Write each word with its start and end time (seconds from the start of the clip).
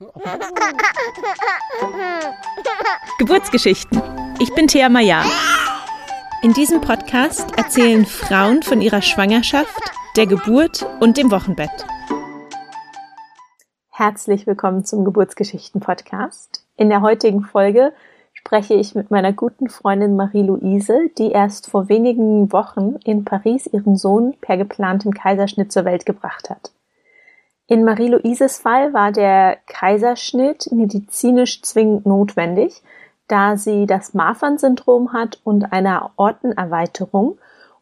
Geburtsgeschichten. 3.18 4.00
Ich 4.38 4.54
bin 4.54 4.66
Thea 4.66 4.88
Maya. 4.88 5.22
In 6.42 6.54
diesem 6.54 6.80
Podcast 6.80 7.58
erzählen 7.58 8.06
Frauen 8.06 8.62
von 8.62 8.80
ihrer 8.80 9.02
Schwangerschaft, 9.02 9.78
der 10.16 10.26
Geburt 10.26 10.86
und 11.00 11.18
dem 11.18 11.30
Wochenbett. 11.30 11.84
Herzlich 13.90 14.46
willkommen 14.46 14.86
zum 14.86 15.04
Geburtsgeschichten-Podcast. 15.04 16.64
In 16.78 16.88
der 16.88 17.02
heutigen 17.02 17.42
Folge 17.42 17.92
spreche 18.32 18.72
ich 18.72 18.94
mit 18.94 19.10
meiner 19.10 19.34
guten 19.34 19.68
Freundin 19.68 20.16
Marie-Louise, 20.16 21.10
die 21.18 21.30
erst 21.30 21.68
vor 21.68 21.90
wenigen 21.90 22.50
Wochen 22.52 22.96
in 23.04 23.26
Paris 23.26 23.66
ihren 23.66 23.98
Sohn 23.98 24.34
per 24.40 24.56
geplantem 24.56 25.12
Kaiserschnitt 25.12 25.70
zur 25.70 25.84
Welt 25.84 26.06
gebracht 26.06 26.48
hat. 26.48 26.70
In 27.70 27.84
Marie-Louises 27.84 28.58
Fall 28.58 28.92
war 28.94 29.12
der 29.12 29.56
Kaiserschnitt 29.68 30.72
medizinisch 30.72 31.62
zwingend 31.62 32.04
notwendig, 32.04 32.82
da 33.28 33.56
sie 33.56 33.86
das 33.86 34.12
Marfan-Syndrom 34.12 35.12
hat 35.12 35.38
und 35.44 35.72
eine 35.72 36.02
Aortenerweiterung 36.02 37.38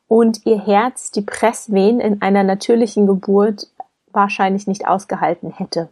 und 0.07 0.45
ihr 0.45 0.61
Herz 0.61 1.11
die 1.11 1.23
Presswehen 1.23 2.01
in 2.01 2.21
einer 2.21 2.45
natürlichen 2.45 3.07
Geburt 3.07 3.69
wahrscheinlich 4.13 4.67
nicht 4.67 4.87
ausgehalten 4.87 5.53
hätte. 5.53 5.89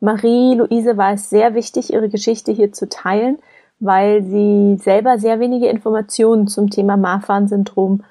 Marie-Louise 0.00 0.96
war 0.96 1.12
es 1.12 1.28
sehr 1.28 1.52
wichtig, 1.52 1.92
ihre 1.92 2.08
Geschichte 2.08 2.50
hier 2.50 2.72
zu 2.72 2.88
teilen, 2.88 3.36
weil 3.78 4.22
sie 4.22 4.78
selber 4.78 5.18
sehr 5.18 5.38
wenige 5.38 5.68
Informationen 5.68 6.48
zum 6.48 6.70
Thema 6.70 6.96
Marfan-Syndrom, 6.96 8.04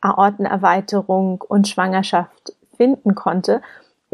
Aortenerweiterung 0.00 1.42
und 1.42 1.68
Schwangerschaft 1.68 2.56
finden 2.76 3.14
konnte 3.14 3.62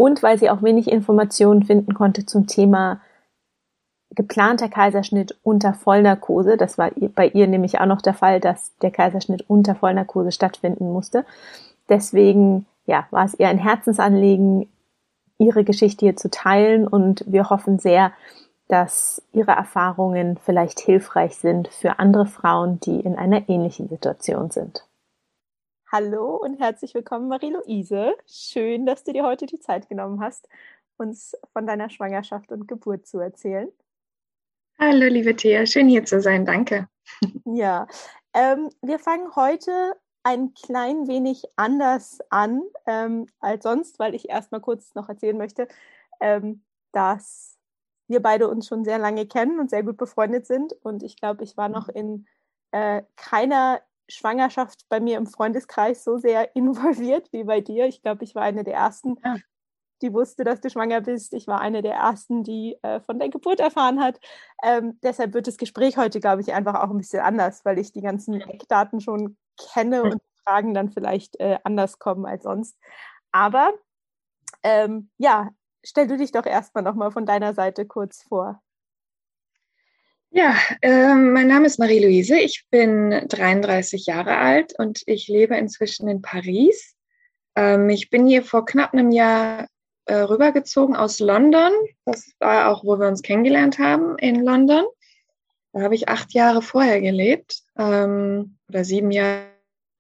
und 0.01 0.23
weil 0.23 0.39
sie 0.39 0.49
auch 0.49 0.63
wenig 0.63 0.91
Informationen 0.91 1.63
finden 1.63 1.93
konnte 1.93 2.25
zum 2.25 2.47
Thema 2.47 3.03
geplanter 4.13 4.71
Kaiserschnitt 4.71 5.39
unter 5.43 5.75
Vollnarkose. 5.75 6.57
Das 6.57 6.79
war 6.79 6.91
bei 7.15 7.29
ihr 7.29 7.47
nämlich 7.47 7.81
auch 7.81 7.87
noch 7.87 8.01
der 8.01 8.15
Fall, 8.15 8.41
dass 8.41 8.75
der 8.79 8.93
Kaiserschnitt 8.93 9.45
unter 9.47 9.75
Vollnarkose 9.75 10.33
stattfinden 10.33 10.91
musste. 10.91 11.27
Deswegen 11.91 12.65
ja, 12.87 13.09
war 13.11 13.27
es 13.27 13.39
ihr 13.39 13.49
ein 13.49 13.59
Herzensanliegen, 13.59 14.71
ihre 15.37 15.65
Geschichte 15.65 16.07
hier 16.07 16.17
zu 16.17 16.31
teilen 16.31 16.89
und 16.89 17.23
wir 17.27 17.51
hoffen 17.51 17.79
sehr, 17.79 18.13
dass 18.69 19.23
ihre 19.35 19.53
Erfahrungen 19.53 20.39
vielleicht 20.43 20.81
hilfreich 20.81 21.37
sind 21.37 21.69
für 21.69 21.99
andere 21.99 22.25
Frauen, 22.25 22.81
die 22.81 23.01
in 23.01 23.17
einer 23.17 23.51
ähnlichen 23.51 23.91
Situation 23.91 24.51
sind. 24.51 24.87
Hallo 25.93 26.37
und 26.37 26.61
herzlich 26.61 26.95
willkommen, 26.95 27.27
Marie-Louise. 27.27 28.15
Schön, 28.25 28.87
dass 28.87 29.03
du 29.03 29.13
dir 29.13 29.25
heute 29.25 29.47
die 29.47 29.59
Zeit 29.59 29.89
genommen 29.89 30.21
hast, 30.21 30.49
uns 30.99 31.37
von 31.53 31.67
deiner 31.67 31.91
Schwangerschaft 31.91 32.53
und 32.53 32.69
Geburt 32.69 33.09
zu 33.09 33.19
erzählen. 33.19 33.69
Hallo, 34.79 35.09
liebe 35.09 35.35
Thea, 35.35 35.67
schön 35.67 35.89
hier 35.89 36.05
zu 36.05 36.21
sein, 36.21 36.47
danke. 36.47 36.89
Ja, 37.45 37.89
ähm, 38.35 38.71
wir 38.83 39.01
fangen 39.01 39.35
heute 39.35 39.97
ein 40.23 40.55
klein 40.55 41.09
wenig 41.09 41.43
anders 41.57 42.21
an 42.31 42.63
ähm, 42.87 43.27
als 43.41 43.65
sonst, 43.65 43.99
weil 43.99 44.15
ich 44.15 44.29
erstmal 44.29 44.61
kurz 44.61 44.95
noch 44.95 45.09
erzählen 45.09 45.37
möchte, 45.37 45.67
ähm, 46.21 46.63
dass 46.93 47.59
wir 48.07 48.23
beide 48.23 48.47
uns 48.47 48.69
schon 48.69 48.85
sehr 48.85 48.99
lange 48.99 49.27
kennen 49.27 49.59
und 49.59 49.71
sehr 49.71 49.83
gut 49.83 49.97
befreundet 49.97 50.47
sind. 50.47 50.73
Und 50.85 51.03
ich 51.03 51.17
glaube, 51.17 51.43
ich 51.43 51.57
war 51.57 51.69
noch 51.69 51.89
in 51.89 52.29
äh, 52.71 53.03
keiner 53.17 53.81
Schwangerschaft 54.11 54.87
bei 54.89 55.01
mir 55.01 55.17
im 55.17 55.27
Freundeskreis 55.27 56.05
so 56.05 56.19
sehr 56.19 56.55
involviert 56.57 57.33
wie 57.33 57.45
bei 57.45 57.61
dir. 57.61 57.87
Ich 57.87 58.03
glaube, 58.03 58.25
ich 58.25 58.35
war 58.35 58.43
eine 58.43 58.65
der 58.65 58.75
ersten, 58.75 59.17
ja. 59.25 59.37
die 60.03 60.13
wusste, 60.13 60.45
dass 60.45 60.61
du 60.61 60.71
schwanger 60.71 61.01
bist. 61.01 61.33
Ich 61.35 61.47
war 61.47 61.61
eine 61.61 61.83
der 61.83 61.95
ersten, 61.95 62.43
die 62.43 62.77
äh, 62.83 63.01
von 63.01 63.19
der 63.19 63.29
Geburt 63.29 63.61
erfahren 63.61 64.01
hat. 64.01 64.21
Ähm, 64.63 64.99
deshalb 65.03 65.35
wird 65.35 65.47
das 65.47 65.57
Gespräch 65.57 65.97
heute, 65.97 66.21
glaube 66.21 66.43
ich, 66.43 66.53
einfach 66.53 66.75
auch 66.75 66.91
ein 66.91 66.99
bisschen 66.99 67.23
anders, 67.23 67.65
weil 67.65 67.79
ich 67.79 67.93
die 67.93 68.03
ganzen 68.03 68.41
Eckdaten 68.41 69.01
schon 69.01 69.37
kenne 69.73 70.03
und 70.03 70.21
Fragen 70.45 70.75
dann 70.75 70.91
vielleicht 70.91 71.39
äh, 71.39 71.59
anders 71.65 71.99
kommen 71.99 72.27
als 72.27 72.45
sonst. 72.45 72.77
Aber 73.33 73.73
ähm, 74.63 75.11
ja, 75.19 75.51
stell 75.85 76.07
du 76.07 76.17
dich 76.17 76.33
doch 76.33 76.47
erstmal 76.47 76.85
nochmal 76.85 77.11
von 77.11 77.27
deiner 77.27 77.55
Seite 77.55 77.87
kurz 77.87 78.23
vor. 78.23 78.63
Ja, 80.33 80.55
äh, 80.81 81.15
mein 81.17 81.49
Name 81.49 81.67
ist 81.67 81.81
Marie-Louise. 81.81 82.39
Ich 82.39 82.65
bin 82.71 83.11
33 83.11 84.07
Jahre 84.07 84.37
alt 84.37 84.73
und 84.79 85.03
ich 85.07 85.27
lebe 85.27 85.57
inzwischen 85.57 86.07
in 86.07 86.23
Paris. 86.23 86.95
Ähm, 87.57 87.89
ich 87.89 88.11
bin 88.11 88.29
hier 88.29 88.45
vor 88.45 88.65
knapp 88.65 88.93
einem 88.93 89.11
Jahr 89.11 89.67
äh, 90.05 90.15
rübergezogen 90.15 90.95
aus 90.95 91.19
London. 91.19 91.73
Das 92.05 92.31
war 92.39 92.71
auch, 92.71 92.85
wo 92.85 92.97
wir 93.01 93.09
uns 93.09 93.23
kennengelernt 93.23 93.81
haben, 93.81 94.17
in 94.19 94.45
London. 94.45 94.85
Da 95.73 95.81
habe 95.81 95.97
ich 95.97 96.09
acht 96.09 96.33
Jahre 96.33 96.63
vorher 96.63 97.01
gelebt 97.01 97.63
ähm, 97.77 98.57
oder 98.69 98.85
sieben 98.85 99.11
Jahre, 99.11 99.47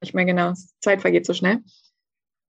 nicht 0.00 0.14
mehr 0.14 0.26
genau. 0.26 0.52
Zeit 0.80 1.00
vergeht 1.00 1.26
so 1.26 1.34
schnell. 1.34 1.58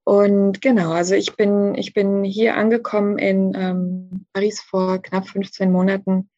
Und 0.04 0.62
genau, 0.62 0.92
also 0.92 1.16
ich 1.16 1.36
bin, 1.36 1.74
ich 1.74 1.96
bin 1.96 2.24
hier 2.24 2.58
angekommen 2.58 3.18
in 3.18 3.54
ähm, 3.56 4.26
Paris 4.34 4.62
vor 4.62 5.02
knapp 5.02 5.28
15 5.28 5.72
Monaten 5.72 6.30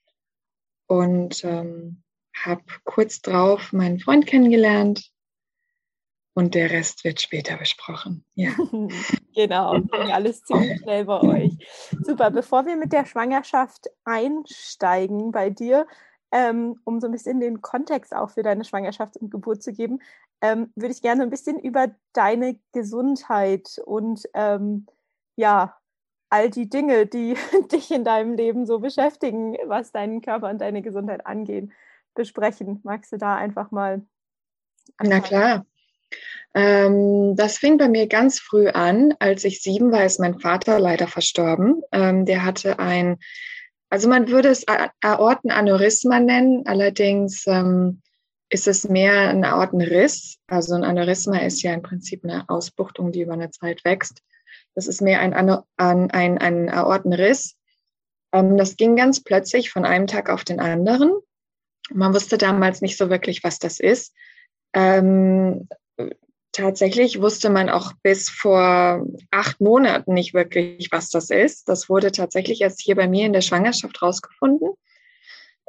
und 0.87 1.43
ähm, 1.43 2.03
habe 2.35 2.63
kurz 2.83 3.21
drauf 3.21 3.73
meinen 3.73 3.99
Freund 3.99 4.25
kennengelernt 4.25 5.11
und 6.35 6.55
der 6.55 6.71
Rest 6.71 7.03
wird 7.03 7.21
später 7.21 7.57
besprochen. 7.57 8.25
Ja. 8.33 8.51
genau, 9.35 9.77
alles 9.91 10.43
ziemlich 10.43 10.79
schnell 10.81 11.05
bei 11.05 11.21
euch. 11.21 11.57
Super, 12.03 12.31
bevor 12.31 12.65
wir 12.65 12.75
mit 12.75 12.91
der 12.91 13.05
Schwangerschaft 13.05 13.87
einsteigen 14.03 15.31
bei 15.31 15.49
dir, 15.49 15.87
ähm, 16.31 16.79
um 16.85 16.99
so 16.99 17.07
ein 17.07 17.11
bisschen 17.11 17.39
den 17.39 17.61
Kontext 17.61 18.15
auch 18.15 18.31
für 18.31 18.41
deine 18.41 18.65
Schwangerschaft 18.65 19.17
und 19.17 19.29
Geburt 19.29 19.61
zu 19.61 19.71
geben, 19.71 19.99
ähm, 20.41 20.71
würde 20.75 20.93
ich 20.93 21.01
gerne 21.01 21.21
ein 21.21 21.29
bisschen 21.29 21.59
über 21.59 21.95
deine 22.13 22.59
Gesundheit 22.71 23.79
und 23.85 24.27
ähm, 24.33 24.87
ja, 25.35 25.77
all 26.33 26.49
die 26.49 26.67
Dinge, 26.67 27.05
die 27.05 27.35
dich 27.71 27.91
in 27.91 28.03
deinem 28.03 28.33
Leben 28.33 28.65
so 28.65 28.79
beschäftigen, 28.79 29.55
was 29.67 29.91
deinen 29.91 30.21
Körper 30.21 30.49
und 30.49 30.59
deine 30.59 30.81
Gesundheit 30.81 31.27
angehen, 31.27 31.71
besprechen. 32.15 32.79
Magst 32.83 33.11
du 33.11 33.17
da 33.17 33.35
einfach 33.35 33.69
mal? 33.69 34.01
Anfangen? 34.97 35.09
Na 35.09 35.19
klar. 35.19 35.65
Ähm, 36.55 37.35
das 37.35 37.59
fing 37.59 37.77
bei 37.77 37.87
mir 37.87 38.07
ganz 38.07 38.39
früh 38.39 38.67
an. 38.67 39.13
Als 39.19 39.43
ich 39.43 39.61
sieben 39.61 39.91
war, 39.91 40.05
ist 40.05 40.19
mein 40.19 40.39
Vater 40.39 40.79
leider 40.79 41.07
verstorben. 41.07 41.83
Ähm, 41.91 42.25
der 42.25 42.43
hatte 42.43 42.79
ein, 42.79 43.19
also 43.91 44.09
man 44.09 44.27
würde 44.27 44.49
es 44.49 44.65
Aortenaneurysma 45.01 46.19
nennen, 46.19 46.63
allerdings 46.65 47.45
ähm, 47.45 48.01
ist 48.49 48.67
es 48.67 48.89
mehr 48.89 49.29
ein 49.29 49.45
Aortenriss. 49.45 50.39
Also 50.47 50.73
ein 50.73 50.83
Aneurysma 50.83 51.37
ist 51.37 51.61
ja 51.61 51.73
im 51.75 51.83
Prinzip 51.83 52.23
eine 52.23 52.49
Ausbuchtung, 52.49 53.11
die 53.11 53.21
über 53.21 53.33
eine 53.33 53.51
Zeit 53.51 53.85
wächst. 53.85 54.23
Das 54.75 54.87
ist 54.87 55.01
mehr 55.01 55.19
ein, 55.19 55.33
ein, 55.33 56.11
ein, 56.11 56.37
ein 56.37 56.69
Aortenriss. 56.69 57.55
Ähm, 58.31 58.57
das 58.57 58.75
ging 58.75 58.95
ganz 58.95 59.23
plötzlich 59.23 59.69
von 59.69 59.85
einem 59.85 60.07
Tag 60.07 60.29
auf 60.29 60.43
den 60.43 60.59
anderen. 60.59 61.13
Man 61.91 62.13
wusste 62.13 62.37
damals 62.37 62.81
nicht 62.81 62.97
so 62.97 63.09
wirklich, 63.09 63.43
was 63.43 63.59
das 63.59 63.79
ist. 63.79 64.13
Ähm, 64.73 65.67
tatsächlich 66.51 67.21
wusste 67.21 67.49
man 67.49 67.69
auch 67.69 67.93
bis 68.01 68.29
vor 68.29 69.05
acht 69.31 69.59
Monaten 69.59 70.13
nicht 70.13 70.33
wirklich, 70.33 70.91
was 70.91 71.09
das 71.09 71.29
ist. 71.29 71.67
Das 71.67 71.89
wurde 71.89 72.11
tatsächlich 72.11 72.61
erst 72.61 72.81
hier 72.81 72.95
bei 72.95 73.07
mir 73.07 73.25
in 73.25 73.33
der 73.33 73.41
Schwangerschaft 73.41 74.01
rausgefunden. 74.01 74.69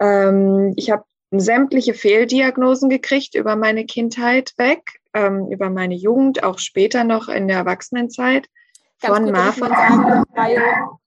Ähm, 0.00 0.72
ich 0.76 0.90
habe 0.90 1.04
sämtliche 1.30 1.94
Fehldiagnosen 1.94 2.88
gekriegt 2.88 3.34
über 3.34 3.56
meine 3.56 3.86
Kindheit 3.86 4.52
weg, 4.56 5.00
ähm, 5.14 5.48
über 5.50 5.70
meine 5.70 5.94
Jugend, 5.94 6.44
auch 6.44 6.58
später 6.58 7.04
noch 7.04 7.28
in 7.28 7.48
der 7.48 7.58
Erwachsenenzeit. 7.58 8.46
Ganz 9.00 9.16
von 9.16 9.30
Marfa. 9.30 9.68
Sagen, 9.68 10.24
weil 10.34 10.62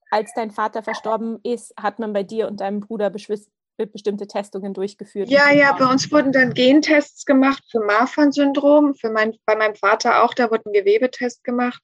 als 0.09 0.31
dein 0.36 0.52
Vater 0.52 0.84
verstorben 0.84 1.40
ist, 1.44 1.74
hat 1.81 2.00
man 2.00 2.14
bei 2.14 2.24
dir 2.24 2.48
und 2.48 2.62
deinem 2.62 2.80
Bruder 2.80 3.10
bestimmte 3.10 4.28
Testungen 4.28 4.74
durchgeführt. 4.74 5.30
Ja, 5.30 5.51
ja, 5.51 5.74
bei 5.74 5.86
uns 5.86 6.12
wurden 6.12 6.31
dann 6.31 6.54
Gentests 6.54 7.25
gemacht 7.25 7.63
für 7.69 7.80
Marfan-Syndrom, 7.80 8.95
für 8.95 9.10
mein, 9.10 9.36
bei 9.45 9.56
meinem 9.56 9.75
Vater 9.75 10.24
auch, 10.24 10.34
da 10.34 10.50
wurde 10.50 10.69
ein 10.69 10.74
Gewebetest 10.74 11.44
gemacht. 11.44 11.81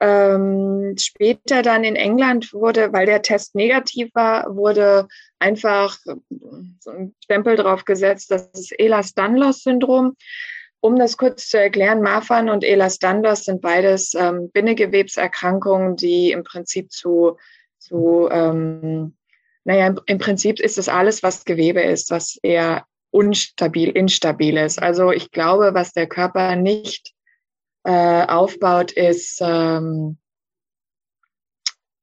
Ähm, 0.00 0.94
später 0.96 1.62
dann 1.62 1.82
in 1.82 1.96
England 1.96 2.52
wurde, 2.52 2.92
weil 2.92 3.06
der 3.06 3.20
Test 3.20 3.56
negativ 3.56 4.10
war, 4.14 4.54
wurde 4.54 5.08
einfach 5.40 5.98
so 6.78 6.90
ein 6.90 7.16
Stempel 7.24 7.56
drauf 7.56 7.84
gesetzt, 7.84 8.30
das 8.30 8.48
ist 8.52 8.78
Ehlers-Danlos-Syndrom. 8.78 10.14
Um 10.80 10.96
das 10.96 11.16
kurz 11.16 11.48
zu 11.48 11.58
erklären, 11.58 12.02
Marfan 12.02 12.48
und 12.48 12.64
Ehlers-Danlos 12.64 13.44
sind 13.44 13.60
beides 13.60 14.14
ähm, 14.14 14.50
Bindegewebserkrankungen, 14.52 15.96
die 15.96 16.30
im 16.30 16.44
Prinzip 16.44 16.92
zu, 16.92 17.36
zu 17.78 18.28
ähm, 18.30 19.16
naja, 19.64 19.88
im, 19.88 20.00
im 20.06 20.18
Prinzip 20.18 20.60
ist 20.60 20.78
das 20.78 20.88
alles, 20.88 21.22
was 21.22 21.44
Gewebe 21.44 21.82
ist, 21.82 22.10
was 22.10 22.38
eher 22.42 22.86
unstabil, 23.10 23.90
instabil 23.90 24.56
ist. 24.56 24.80
Also 24.80 25.10
ich 25.10 25.30
glaube, 25.30 25.74
was 25.74 25.92
der 25.92 26.06
Körper 26.06 26.56
nicht 26.56 27.12
äh, 27.84 28.26
aufbaut, 28.26 28.92
ist, 28.92 29.40
ähm, 29.42 30.18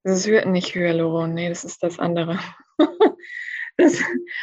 Das 0.03 0.25
ist 0.25 0.45
nicht 0.47 0.75
Hyaluron, 0.75 1.33
nee, 1.33 1.49
das 1.49 1.63
ist 1.63 1.81
das 1.81 1.97
andere. 1.97 2.39
Das, 3.77 4.01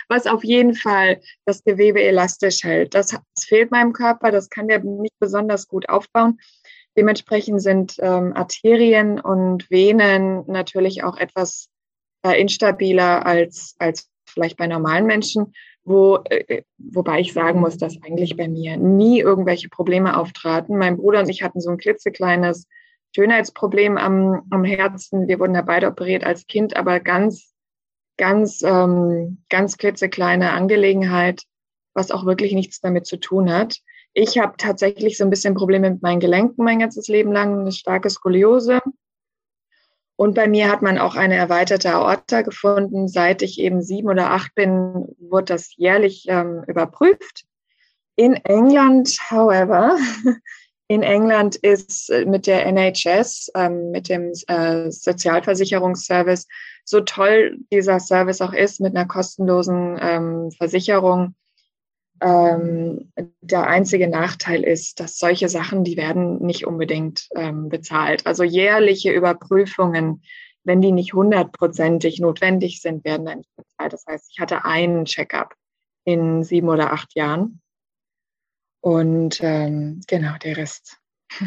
was 0.08 0.26
auf 0.26 0.44
jeden 0.44 0.74
Fall 0.74 1.20
das 1.44 1.64
Gewebe 1.64 2.02
elastisch 2.02 2.62
hält. 2.64 2.94
Das, 2.94 3.08
das, 3.08 3.44
fehlt 3.44 3.70
meinem 3.70 3.92
Körper, 3.92 4.30
das 4.30 4.50
kann 4.50 4.68
der 4.68 4.80
nicht 4.80 5.18
besonders 5.18 5.68
gut 5.68 5.88
aufbauen. 5.88 6.38
Dementsprechend 6.96 7.62
sind 7.62 7.96
ähm, 8.00 8.32
Arterien 8.34 9.18
und 9.18 9.70
Venen 9.70 10.44
natürlich 10.46 11.02
auch 11.02 11.16
etwas 11.16 11.68
äh, 12.24 12.38
instabiler 12.40 13.24
als, 13.24 13.74
als 13.78 14.10
vielleicht 14.26 14.56
bei 14.58 14.66
normalen 14.66 15.06
Menschen, 15.06 15.54
wo, 15.84 16.18
äh, 16.28 16.62
wobei 16.78 17.20
ich 17.20 17.32
sagen 17.32 17.60
muss, 17.60 17.78
dass 17.78 18.02
eigentlich 18.02 18.36
bei 18.36 18.48
mir 18.48 18.76
nie 18.76 19.20
irgendwelche 19.20 19.68
Probleme 19.68 20.16
auftraten. 20.16 20.76
Mein 20.76 20.98
Bruder 20.98 21.20
und 21.20 21.28
ich 21.28 21.42
hatten 21.42 21.60
so 21.60 21.70
ein 21.70 21.78
klitzekleines 21.78 22.66
Schönheitsproblem 23.14 23.98
am, 23.98 24.42
am 24.50 24.64
Herzen. 24.64 25.28
Wir 25.28 25.38
wurden 25.38 25.54
da 25.54 25.62
beide 25.62 25.88
operiert 25.88 26.24
als 26.24 26.46
Kind, 26.46 26.76
aber 26.76 27.00
ganz, 27.00 27.51
ganz, 28.16 28.62
ähm, 28.62 29.42
ganz 29.48 29.78
klitzekleine 29.78 30.52
Angelegenheit, 30.52 31.42
was 31.94 32.10
auch 32.10 32.24
wirklich 32.24 32.52
nichts 32.52 32.80
damit 32.80 33.06
zu 33.06 33.18
tun 33.18 33.52
hat. 33.52 33.78
Ich 34.14 34.38
habe 34.38 34.54
tatsächlich 34.58 35.16
so 35.16 35.24
ein 35.24 35.30
bisschen 35.30 35.54
Probleme 35.54 35.90
mit 35.90 36.02
meinen 36.02 36.20
Gelenken 36.20 36.64
mein 36.64 36.80
ganzes 36.80 37.08
Leben 37.08 37.32
lang, 37.32 37.60
eine 37.60 37.72
starke 37.72 38.10
Skoliose. 38.10 38.80
Und 40.16 40.34
bei 40.34 40.46
mir 40.46 40.70
hat 40.70 40.82
man 40.82 40.98
auch 40.98 41.16
eine 41.16 41.36
erweiterte 41.36 41.92
Aorta 41.94 42.42
gefunden. 42.42 43.08
Seit 43.08 43.42
ich 43.42 43.58
eben 43.58 43.82
sieben 43.82 44.08
oder 44.08 44.30
acht 44.30 44.54
bin, 44.54 45.16
wurde 45.18 45.46
das 45.46 45.74
jährlich 45.76 46.26
ähm, 46.28 46.62
überprüft. 46.66 47.44
In 48.14 48.34
England, 48.34 49.16
however, 49.30 49.96
in 50.92 51.02
England 51.02 51.56
ist 51.56 52.10
äh, 52.10 52.26
mit 52.26 52.46
der 52.46 52.66
NHS, 52.66 53.50
ähm, 53.54 53.92
mit 53.92 54.10
dem 54.10 54.32
äh, 54.46 54.90
Sozialversicherungsservice, 54.90 56.46
so 56.84 57.00
toll 57.00 57.56
dieser 57.72 57.98
Service 57.98 58.42
auch 58.42 58.52
ist, 58.52 58.78
mit 58.78 58.94
einer 58.94 59.06
kostenlosen 59.06 59.98
ähm, 59.98 60.50
Versicherung, 60.50 61.34
ähm, 62.20 63.10
der 63.40 63.68
einzige 63.68 64.06
Nachteil 64.06 64.62
ist, 64.64 65.00
dass 65.00 65.16
solche 65.16 65.48
Sachen, 65.48 65.82
die 65.82 65.96
werden 65.96 66.42
nicht 66.42 66.66
unbedingt 66.66 67.28
bezahlt. 67.34 68.26
Also 68.26 68.44
jährliche 68.44 69.12
Überprüfungen, 69.12 70.22
wenn 70.62 70.80
die 70.80 70.92
nicht 70.92 71.14
hundertprozentig 71.14 72.20
notwendig 72.20 72.80
sind, 72.80 73.04
werden 73.04 73.26
dann 73.26 73.38
nicht 73.38 73.56
bezahlt. 73.56 73.92
Das 73.92 74.04
heißt, 74.06 74.30
ich 74.30 74.38
hatte 74.38 74.64
einen 74.64 75.04
Checkup 75.06 75.54
in 76.04 76.44
sieben 76.44 76.68
oder 76.68 76.92
acht 76.92 77.16
Jahren. 77.16 77.61
Und 78.82 79.40
ähm, 79.42 80.00
genau, 80.08 80.36
der 80.42 80.56
Rest 80.56 80.98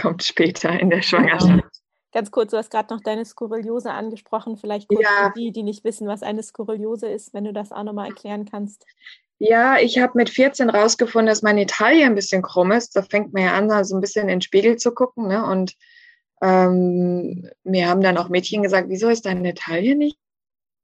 kommt 0.00 0.22
später 0.22 0.78
in 0.78 0.90
der 0.90 1.02
Schwangerschaft. 1.02 1.64
Ganz 2.12 2.30
kurz, 2.30 2.52
du 2.52 2.56
hast 2.56 2.70
gerade 2.70 2.94
noch 2.94 3.02
deine 3.02 3.24
Skurriliose 3.24 3.90
angesprochen. 3.90 4.56
Vielleicht 4.56 4.88
kurz 4.88 5.02
ja. 5.02 5.26
für 5.26 5.32
die, 5.38 5.50
die 5.50 5.64
nicht 5.64 5.82
wissen, 5.82 6.06
was 6.06 6.22
eine 6.22 6.44
Skurriliose 6.44 7.08
ist, 7.08 7.34
wenn 7.34 7.42
du 7.42 7.52
das 7.52 7.72
auch 7.72 7.82
nochmal 7.82 8.08
erklären 8.08 8.44
kannst. 8.48 8.86
Ja, 9.40 9.78
ich 9.78 9.98
habe 9.98 10.12
mit 10.14 10.30
14 10.30 10.70
rausgefunden, 10.70 11.26
dass 11.26 11.42
meine 11.42 11.66
Taille 11.66 12.06
ein 12.06 12.14
bisschen 12.14 12.42
krumm 12.42 12.70
ist. 12.70 12.94
Da 12.94 13.02
fängt 13.02 13.32
man 13.32 13.42
ja 13.42 13.54
an, 13.54 13.68
so 13.68 13.74
also 13.74 13.96
ein 13.96 14.00
bisschen 14.00 14.22
in 14.22 14.36
den 14.36 14.40
Spiegel 14.42 14.76
zu 14.76 14.92
gucken. 14.94 15.26
Ne? 15.26 15.44
Und 15.44 15.74
ähm, 16.40 17.50
mir 17.64 17.88
haben 17.88 18.02
dann 18.02 18.18
auch 18.18 18.28
Mädchen 18.28 18.62
gesagt, 18.62 18.88
wieso 18.88 19.08
ist 19.08 19.26
deine 19.26 19.54
Taille 19.54 19.96
nicht 19.96 20.16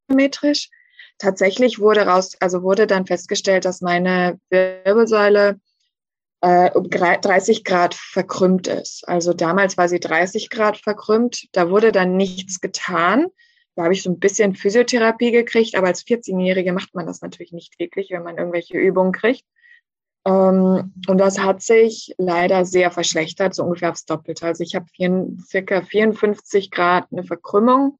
symmetrisch? 0.09 0.69
Tatsächlich 1.17 1.79
wurde 1.79 2.05
raus, 2.05 2.35
also 2.41 2.63
wurde 2.63 2.87
dann 2.87 3.05
festgestellt, 3.05 3.63
dass 3.63 3.79
meine 3.79 4.37
Wirbelsäule 4.49 5.61
äh, 6.41 6.71
um 6.71 6.89
30 6.89 7.63
Grad 7.63 7.93
verkrümmt 7.93 8.67
ist. 8.67 9.07
Also 9.07 9.33
damals 9.33 9.77
war 9.77 9.87
sie 9.87 9.99
30 9.99 10.49
Grad 10.49 10.77
verkrümmt. 10.77 11.47
Da 11.51 11.69
wurde 11.69 11.91
dann 11.91 12.17
nichts 12.17 12.61
getan. 12.61 13.27
Da 13.75 13.83
habe 13.83 13.93
ich 13.93 14.03
so 14.03 14.09
ein 14.09 14.19
bisschen 14.19 14.55
Physiotherapie 14.55 15.31
gekriegt, 15.31 15.75
aber 15.75 15.87
als 15.87 16.05
14-Jährige 16.05 16.73
macht 16.73 16.93
man 16.93 17.05
das 17.05 17.21
natürlich 17.21 17.53
nicht 17.53 17.77
täglich, 17.77 18.09
wenn 18.11 18.23
man 18.23 18.37
irgendwelche 18.37 18.77
Übungen 18.77 19.13
kriegt. 19.13 19.45
Ähm, 20.25 20.93
und 21.07 21.17
das 21.17 21.39
hat 21.39 21.61
sich 21.61 22.13
leider 22.17 22.65
sehr 22.65 22.91
verschlechtert, 22.91 23.55
so 23.55 23.63
ungefähr 23.63 23.91
aufs 23.91 24.05
Doppelte. 24.05 24.45
Also 24.45 24.63
ich 24.63 24.75
habe 24.75 24.85
circa 25.47 25.81
54 25.81 26.69
Grad 26.71 27.07
eine 27.11 27.23
Verkrümmung 27.23 27.97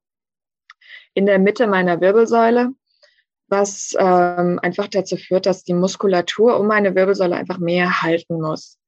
in 1.13 1.25
der 1.25 1.39
Mitte 1.39 1.67
meiner 1.67 2.01
Wirbelsäule, 2.01 2.73
was 3.51 3.95
ähm, 3.99 4.59
einfach 4.61 4.87
dazu 4.87 5.17
führt, 5.17 5.45
dass 5.45 5.63
die 5.63 5.73
Muskulatur 5.73 6.59
um 6.59 6.67
meine 6.67 6.95
Wirbelsäule 6.95 7.35
einfach 7.35 7.59
mehr 7.59 8.01
halten 8.01 8.41
muss. 8.41 8.79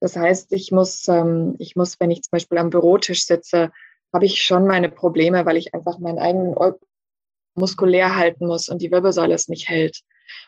Das 0.00 0.16
heißt, 0.16 0.52
ich 0.52 0.70
muss, 0.70 1.08
ähm, 1.08 1.56
ich 1.58 1.76
muss, 1.76 1.98
wenn 1.98 2.10
ich 2.10 2.22
zum 2.22 2.32
Beispiel 2.32 2.58
am 2.58 2.70
Bürotisch 2.70 3.24
sitze, 3.24 3.70
habe 4.12 4.26
ich 4.26 4.42
schon 4.42 4.66
meine 4.66 4.90
Probleme, 4.90 5.46
weil 5.46 5.56
ich 5.56 5.74
einfach 5.74 5.98
meinen 5.98 6.18
eigenen 6.18 6.54
muskulär 7.54 8.16
halten 8.16 8.46
muss 8.46 8.68
und 8.68 8.82
die 8.82 8.90
Wirbelsäule 8.90 9.34
es 9.34 9.48
nicht 9.48 9.68
hält. 9.68 10.02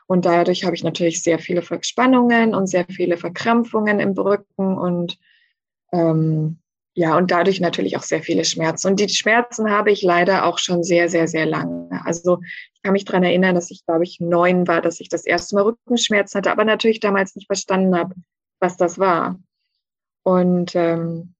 Und 0.06 0.24
dadurch 0.24 0.64
habe 0.64 0.74
ich 0.74 0.84
natürlich 0.84 1.22
sehr 1.22 1.38
viele 1.38 1.62
Verspannungen 1.62 2.54
und 2.54 2.66
sehr 2.66 2.86
viele 2.86 3.16
Verkrampfungen 3.16 4.00
im 4.00 4.12
Rücken 4.12 4.76
und 4.76 5.18
ähm, 5.92 6.58
ja, 6.96 7.16
und 7.16 7.32
dadurch 7.32 7.60
natürlich 7.60 7.96
auch 7.96 8.02
sehr 8.02 8.22
viele 8.22 8.44
Schmerzen. 8.44 8.86
Und 8.86 9.00
die 9.00 9.08
Schmerzen 9.08 9.68
habe 9.68 9.90
ich 9.90 10.02
leider 10.02 10.44
auch 10.44 10.58
schon 10.58 10.84
sehr, 10.84 11.08
sehr, 11.08 11.26
sehr 11.26 11.44
lange. 11.44 11.88
Also 12.04 12.38
ich 12.72 12.82
kann 12.82 12.92
mich 12.92 13.04
daran 13.04 13.24
erinnern, 13.24 13.56
dass 13.56 13.72
ich, 13.72 13.84
glaube 13.84 14.04
ich, 14.04 14.20
neun 14.20 14.68
war, 14.68 14.80
dass 14.80 15.00
ich 15.00 15.08
das 15.08 15.26
erste 15.26 15.56
Mal 15.56 15.62
Rückenschmerzen 15.62 16.38
hatte, 16.38 16.52
aber 16.52 16.64
natürlich 16.64 17.00
damals 17.00 17.34
nicht 17.34 17.46
verstanden 17.46 17.96
habe, 17.96 18.14
was 18.60 18.76
das 18.76 19.00
war. 19.00 19.40
Und 20.22 20.76
ähm, 20.76 21.34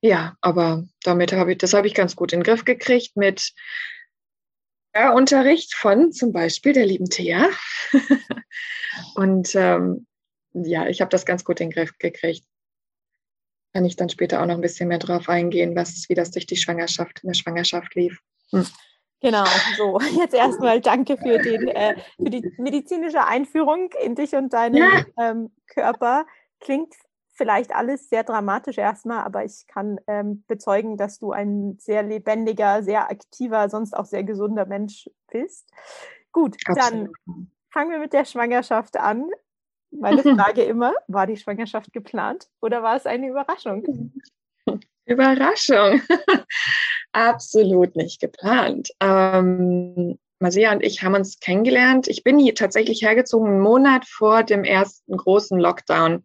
ja, 0.00 0.36
aber 0.40 0.84
damit 1.02 1.32
habe 1.32 1.52
ich, 1.52 1.58
das 1.58 1.74
habe 1.74 1.88
ich 1.88 1.94
ganz 1.94 2.14
gut 2.14 2.32
in 2.32 2.40
den 2.40 2.44
Griff 2.44 2.64
gekriegt 2.64 3.16
mit 3.16 3.52
ja, 4.94 5.12
Unterricht 5.12 5.74
von 5.74 6.12
zum 6.12 6.32
Beispiel 6.32 6.72
der 6.72 6.86
lieben 6.86 7.10
Thea. 7.10 7.48
und 9.16 9.56
ähm, 9.56 10.06
ja, 10.52 10.86
ich 10.86 11.00
habe 11.00 11.10
das 11.10 11.26
ganz 11.26 11.44
gut 11.44 11.60
in 11.60 11.70
den 11.70 11.74
Griff 11.74 11.98
gekriegt. 11.98 12.46
Kann 13.76 13.84
ich 13.84 13.96
dann 13.96 14.08
später 14.08 14.40
auch 14.40 14.46
noch 14.46 14.54
ein 14.54 14.62
bisschen 14.62 14.88
mehr 14.88 14.98
drauf 14.98 15.28
eingehen, 15.28 15.76
was, 15.76 16.08
wie 16.08 16.14
das 16.14 16.30
durch 16.30 16.46
die 16.46 16.56
Schwangerschaft, 16.56 17.22
in 17.22 17.26
der 17.26 17.34
Schwangerschaft 17.34 17.94
lief. 17.94 18.22
Hm. 18.50 18.66
Genau, 19.20 19.44
so. 19.76 20.00
Jetzt 20.18 20.32
erstmal 20.32 20.80
danke 20.80 21.18
für, 21.18 21.36
den, 21.36 21.68
äh, 21.68 21.94
für 22.16 22.30
die 22.30 22.54
medizinische 22.56 23.22
Einführung 23.26 23.90
in 24.02 24.14
dich 24.14 24.34
und 24.34 24.54
deinen 24.54 24.76
ja. 24.76 25.04
ähm, 25.20 25.50
Körper. 25.66 26.24
Klingt 26.58 26.94
vielleicht 27.34 27.74
alles 27.74 28.08
sehr 28.08 28.24
dramatisch 28.24 28.78
erstmal, 28.78 29.24
aber 29.24 29.44
ich 29.44 29.66
kann 29.66 30.00
ähm, 30.06 30.42
bezeugen, 30.46 30.96
dass 30.96 31.18
du 31.18 31.32
ein 31.32 31.76
sehr 31.78 32.02
lebendiger, 32.02 32.82
sehr 32.82 33.10
aktiver, 33.10 33.68
sonst 33.68 33.94
auch 33.94 34.06
sehr 34.06 34.24
gesunder 34.24 34.64
Mensch 34.64 35.10
bist. 35.30 35.68
Gut, 36.32 36.56
Absolut. 36.64 37.10
dann 37.26 37.50
fangen 37.70 37.90
wir 37.90 37.98
mit 37.98 38.14
der 38.14 38.24
Schwangerschaft 38.24 38.96
an. 38.96 39.28
Meine 39.90 40.22
Frage 40.22 40.62
immer, 40.62 40.94
war 41.08 41.26
die 41.26 41.36
Schwangerschaft 41.36 41.92
geplant 41.92 42.48
oder 42.60 42.82
war 42.82 42.96
es 42.96 43.06
eine 43.06 43.28
Überraschung? 43.28 44.14
Überraschung. 45.06 46.00
Absolut 47.12 47.96
nicht 47.96 48.20
geplant. 48.20 48.90
Ähm, 49.00 50.18
Masia 50.38 50.72
und 50.72 50.82
ich 50.82 51.02
haben 51.02 51.14
uns 51.14 51.38
kennengelernt. 51.38 52.08
Ich 52.08 52.24
bin 52.24 52.38
hier 52.38 52.54
tatsächlich 52.54 53.02
hergezogen, 53.02 53.48
einen 53.48 53.60
Monat 53.60 54.04
vor 54.06 54.42
dem 54.42 54.64
ersten 54.64 55.16
großen 55.16 55.58
Lockdown 55.58 56.24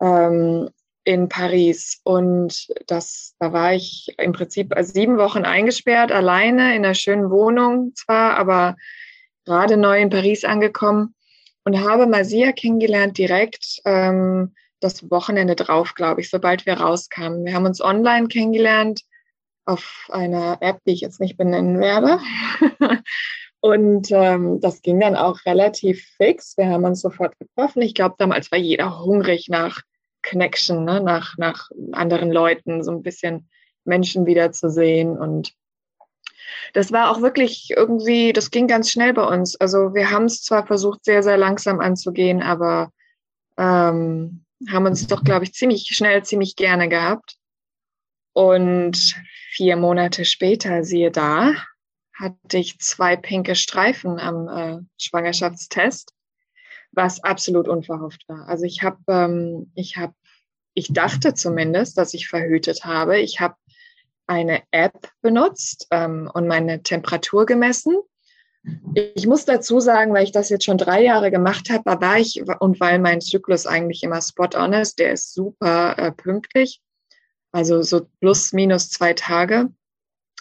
ähm, 0.00 0.70
in 1.04 1.28
Paris. 1.28 2.00
Und 2.04 2.68
das, 2.86 3.34
da 3.38 3.52
war 3.52 3.74
ich 3.74 4.14
im 4.16 4.32
Prinzip 4.32 4.72
sieben 4.80 5.18
Wochen 5.18 5.44
eingesperrt, 5.44 6.12
alleine 6.12 6.74
in 6.74 6.84
einer 6.84 6.94
schönen 6.94 7.30
Wohnung 7.30 7.92
zwar, 7.96 8.36
aber 8.36 8.76
gerade 9.44 9.76
neu 9.76 10.00
in 10.00 10.10
Paris 10.10 10.44
angekommen 10.44 11.14
und 11.68 11.84
habe 11.84 12.06
Masia 12.06 12.52
kennengelernt 12.52 13.18
direkt 13.18 13.82
ähm, 13.84 14.54
das 14.80 15.10
Wochenende 15.10 15.54
drauf, 15.54 15.92
glaube 15.94 16.22
ich, 16.22 16.30
sobald 16.30 16.64
wir 16.64 16.80
rauskamen. 16.80 17.44
Wir 17.44 17.52
haben 17.52 17.66
uns 17.66 17.82
online 17.82 18.28
kennengelernt 18.28 19.02
auf 19.66 20.08
einer 20.08 20.56
App, 20.62 20.78
die 20.86 20.92
ich 20.92 21.02
jetzt 21.02 21.20
nicht 21.20 21.36
benennen 21.36 21.78
werde. 21.78 22.20
Und 23.60 24.10
ähm, 24.12 24.60
das 24.62 24.80
ging 24.80 24.98
dann 24.98 25.14
auch 25.14 25.44
relativ 25.44 26.06
fix. 26.16 26.56
Wir 26.56 26.70
haben 26.70 26.86
uns 26.86 27.02
sofort 27.02 27.38
getroffen. 27.38 27.82
Ich 27.82 27.92
glaube, 27.92 28.14
damals 28.16 28.50
war 28.50 28.58
jeder 28.58 29.00
hungrig 29.00 29.50
nach 29.50 29.82
Connection, 30.26 30.86
ne? 30.86 31.02
nach, 31.02 31.36
nach 31.36 31.68
anderen 31.92 32.32
Leuten, 32.32 32.82
so 32.82 32.92
ein 32.92 33.02
bisschen 33.02 33.50
Menschen 33.84 34.24
wiederzusehen. 34.24 35.18
Und 35.18 35.52
das 36.72 36.92
war 36.92 37.10
auch 37.10 37.22
wirklich 37.22 37.70
irgendwie, 37.76 38.32
das 38.32 38.50
ging 38.50 38.66
ganz 38.66 38.90
schnell 38.90 39.12
bei 39.12 39.24
uns. 39.24 39.56
Also 39.56 39.94
wir 39.94 40.10
haben 40.10 40.24
es 40.24 40.42
zwar 40.42 40.66
versucht, 40.66 41.04
sehr, 41.04 41.22
sehr 41.22 41.36
langsam 41.36 41.80
anzugehen, 41.80 42.42
aber 42.42 42.92
ähm, 43.56 44.44
haben 44.68 44.86
uns 44.86 45.06
doch, 45.06 45.24
glaube 45.24 45.44
ich, 45.44 45.52
ziemlich 45.52 45.86
schnell, 45.92 46.24
ziemlich 46.24 46.56
gerne 46.56 46.88
gehabt. 46.88 47.36
Und 48.32 48.96
vier 49.50 49.76
Monate 49.76 50.24
später, 50.24 50.84
siehe 50.84 51.10
da, 51.10 51.54
hatte 52.14 52.58
ich 52.58 52.78
zwei 52.78 53.16
pinke 53.16 53.54
Streifen 53.54 54.18
am 54.18 54.48
äh, 54.48 54.78
Schwangerschaftstest 54.96 56.14
was 56.92 57.22
absolut 57.22 57.68
unverhofft 57.68 58.28
war. 58.28 58.48
Also 58.48 58.64
ich 58.64 58.82
habe, 58.82 58.98
ähm, 59.08 59.70
ich 59.74 59.96
habe, 59.96 60.14
ich 60.74 60.92
dachte 60.92 61.34
zumindest, 61.34 61.98
dass 61.98 62.14
ich 62.14 62.28
verhütet 62.28 62.84
habe. 62.84 63.18
Ich 63.18 63.40
habe 63.40 63.56
eine 64.28 64.62
App 64.70 65.10
benutzt 65.22 65.86
ähm, 65.90 66.30
und 66.32 66.46
meine 66.46 66.82
Temperatur 66.82 67.46
gemessen. 67.46 67.96
Ich 68.94 69.26
muss 69.26 69.44
dazu 69.44 69.80
sagen, 69.80 70.12
weil 70.12 70.24
ich 70.24 70.32
das 70.32 70.50
jetzt 70.50 70.64
schon 70.64 70.78
drei 70.78 71.02
Jahre 71.02 71.30
gemacht 71.30 71.70
habe, 71.70 72.00
war 72.00 72.18
ich 72.18 72.42
und 72.60 72.80
weil 72.80 72.98
mein 72.98 73.20
Zyklus 73.20 73.66
eigentlich 73.66 74.02
immer 74.02 74.20
spot 74.20 74.50
on 74.56 74.72
ist, 74.74 74.98
der 74.98 75.12
ist 75.12 75.32
super 75.32 75.96
äh, 75.96 76.12
pünktlich, 76.12 76.82
also 77.50 77.82
so 77.82 78.06
plus 78.20 78.52
minus 78.52 78.90
zwei 78.90 79.14
Tage, 79.14 79.70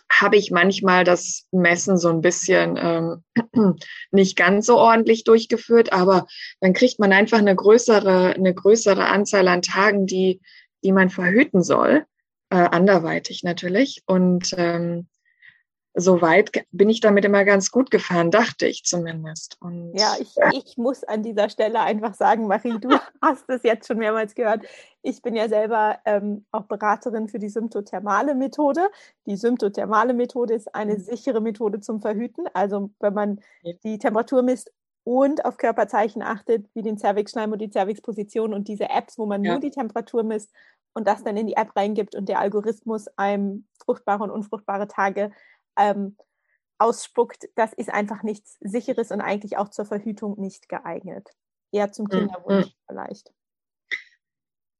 habe 0.10 0.36
ich 0.36 0.52
manchmal 0.52 1.04
das 1.04 1.46
Messen 1.52 1.98
so 1.98 2.10
ein 2.10 2.22
bisschen 2.22 2.78
ähm, 2.78 3.76
nicht 4.12 4.36
ganz 4.36 4.66
so 4.66 4.78
ordentlich 4.78 5.24
durchgeführt, 5.24 5.94
aber 5.94 6.28
dann 6.60 6.74
kriegt 6.74 7.00
man 7.00 7.14
einfach 7.14 7.38
eine 7.38 7.56
größere, 7.56 8.34
eine 8.34 8.54
größere 8.54 9.06
Anzahl 9.06 9.48
an 9.48 9.62
Tagen, 9.62 10.06
die, 10.06 10.42
die 10.84 10.92
man 10.92 11.10
verhüten 11.10 11.64
soll, 11.64 12.06
äh, 12.50 12.56
anderweitig 12.56 13.44
natürlich. 13.44 14.04
Und 14.06 14.54
ähm, 14.58 15.08
soweit 15.98 16.52
bin 16.72 16.90
ich 16.90 17.02
damit 17.02 17.26
immer 17.26 17.44
ganz 17.44 17.72
gut 17.72 17.90
gefahren, 17.90 18.30
dachte 18.30 18.68
ich 18.68 18.84
zumindest. 18.84 19.58
Und 19.60 19.94
ja, 19.96 20.16
ich, 20.20 20.36
ich 20.54 20.78
muss 20.78 21.04
an 21.04 21.24
dieser 21.24 21.50
Stelle 21.50 21.80
einfach 21.80 22.14
sagen, 22.14 22.48
Marie, 22.48 22.80
du 22.80 22.90
hast 23.22 23.50
es 23.50 23.64
jetzt 23.64 23.88
schon 23.88 23.98
mehrmals 23.98 24.36
gehört. 24.36 24.64
Ich 25.02 25.22
bin 25.22 25.36
ja 25.36 25.50
selber 25.50 25.98
ähm, 26.06 26.46
auch 26.52 26.66
Beraterin 26.66 27.28
für 27.28 27.40
die 27.40 27.50
symptothermale 27.50 28.36
Methode. 28.36 28.90
Die 29.26 29.38
symptothermale 29.38 30.14
Methode 30.14 30.54
ist 30.54 30.74
eine 30.76 30.94
mhm. 30.94 31.00
sichere 31.00 31.42
Methode 31.42 31.80
zum 31.80 32.00
Verhüten. 32.00 32.46
Also 32.54 32.92
wenn 33.00 33.14
man 33.14 33.40
die 33.84 33.98
Temperatur 33.98 34.44
misst 34.44 34.72
und 35.04 35.46
auf 35.46 35.58
Körperzeichen 35.58 36.22
achtet, 36.22 36.68
wie 36.76 36.82
den 36.84 36.98
Cervixschleim 36.98 37.54
und 37.54 37.60
die 37.60 37.72
Cervixposition 37.72 38.54
und 38.54 38.68
diese 38.68 38.90
Apps, 38.90 39.18
wo 39.18 39.26
man 39.26 39.44
ja. 39.44 39.54
nur 39.54 39.62
die 39.62 39.72
Temperatur 39.72 40.24
misst 40.24 40.52
und 40.98 41.08
das 41.08 41.24
dann 41.24 41.38
in 41.38 41.46
die 41.46 41.56
App 41.56 41.76
reingibt 41.76 42.16
und 42.16 42.28
der 42.28 42.40
Algorithmus 42.40 43.08
einem 43.18 43.68
fruchtbare 43.86 44.24
und 44.24 44.32
unfruchtbare 44.32 44.88
Tage 44.88 45.32
ähm, 45.78 46.18
ausspuckt, 46.80 47.48
das 47.56 47.72
ist 47.72 47.92
einfach 47.92 48.24
nichts 48.24 48.58
Sicheres 48.62 49.12
und 49.12 49.22
eigentlich 49.22 49.58
auch 49.58 49.70
zur 49.70 49.86
Verhütung 49.86 50.40
nicht 50.40 50.68
geeignet. 50.70 51.30
Eher 51.72 51.92
zum 51.92 52.06
mhm. 52.06 52.10
Kinderwunsch 52.10 52.66
mhm. 52.66 52.72
vielleicht. 52.88 53.32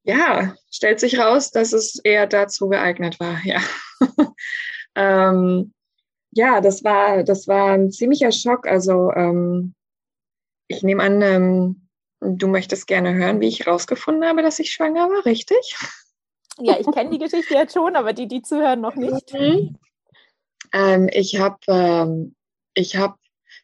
Ja, 0.02 0.56
stellt 0.72 1.00
sich 1.00 1.20
raus, 1.20 1.52
dass 1.52 1.72
es 1.72 2.00
eher 2.04 2.26
dazu 2.26 2.68
geeignet 2.68 3.20
war, 3.20 3.40
ja. 3.44 3.62
ähm, 4.96 5.72
ja, 6.32 6.62
das 6.62 6.84
war, 6.84 7.24
das 7.24 7.48
war 7.48 7.74
ein 7.74 7.92
ziemlicher 7.92 8.32
Schock. 8.32 8.66
Also 8.68 9.12
ähm, 9.12 9.76
ich 10.68 10.82
nehme 10.82 11.04
an, 11.04 11.22
ähm, 11.22 11.90
du 12.22 12.48
möchtest 12.48 12.88
gerne 12.88 13.14
hören, 13.14 13.40
wie 13.40 13.50
ich 13.50 13.68
rausgefunden 13.68 14.28
habe, 14.28 14.42
dass 14.42 14.58
ich 14.58 14.72
schwanger 14.72 15.10
war, 15.10 15.26
richtig? 15.26 15.76
Ja, 16.60 16.80
ich 16.80 16.88
kenne 16.88 17.10
die 17.12 17.20
Geschichte 17.20 17.54
jetzt 17.54 17.74
schon, 17.74 17.96
aber 17.96 18.14
die, 18.14 18.28
die 18.28 18.42
zuhören, 18.42 18.82
noch 18.82 18.96
nicht. 18.96 19.34
Mhm. 19.34 19.78
Ähm, 20.74 21.10
ich 21.12 21.40
habe 21.40 21.58
ähm, 21.68 22.36
hab 22.78 23.18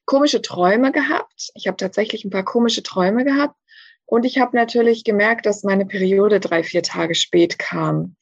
komische 0.05 0.41
Träume 0.41 0.91
gehabt. 0.91 1.51
Ich 1.55 1.67
habe 1.67 1.77
tatsächlich 1.77 2.23
ein 2.23 2.29
paar 2.29 2.45
komische 2.45 2.83
Träume 2.83 3.23
gehabt. 3.23 3.55
Und 4.05 4.25
ich 4.25 4.37
habe 4.37 4.55
natürlich 4.55 5.03
gemerkt, 5.03 5.45
dass 5.45 5.63
meine 5.63 5.85
Periode 5.85 6.39
drei, 6.39 6.63
vier 6.63 6.83
Tage 6.83 7.15
spät 7.15 7.57
kam. 7.57 8.15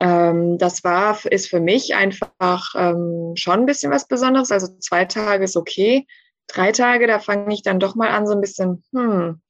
Ähm, 0.00 0.58
das 0.58 0.84
war, 0.84 1.18
ist 1.30 1.48
für 1.48 1.60
mich 1.60 1.94
einfach 1.94 2.74
ähm, 2.76 3.32
schon 3.36 3.60
ein 3.60 3.66
bisschen 3.66 3.92
was 3.92 4.08
Besonderes. 4.08 4.50
Also 4.50 4.78
zwei 4.78 5.04
Tage 5.04 5.44
ist 5.44 5.56
okay. 5.56 6.06
Drei 6.46 6.72
Tage, 6.72 7.06
da 7.06 7.20
fange 7.20 7.54
ich 7.54 7.62
dann 7.62 7.80
doch 7.80 7.94
mal 7.94 8.10
an, 8.10 8.26
so 8.26 8.34
ein 8.34 8.40
bisschen, 8.40 8.84
hm, 8.92 9.40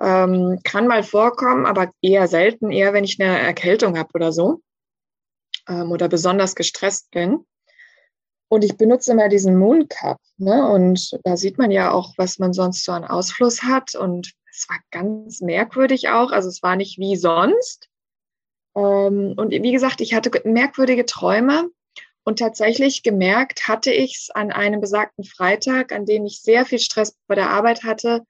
ähm, 0.00 0.60
kann 0.64 0.86
mal 0.86 1.02
vorkommen, 1.02 1.66
aber 1.66 1.92
eher 2.02 2.28
selten, 2.28 2.70
eher 2.70 2.92
wenn 2.92 3.04
ich 3.04 3.20
eine 3.20 3.38
Erkältung 3.38 3.98
habe 3.98 4.10
oder 4.14 4.32
so 4.32 4.60
ähm, 5.68 5.92
oder 5.92 6.08
besonders 6.08 6.54
gestresst 6.54 7.10
bin. 7.10 7.44
Und 8.48 8.62
ich 8.62 8.76
benutze 8.76 9.12
immer 9.12 9.28
diesen 9.28 9.56
Moon 9.56 9.88
Cup. 9.88 10.20
Ne? 10.36 10.68
Und 10.68 11.18
da 11.24 11.36
sieht 11.36 11.58
man 11.58 11.70
ja 11.70 11.90
auch, 11.90 12.14
was 12.18 12.38
man 12.38 12.52
sonst 12.52 12.84
so 12.84 12.92
an 12.92 13.04
Ausfluss 13.04 13.62
hat. 13.62 13.94
Und 13.94 14.32
es 14.50 14.68
war 14.68 14.78
ganz 14.90 15.40
merkwürdig 15.40 16.08
auch. 16.08 16.30
Also 16.30 16.48
es 16.48 16.62
war 16.62 16.76
nicht 16.76 16.98
wie 16.98 17.16
sonst. 17.16 17.88
Ähm, 18.76 19.34
und 19.36 19.50
wie 19.50 19.72
gesagt, 19.72 20.00
ich 20.00 20.14
hatte 20.14 20.30
merkwürdige 20.44 21.06
Träume. 21.06 21.70
Und 22.26 22.38
tatsächlich 22.38 23.02
gemerkt 23.02 23.68
hatte 23.68 23.92
ich 23.92 24.16
es 24.16 24.30
an 24.30 24.50
einem 24.50 24.80
besagten 24.80 25.24
Freitag, 25.24 25.92
an 25.92 26.06
dem 26.06 26.24
ich 26.24 26.40
sehr 26.40 26.64
viel 26.64 26.78
Stress 26.78 27.16
bei 27.26 27.34
der 27.34 27.50
Arbeit 27.50 27.84
hatte. 27.84 28.22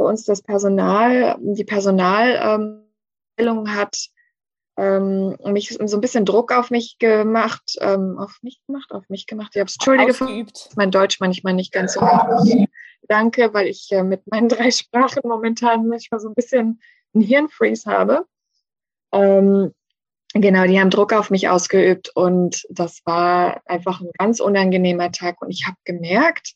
Bei 0.00 0.06
uns 0.06 0.24
das 0.24 0.40
Personal, 0.40 1.36
die 1.40 1.62
Personalabteilung 1.62 2.86
hat 3.66 4.08
ähm, 4.78 5.36
mich 5.44 5.76
so 5.78 5.96
ein 5.98 6.00
bisschen 6.00 6.24
Druck 6.24 6.52
auf 6.52 6.70
mich 6.70 6.96
gemacht, 6.98 7.76
ähm, 7.82 8.16
auf 8.18 8.38
mich 8.40 8.62
gemacht, 8.66 8.92
auf 8.92 9.06
mich 9.10 9.26
gemacht. 9.26 9.50
Ich 9.52 9.60
habe 9.60 9.68
es 9.68 9.74
entschuldige, 9.74 10.12
Ausgeübt. 10.12 10.70
mein 10.74 10.90
Deutsch 10.90 11.20
manchmal 11.20 11.52
nicht 11.52 11.70
ganz 11.70 11.92
so 11.92 12.00
gut. 12.00 12.66
Danke, 13.08 13.52
weil 13.52 13.66
ich 13.66 13.92
äh, 13.92 14.02
mit 14.02 14.26
meinen 14.30 14.48
drei 14.48 14.70
Sprachen 14.70 15.20
momentan 15.22 15.86
manchmal 15.86 16.18
so 16.18 16.28
ein 16.28 16.34
bisschen 16.34 16.80
einen 17.12 17.22
Hirnfreeze 17.22 17.90
habe. 17.90 18.24
Ähm, 19.12 19.74
genau, 20.32 20.64
die 20.64 20.80
haben 20.80 20.88
Druck 20.88 21.12
auf 21.12 21.28
mich 21.28 21.50
ausgeübt 21.50 22.10
und 22.14 22.64
das 22.70 23.02
war 23.04 23.60
einfach 23.66 24.00
ein 24.00 24.08
ganz 24.16 24.40
unangenehmer 24.40 25.12
Tag 25.12 25.42
und 25.42 25.50
ich 25.50 25.66
habe 25.66 25.76
gemerkt, 25.84 26.54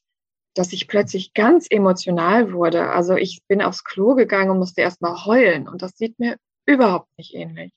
dass 0.55 0.73
ich 0.73 0.89
plötzlich 0.89 1.35
ganz 1.35 1.67
emotional 1.69 2.53
wurde. 2.53 2.91
Also 2.91 3.17
ich 3.17 3.43
bin 3.49 3.61
aufs 3.61 3.85
Klo 3.85 4.15
gegangen 4.15 4.51
und 4.51 4.59
musste 4.59 4.81
erst 4.81 5.03
mal 5.03 5.25
heulen 5.25 5.69
und 5.69 5.83
das 5.83 5.97
sieht 5.97 6.19
mir 6.19 6.37
überhaupt 6.67 7.09
nicht 7.19 7.35
ähnlich. 7.35 7.73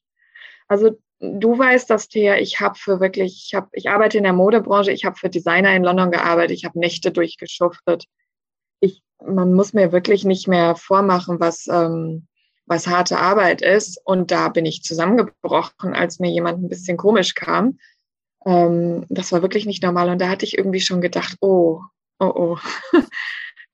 Also 0.68 0.98
du 1.20 1.58
weißt 1.58 1.90
das, 1.90 2.08
Thea, 2.08 2.38
ich 2.38 2.60
habe 2.60 2.76
für 2.78 3.00
wirklich, 3.00 3.46
ich 3.48 3.56
habe, 3.56 3.68
ich 3.74 3.90
arbeite 3.90 4.18
in 4.18 4.24
der 4.24 4.34
Modebranche, 4.34 4.92
ich 4.92 5.06
habe 5.06 5.18
für 5.18 5.30
Designer 5.30 5.76
in 5.76 5.84
London 5.84 6.12
gearbeitet, 6.12 6.58
ich 6.58 6.66
habe 6.66 6.80
Nächte 6.80 7.12
durchgeschuftet. 7.12 8.06
Ich, 8.80 9.02
man 9.26 9.54
muss 9.54 9.74
mir 9.74 9.92
wirklich 9.92 10.26
nicht 10.26 10.48
mehr 10.48 10.76
vormachen, 10.76 11.40
was, 11.40 11.68
ähm, 11.68 12.28
was 12.66 12.88
harte 12.88 13.18
Arbeit 13.18 13.62
ist. 13.62 14.00
Und 14.06 14.32
da 14.32 14.50
bin 14.50 14.66
ich 14.66 14.84
zusammengebrochen, 14.84 15.94
als 15.94 16.20
mir 16.20 16.30
jemand 16.30 16.62
ein 16.62 16.70
bisschen 16.70 16.98
komisch 16.98 17.34
kam. 17.34 17.80
Ähm, 18.46 19.06
das 19.10 19.32
war 19.32 19.42
wirklich 19.42 19.66
nicht 19.66 19.82
normal. 19.82 20.10
Und 20.10 20.22
da 20.22 20.30
hatte 20.30 20.46
ich 20.46 20.58
irgendwie 20.58 20.82
schon 20.82 21.02
gedacht, 21.02 21.38
oh, 21.42 21.82
oh, 22.20 22.34
oh, 22.36 22.58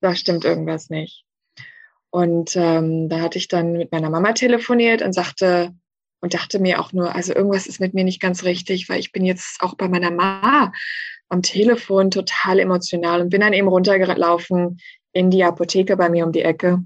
da 0.00 0.14
stimmt 0.14 0.44
irgendwas 0.44 0.90
nicht. 0.90 1.24
Und 2.10 2.54
ähm, 2.56 3.08
da 3.08 3.20
hatte 3.20 3.38
ich 3.38 3.48
dann 3.48 3.72
mit 3.72 3.90
meiner 3.90 4.10
Mama 4.10 4.32
telefoniert 4.32 5.02
und 5.02 5.12
sagte, 5.12 5.74
und 6.24 6.32
dachte 6.32 6.58
mir 6.58 6.80
auch 6.80 6.94
nur, 6.94 7.14
also 7.14 7.34
irgendwas 7.34 7.66
ist 7.66 7.80
mit 7.80 7.92
mir 7.92 8.02
nicht 8.02 8.18
ganz 8.18 8.44
richtig, 8.44 8.88
weil 8.88 8.98
ich 8.98 9.12
bin 9.12 9.26
jetzt 9.26 9.60
auch 9.60 9.74
bei 9.74 9.88
meiner 9.88 10.10
Mama 10.10 10.72
am 11.28 11.42
Telefon 11.42 12.10
total 12.10 12.60
emotional 12.60 13.20
und 13.20 13.28
bin 13.28 13.42
dann 13.42 13.52
eben 13.52 13.68
runtergelaufen 13.68 14.80
in 15.12 15.30
die 15.30 15.44
Apotheke 15.44 15.98
bei 15.98 16.08
mir 16.08 16.24
um 16.24 16.32
die 16.32 16.40
Ecke, 16.40 16.82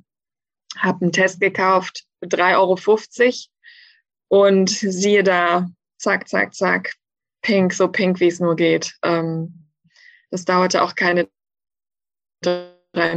habe 0.76 1.02
einen 1.02 1.12
Test 1.12 1.40
gekauft 1.40 2.04
für 2.18 2.28
3,50 2.28 2.56
Euro 2.56 4.42
und 4.42 4.70
siehe 4.70 5.22
da, 5.22 5.68
zack, 5.98 6.28
zack, 6.28 6.52
zack, 6.52 6.94
pink, 7.40 7.72
so 7.72 7.86
pink, 7.86 8.18
wie 8.18 8.26
es 8.26 8.40
nur 8.40 8.56
geht. 8.56 8.96
Ähm, 9.04 9.68
das 10.32 10.46
dauerte 10.46 10.82
auch 10.82 10.96
keine 10.96 11.28
drei 12.40 13.14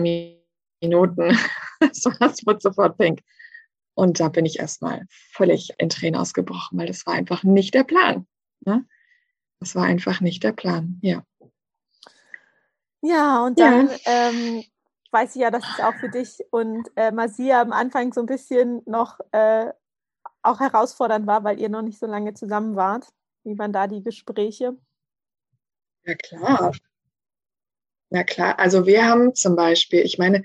Minuten. 0.81 1.37
es 1.79 2.05
war 2.05 2.59
sofort 2.59 2.97
pink. 2.97 3.21
Und 3.93 4.19
da 4.19 4.29
bin 4.29 4.45
ich 4.45 4.59
erstmal 4.59 5.05
völlig 5.09 5.71
in 5.77 5.89
Tränen 5.89 6.19
ausgebrochen, 6.19 6.77
weil 6.79 6.87
das 6.87 7.05
war 7.05 7.13
einfach 7.13 7.43
nicht 7.43 7.73
der 7.73 7.83
Plan. 7.83 8.25
Ne? 8.61 8.85
Das 9.59 9.75
war 9.75 9.83
einfach 9.83 10.21
nicht 10.21 10.43
der 10.43 10.53
Plan, 10.53 10.99
ja. 11.01 11.23
Ja, 13.01 13.43
und 13.45 13.59
dann 13.59 13.89
ja. 13.89 13.97
Ähm, 14.05 14.63
weiß 15.11 15.35
ich 15.35 15.41
ja, 15.41 15.51
dass 15.51 15.63
es 15.67 15.83
auch 15.83 15.95
für 15.95 16.09
dich 16.09 16.39
und 16.51 16.89
äh, 16.95 17.11
Masia 17.11 17.61
am 17.61 17.73
Anfang 17.73 18.13
so 18.13 18.21
ein 18.21 18.27
bisschen 18.27 18.81
noch 18.85 19.19
äh, 19.31 19.71
auch 20.41 20.59
herausfordernd 20.59 21.27
war, 21.27 21.43
weil 21.43 21.59
ihr 21.59 21.69
noch 21.69 21.81
nicht 21.81 21.99
so 21.99 22.05
lange 22.05 22.33
zusammen 22.33 22.75
wart. 22.75 23.07
Wie 23.43 23.57
waren 23.57 23.73
da 23.73 23.87
die 23.87 24.03
Gespräche? 24.03 24.77
Ja, 26.05 26.15
klar. 26.15 26.71
Ja, 28.11 28.23
klar. 28.23 28.59
Also 28.59 28.85
wir 28.85 29.05
haben 29.05 29.35
zum 29.35 29.55
Beispiel, 29.55 30.01
ich 30.01 30.17
meine, 30.17 30.43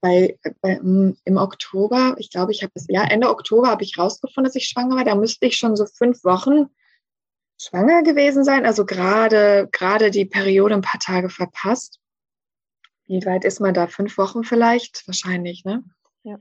bei, 0.00 0.38
bei, 0.62 0.76
hm, 0.76 1.16
im 1.24 1.36
Oktober, 1.36 2.14
ich 2.18 2.30
glaube, 2.30 2.52
ich 2.52 2.62
habe 2.62 2.72
es, 2.74 2.86
ja, 2.88 3.04
Ende 3.04 3.28
Oktober 3.28 3.68
habe 3.68 3.82
ich 3.82 3.98
rausgefunden, 3.98 4.48
dass 4.48 4.56
ich 4.56 4.68
schwanger 4.68 4.96
war. 4.96 5.04
Da 5.04 5.14
müsste 5.14 5.46
ich 5.46 5.56
schon 5.56 5.76
so 5.76 5.86
fünf 5.86 6.24
Wochen 6.24 6.70
schwanger 7.58 8.02
gewesen 8.02 8.44
sein. 8.44 8.64
Also 8.64 8.86
gerade, 8.86 9.68
gerade 9.72 10.10
die 10.10 10.24
Periode 10.24 10.74
ein 10.74 10.82
paar 10.82 11.00
Tage 11.00 11.28
verpasst. 11.28 11.98
Wie 13.06 13.24
weit 13.26 13.44
ist 13.44 13.60
man 13.60 13.74
da? 13.74 13.88
Fünf 13.88 14.16
Wochen 14.16 14.44
vielleicht? 14.44 15.06
Wahrscheinlich, 15.06 15.64
ne? 15.64 15.82
Ja. 16.22 16.38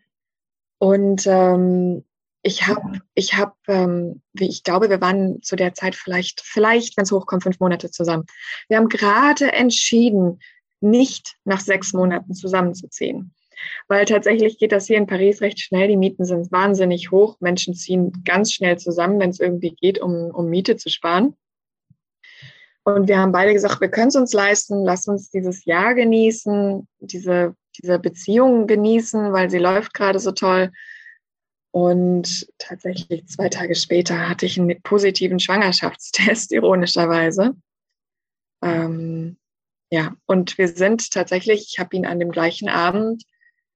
Und 0.78 1.26
ähm, 1.26 2.06
ich 2.42 2.68
habe, 2.68 3.02
ich 3.16 3.36
habe, 3.36 3.54
ähm, 3.68 4.22
ich 4.34 4.64
glaube, 4.64 4.90
wir 4.90 5.02
waren 5.02 5.42
zu 5.42 5.56
der 5.56 5.74
Zeit 5.74 5.96
vielleicht, 5.96 6.42
vielleicht, 6.42 6.96
wenn 6.96 7.04
es 7.04 7.12
hochkommt, 7.12 7.44
fünf 7.44 7.60
Monate 7.60 7.92
zusammen. 7.92 8.26
Wir 8.70 8.78
haben 8.78 8.88
gerade 8.88 9.52
entschieden, 9.52 10.40
nicht 10.82 11.38
nach 11.46 11.60
sechs 11.60 11.94
Monaten 11.94 12.34
zusammenzuziehen 12.34 13.34
weil 13.88 14.06
tatsächlich 14.06 14.58
geht 14.58 14.72
das 14.72 14.88
hier 14.88 14.98
in 14.98 15.08
Paris 15.08 15.42
recht 15.42 15.60
schnell. 15.60 15.88
Die 15.88 15.98
Mieten 15.98 16.26
sind 16.26 16.52
wahnsinnig 16.52 17.12
hoch. 17.12 17.38
Menschen 17.40 17.74
ziehen 17.74 18.24
ganz 18.24 18.54
schnell 18.54 18.78
zusammen, 18.78 19.20
wenn 19.20 19.30
es 19.30 19.40
irgendwie 19.40 19.72
geht, 19.72 20.00
um, 20.00 20.32
um 20.32 20.48
Miete 20.48 20.78
zu 20.78 20.90
sparen. 20.90 21.36
Und 22.84 23.08
wir 23.08 23.20
haben 23.20 23.32
beide 23.32 23.54
gesagt, 23.54 23.82
wir 23.82 23.90
können 23.90 24.08
es 24.08 24.16
uns 24.16 24.34
leisten, 24.34 24.84
lass 24.84 25.08
uns 25.08 25.30
dieses 25.30 25.66
Jahr 25.66 25.94
genießen, 25.94 26.88
diese, 27.00 27.56
diese 27.78 28.00
Beziehung 28.00 28.68
genießen, 28.68 29.32
weil 29.32 29.50
sie 29.50 29.60
läuft 29.60 29.94
gerade 29.94 30.20
so 30.20 30.32
toll. 30.32 30.72
Und 31.72 32.48
tatsächlich 32.58 33.28
zwei 33.28 33.50
Tage 33.50 33.76
später 33.76 34.28
hatte 34.28 34.48
ich 34.48 34.60
einen 34.60 34.82
positiven 34.82 35.40
Schwangerschaftstest, 35.40 36.52
ironischerweise. 36.52 37.54
Ähm, 38.64 39.38
ja, 39.92 40.16
und 40.26 40.58
wir 40.58 40.68
sind 40.68 41.12
tatsächlich, 41.12 41.68
ich 41.72 41.80
habe 41.80 41.96
ihn 41.96 42.06
an 42.06 42.20
dem 42.20 42.32
gleichen 42.32 42.70
Abend 42.70 43.24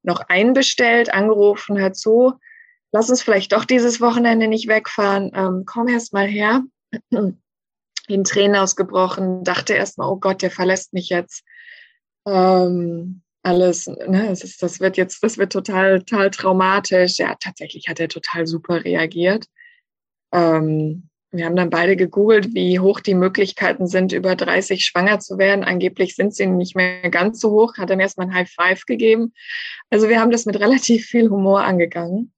noch 0.03 0.21
einbestellt, 0.27 1.13
angerufen, 1.13 1.77
hört 1.77 1.95
zu, 1.95 2.33
lass 2.91 3.09
uns 3.09 3.23
vielleicht 3.23 3.51
doch 3.51 3.65
dieses 3.65 3.99
Wochenende 3.99 4.47
nicht 4.47 4.67
wegfahren, 4.67 5.31
ähm, 5.33 5.63
komm 5.65 5.87
erst 5.87 6.13
mal 6.13 6.27
her. 6.27 6.63
In 8.09 8.25
Tränen 8.25 8.57
ausgebrochen, 8.57 9.45
dachte 9.45 9.73
erst 9.73 9.97
mal, 9.97 10.09
oh 10.09 10.17
Gott, 10.17 10.41
der 10.41 10.51
verlässt 10.51 10.91
mich 10.91 11.07
jetzt. 11.07 11.43
Ähm, 12.27 13.21
alles, 13.43 13.87
ne, 13.87 14.27
das, 14.27 14.43
ist, 14.43 14.61
das 14.61 14.81
wird 14.81 14.97
jetzt, 14.97 15.23
das 15.23 15.37
wird 15.37 15.53
total, 15.53 15.99
total 15.99 16.29
traumatisch. 16.29 17.17
Ja, 17.17 17.35
tatsächlich 17.39 17.87
hat 17.87 18.01
er 18.01 18.09
total 18.09 18.45
super 18.45 18.83
reagiert. 18.83 19.45
Ähm, 20.33 21.09
wir 21.33 21.45
haben 21.45 21.55
dann 21.55 21.69
beide 21.69 21.95
gegoogelt, 21.95 22.53
wie 22.53 22.79
hoch 22.79 22.99
die 22.99 23.15
Möglichkeiten 23.15 23.87
sind, 23.87 24.13
über 24.13 24.35
30 24.35 24.85
schwanger 24.85 25.19
zu 25.19 25.37
werden. 25.37 25.63
Angeblich 25.63 26.15
sind 26.15 26.35
sie 26.35 26.47
nicht 26.47 26.75
mehr 26.75 27.09
ganz 27.09 27.39
so 27.39 27.51
hoch. 27.51 27.77
Hat 27.77 27.89
dann 27.89 27.99
erstmal 27.99 28.27
ein 28.27 28.33
High 28.33 28.49
Five 28.49 28.85
gegeben. 28.85 29.33
Also 29.89 30.09
wir 30.09 30.19
haben 30.19 30.31
das 30.31 30.45
mit 30.45 30.59
relativ 30.59 31.05
viel 31.07 31.29
Humor 31.29 31.63
angegangen. 31.63 32.31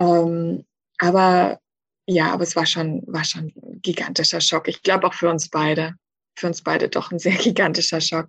Ähm, 0.00 0.64
aber 0.98 1.60
ja, 2.06 2.32
aber 2.32 2.42
es 2.42 2.56
war 2.56 2.66
schon, 2.66 3.02
war 3.06 3.24
schon 3.24 3.52
ein 3.62 3.80
gigantischer 3.82 4.40
Schock. 4.40 4.68
Ich 4.68 4.82
glaube 4.82 5.06
auch 5.06 5.14
für 5.14 5.28
uns 5.28 5.48
beide 5.48 5.94
für 6.38 6.46
uns 6.46 6.62
beide 6.62 6.88
doch 6.88 7.10
ein 7.10 7.18
sehr 7.18 7.36
gigantischer 7.36 8.00
Schock. 8.00 8.28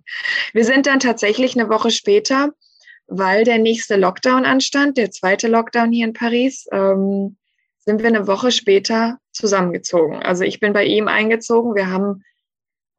Wir 0.52 0.64
sind 0.64 0.86
dann 0.86 1.00
tatsächlich 1.00 1.58
eine 1.58 1.68
Woche 1.68 1.90
später, 1.90 2.50
weil 3.06 3.44
der 3.44 3.58
nächste 3.58 3.96
Lockdown 3.96 4.44
anstand, 4.44 4.96
der 4.96 5.10
zweite 5.10 5.48
Lockdown 5.48 5.92
hier 5.92 6.06
in 6.06 6.12
Paris, 6.12 6.66
ähm, 6.72 7.36
sind 7.88 8.02
wir 8.02 8.08
eine 8.08 8.26
Woche 8.26 8.52
später 8.52 9.18
zusammengezogen. 9.32 10.22
Also 10.22 10.44
ich 10.44 10.60
bin 10.60 10.74
bei 10.74 10.84
ihm 10.84 11.08
eingezogen. 11.08 11.74
Wir 11.74 11.90
haben 11.90 12.22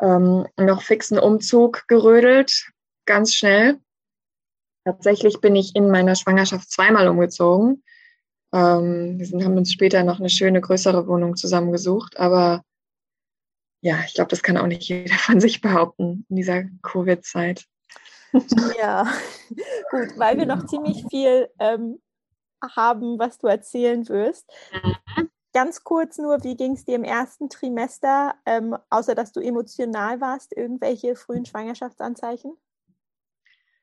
ähm, 0.02 0.48
noch 0.58 0.82
fixen 0.82 1.20
Umzug 1.20 1.88
gerödelt, 1.88 2.72
ganz 3.06 3.36
schnell. 3.36 3.78
Tatsächlich 4.86 5.42
bin 5.42 5.56
ich 5.56 5.76
in 5.76 5.92
meiner 5.92 6.16
Schwangerschaft 6.16 6.72
zweimal 6.72 7.08
umgezogen. 7.08 7.84
Ähm, 8.52 9.20
wir 9.20 9.28
sind, 9.28 9.46
haben 9.46 9.58
uns 9.58 9.72
später 9.72 10.04
noch 10.04 10.20
eine 10.20 10.32
schöne, 10.32 10.60
größere 10.60 11.06
Wohnung 11.06 11.36
zusammengesucht, 11.36 12.18
aber 12.18 12.64
ja, 13.82 14.00
ich 14.08 14.16
glaube, 14.16 14.30
das 14.30 14.42
kann 14.42 14.58
auch 14.58 14.66
nicht 14.66 14.90
jeder 14.90 15.14
von 15.20 15.40
sich 15.40 15.62
behaupten 15.62 16.26
in 16.30 16.36
dieser 16.36 16.64
Covid-Zeit. 16.82 17.66
Ja, 18.80 19.06
gut, 19.92 20.18
weil 20.18 20.40
wir 20.40 20.48
noch 20.48 20.66
ziemlich 20.66 21.06
viel 21.12 21.48
ähm, 21.60 22.00
haben, 22.76 23.20
was 23.20 23.38
du 23.38 23.48
erzählen 23.48 24.08
wirst. 24.10 24.50
Mhm. 24.72 25.30
Ganz 25.54 25.84
kurz 25.84 26.18
nur, 26.18 26.44
wie 26.44 26.56
ging 26.56 26.74
es 26.74 26.86
dir 26.86 26.96
im 26.96 27.04
ersten 27.04 27.50
Trimester, 27.50 28.36
ähm, 28.46 28.78
außer 28.90 29.16
dass 29.16 29.32
du 29.32 29.40
emotional 29.40 30.22
warst, 30.22 30.56
irgendwelche 30.56 31.16
frühen 31.16 31.46
Schwangerschaftsanzeichen? 31.46 32.54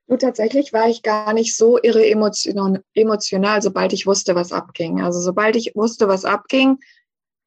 Du, 0.06 0.16
tatsächlich 0.16 0.72
war 0.72 0.88
ich 0.88 1.02
gar 1.02 1.32
nicht 1.32 1.56
so 1.56 1.78
irre 1.82 2.06
emotional, 2.08 2.84
emotional, 2.94 3.60
sobald 3.60 3.92
ich 3.92 4.06
wusste, 4.06 4.36
was 4.36 4.52
abging. 4.52 5.02
Also 5.02 5.20
sobald 5.20 5.56
ich 5.56 5.74
wusste, 5.74 6.06
was 6.06 6.24
abging, 6.24 6.78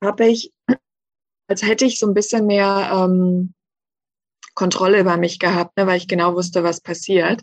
habe 0.03 0.27
ich 0.27 0.53
als 1.49 1.63
hätte 1.63 1.85
ich 1.85 1.99
so 1.99 2.07
ein 2.07 2.13
bisschen 2.13 2.45
mehr 2.45 2.91
ähm, 2.93 3.53
Kontrolle 4.53 4.99
über 4.99 5.17
mich 5.17 5.39
gehabt, 5.39 5.75
ne, 5.77 5.87
weil 5.87 5.97
ich 5.97 6.07
genau 6.07 6.35
wusste, 6.35 6.63
was 6.63 6.79
passiert. 6.79 7.41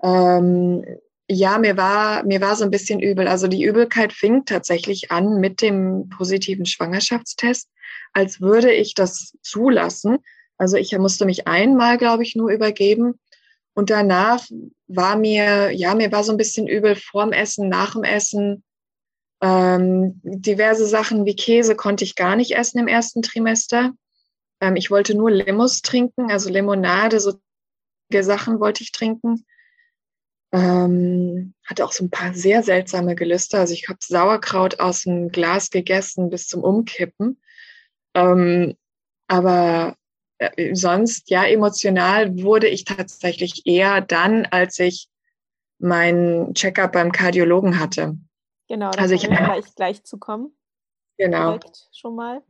Ähm, 0.00 0.84
ja, 1.28 1.58
mir 1.58 1.76
war, 1.76 2.24
mir 2.24 2.40
war 2.40 2.54
so 2.56 2.64
ein 2.64 2.70
bisschen 2.70 3.00
übel. 3.00 3.26
Also 3.26 3.48
die 3.48 3.64
Übelkeit 3.64 4.12
fing 4.12 4.44
tatsächlich 4.44 5.10
an 5.10 5.40
mit 5.40 5.60
dem 5.60 6.08
positiven 6.08 6.66
Schwangerschaftstest, 6.66 7.68
als 8.12 8.40
würde 8.40 8.72
ich 8.72 8.94
das 8.94 9.36
zulassen. 9.42 10.18
Also 10.56 10.76
ich 10.76 10.96
musste 10.96 11.26
mich 11.26 11.46
einmal, 11.46 11.98
glaube 11.98 12.22
ich, 12.22 12.36
nur 12.36 12.50
übergeben. 12.50 13.18
Und 13.74 13.90
danach 13.90 14.46
war 14.86 15.16
mir, 15.16 15.70
ja, 15.72 15.94
mir 15.94 16.10
war 16.12 16.24
so 16.24 16.32
ein 16.32 16.38
bisschen 16.38 16.66
übel 16.66 16.96
vorm 16.96 17.32
Essen, 17.32 17.68
nach 17.68 17.92
dem 17.92 18.04
Essen. 18.04 18.62
Ähm, 19.42 20.20
diverse 20.22 20.86
Sachen 20.86 21.26
wie 21.26 21.36
Käse 21.36 21.76
konnte 21.76 22.04
ich 22.04 22.14
gar 22.14 22.36
nicht 22.36 22.56
essen 22.56 22.78
im 22.78 22.88
ersten 22.88 23.20
Trimester. 23.20 23.92
Ähm, 24.60 24.76
ich 24.76 24.90
wollte 24.90 25.14
nur 25.14 25.30
Limos 25.30 25.82
trinken, 25.82 26.30
also 26.30 26.48
Limonade, 26.48 27.20
so 27.20 27.34
Sachen 28.10 28.60
wollte 28.60 28.82
ich 28.82 28.92
trinken. 28.92 29.44
Ähm, 30.52 31.54
hatte 31.64 31.84
auch 31.84 31.92
so 31.92 32.04
ein 32.04 32.10
paar 32.10 32.32
sehr 32.34 32.62
seltsame 32.62 33.14
Gelüste. 33.14 33.58
Also 33.58 33.74
ich 33.74 33.88
habe 33.88 33.98
Sauerkraut 34.02 34.80
aus 34.80 35.02
dem 35.02 35.30
Glas 35.30 35.70
gegessen 35.70 36.30
bis 36.30 36.46
zum 36.46 36.62
Umkippen. 36.62 37.40
Ähm, 38.14 38.76
aber 39.28 39.96
äh, 40.38 40.74
sonst, 40.74 41.30
ja, 41.30 41.44
emotional 41.44 42.42
wurde 42.42 42.68
ich 42.68 42.84
tatsächlich 42.84 43.66
eher 43.66 44.00
dann, 44.00 44.46
als 44.46 44.78
ich 44.78 45.08
meinen 45.78 46.54
Checkup 46.54 46.92
beim 46.92 47.12
Kardiologen 47.12 47.78
hatte. 47.78 48.16
Genau, 48.68 48.90
da 48.90 49.00
also 49.00 49.14
ich, 49.14 49.22
gleich, 49.22 49.74
gleich 49.74 50.04
zu 50.04 50.18
kommen. 50.18 50.56
Genau. 51.18 51.58
Direkt 51.58 51.88
schon 51.92 52.14
mal. 52.16 52.42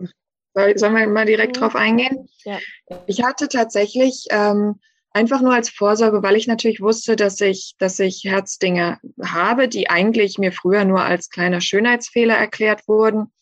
Soll, 0.55 0.79
sollen 0.79 0.95
wir 0.95 1.07
mal 1.07 1.27
direkt 1.27 1.57
mhm. 1.57 1.61
drauf 1.61 1.77
eingehen? 1.77 2.29
Ja. 2.45 2.59
Ich 3.07 3.23
hatte 3.23 3.49
tatsächlich 3.49 4.27
ähm, 4.31 4.81
einfach 5.17 5.41
nur 5.41 5.55
als 5.55 5.71
Vorsorge, 5.71 6.23
weil 6.23 6.37
ich 6.37 6.47
natürlich 6.47 6.83
wusste, 6.83 7.17
dass 7.17 7.41
ich, 7.41 7.75
dass 7.79 7.99
ich 7.99 8.23
Herzdinge 8.25 8.99
habe, 9.25 9.67
die 9.67 9.89
eigentlich 9.89 10.37
mir 10.37 10.53
früher 10.53 10.85
nur 10.85 11.01
als 11.01 11.31
kleiner 11.31 11.63
Schönheitsfehler 11.63 12.35
erklärt 12.35 12.87
wurden, 12.87 13.33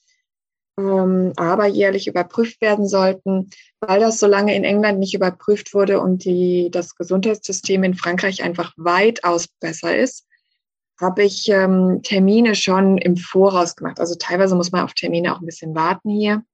ähm, 0.78 1.32
aber 1.34 1.66
jährlich 1.66 2.06
überprüft 2.06 2.60
werden 2.60 2.86
sollten, 2.86 3.50
weil 3.80 3.98
das 3.98 4.20
so 4.20 4.28
lange 4.28 4.54
in 4.54 4.62
England 4.62 5.00
nicht 5.00 5.14
überprüft 5.14 5.74
wurde 5.74 6.00
und 6.00 6.24
die, 6.24 6.70
das 6.70 6.94
Gesundheitssystem 6.94 7.82
in 7.82 7.94
Frankreich 7.94 8.44
einfach 8.44 8.72
weitaus 8.76 9.48
besser 9.60 9.96
ist 9.96 10.26
habe 11.00 11.24
ich 11.24 11.48
ähm, 11.48 12.02
Termine 12.04 12.54
schon 12.54 12.98
im 12.98 13.16
Voraus 13.16 13.74
gemacht. 13.74 13.98
Also 13.98 14.14
teilweise 14.14 14.54
muss 14.54 14.70
man 14.70 14.84
auf 14.84 14.94
Termine 14.94 15.34
auch 15.34 15.40
ein 15.40 15.46
bisschen 15.46 15.74
warten 15.74 16.08
hier. 16.08 16.44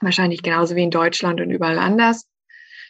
Wahrscheinlich 0.00 0.42
genauso 0.42 0.76
wie 0.76 0.84
in 0.84 0.92
Deutschland 0.92 1.40
und 1.40 1.50
überall 1.50 1.80
anders. 1.80 2.28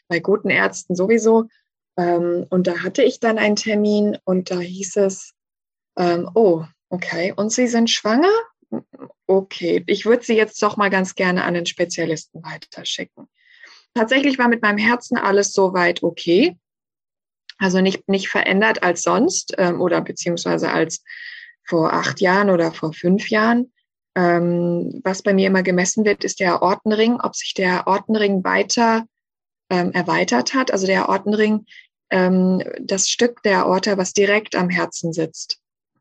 Bei 0.09 0.21
guten 0.21 0.51
Ärzten 0.51 0.95
sowieso. 0.95 1.49
Ähm, 1.97 2.47
und 2.51 2.67
da 2.67 2.83
hatte 2.83 3.03
ich 3.03 3.21
dann 3.21 3.39
einen 3.39 3.57
Termin 3.57 4.19
und 4.25 4.51
da 4.51 4.59
hieß 4.59 4.97
es, 4.97 5.35
ähm, 5.97 6.31
oh, 6.35 6.65
okay, 6.89 7.33
und 7.37 7.53
Sie 7.53 7.69
sind 7.69 7.91
schwanger? 7.91 8.33
Okay, 9.27 9.85
ich 9.87 10.05
würde 10.05 10.25
Sie 10.25 10.37
jetzt 10.37 10.63
doch 10.63 10.77
mal 10.77 10.91
ganz 10.91 11.15
gerne 11.15 11.45
an 11.45 11.55
den 11.55 11.67
Spezialisten 11.67 12.43
weiterschicken. 12.43 13.29
Tatsächlich 13.95 14.39
war 14.39 14.49
mit 14.49 14.63
meinem 14.63 14.79
Herzen 14.79 15.17
alles 15.17 15.53
soweit 15.53 16.03
okay. 16.03 16.59
Also 17.59 17.81
nicht, 17.81 18.09
nicht 18.09 18.29
verändert 18.29 18.83
als 18.83 19.03
sonst 19.03 19.55
ähm, 19.59 19.81
oder 19.81 20.01
beziehungsweise 20.01 20.73
als 20.73 21.05
vor 21.65 21.93
acht 21.93 22.21
Jahren 22.21 22.51
oder 22.51 22.73
vor 22.73 22.93
fünf 22.93 23.31
Jahren. 23.31 23.73
Ähm, 24.17 25.01
was 25.05 25.23
bei 25.23 25.33
mir 25.33 25.47
immer 25.47 25.63
gemessen 25.63 26.05
wird, 26.05 26.25
ist 26.25 26.41
der 26.41 26.63
Ortenring, 26.63 27.21
ob 27.21 27.37
sich 27.37 27.55
der 27.55 27.87
Ortenring 27.87 28.43
weiter 28.43 29.07
ähm, 29.75 29.93
erweitert 29.93 30.55
hat. 30.55 30.71
Also 30.73 30.87
der 30.87 31.09
Ortenring, 31.09 31.67
ähm, 32.11 32.63
das 32.81 33.09
Stück 33.09 33.43
der 33.43 33.65
Aorta, 33.65 33.97
was 33.99 34.13
direkt 34.13 34.55
am 34.55 34.71
Herzen 34.71 35.13
sitzt. 35.13 35.59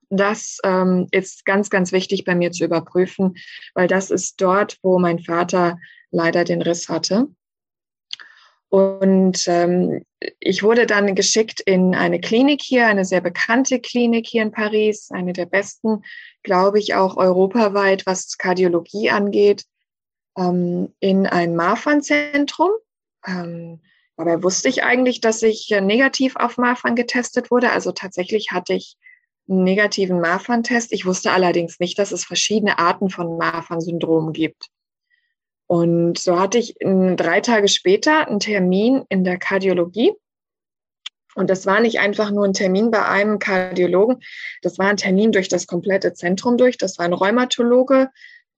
Das 0.10 0.60
ähm, 0.64 1.08
ist 1.12 1.46
ganz, 1.46 1.70
ganz 1.70 1.92
wichtig 1.92 2.24
bei 2.24 2.36
mir 2.36 2.52
zu 2.52 2.66
überprüfen, 2.66 3.36
weil 3.74 3.88
das 3.88 4.12
ist 4.12 4.40
dort, 4.40 4.78
wo 4.84 5.00
mein 5.00 5.20
Vater 5.20 5.80
leider 6.12 6.44
den 6.44 6.62
Riss 6.62 6.88
hatte. 6.88 7.30
Und 8.70 9.44
ähm, 9.48 10.04
ich 10.40 10.64
wurde 10.64 10.86
dann 10.86 11.14
geschickt 11.16 11.62
in 11.62 11.96
eine 11.96 12.20
Klinik 12.20 12.62
hier, 12.62 12.88
eine 12.88 13.06
sehr 13.06 13.22
bekannte 13.22 13.80
Klinik 13.80 14.28
hier 14.28 14.42
in 14.42 14.52
Paris, 14.52 15.10
eine 15.12 15.34
der 15.34 15.46
besten, 15.46 16.04
glaube 16.44 16.80
ich, 16.80 16.96
auch 16.96 17.18
europaweit, 17.18 18.06
was 18.06 18.38
Kardiologie 18.38 19.10
angeht, 19.12 19.66
ähm, 20.38 20.94
in 21.00 21.28
ein 21.28 21.56
Marfan-Zentrum. 21.56 22.72
Ähm, 23.26 23.82
dabei 24.18 24.44
wusste 24.44 24.70
ich 24.70 24.84
eigentlich, 24.84 25.22
dass 25.22 25.42
ich 25.42 25.70
negativ 25.82 26.36
auf 26.36 26.58
Marfan 26.58 26.96
getestet 26.96 27.52
wurde. 27.52 27.72
Also 27.72 27.92
tatsächlich 27.92 28.52
hatte 28.52 28.74
ich 28.74 28.98
einen 29.50 29.64
negativen 29.64 30.22
Marfan-Test. 30.22 30.94
Ich 30.94 31.06
wusste 31.06 31.32
allerdings 31.32 31.80
nicht, 31.80 32.00
dass 32.00 32.12
es 32.12 32.26
verschiedene 32.26 32.80
Arten 32.80 33.10
von 33.10 33.38
Marfan-Syndrom 33.38 34.34
gibt. 34.34 34.70
Und 35.68 36.18
so 36.18 36.40
hatte 36.40 36.58
ich 36.58 36.76
drei 36.80 37.42
Tage 37.42 37.68
später 37.68 38.28
einen 38.28 38.40
Termin 38.40 39.04
in 39.10 39.24
der 39.24 39.38
Kardiologie. 39.38 40.14
Und 41.36 41.50
das 41.50 41.66
war 41.66 41.80
nicht 41.80 42.00
einfach 42.00 42.32
nur 42.32 42.46
ein 42.46 42.54
Termin 42.54 42.92
bei 42.92 43.04
einem 43.06 43.40
Kardiologen, 43.40 44.22
das 44.62 44.78
war 44.78 44.88
ein 44.88 44.98
Termin 44.98 45.32
durch 45.32 45.48
das 45.48 45.66
komplette 45.66 46.14
Zentrum 46.14 46.58
durch. 46.58 46.78
Das 46.78 47.00
war 47.00 47.06
ein 47.06 47.14
Rheumatologe, 47.14 48.10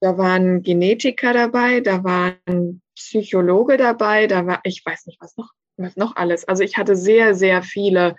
da 0.02 0.18
waren 0.18 0.62
Genetiker 0.62 1.32
dabei, 1.32 1.80
da 1.80 2.04
waren 2.04 2.82
Psychologe 2.96 3.78
dabei, 3.78 4.28
da 4.28 4.46
war, 4.46 4.60
ich 4.64 4.86
weiß 4.86 5.06
nicht, 5.06 5.20
was 5.22 5.38
noch, 5.38 5.52
was 5.78 5.96
noch 5.96 6.16
alles. 6.16 6.48
Also 6.48 6.64
ich 6.64 6.78
hatte 6.78 6.96
sehr, 6.96 7.36
sehr 7.36 7.64
viele 7.64 8.16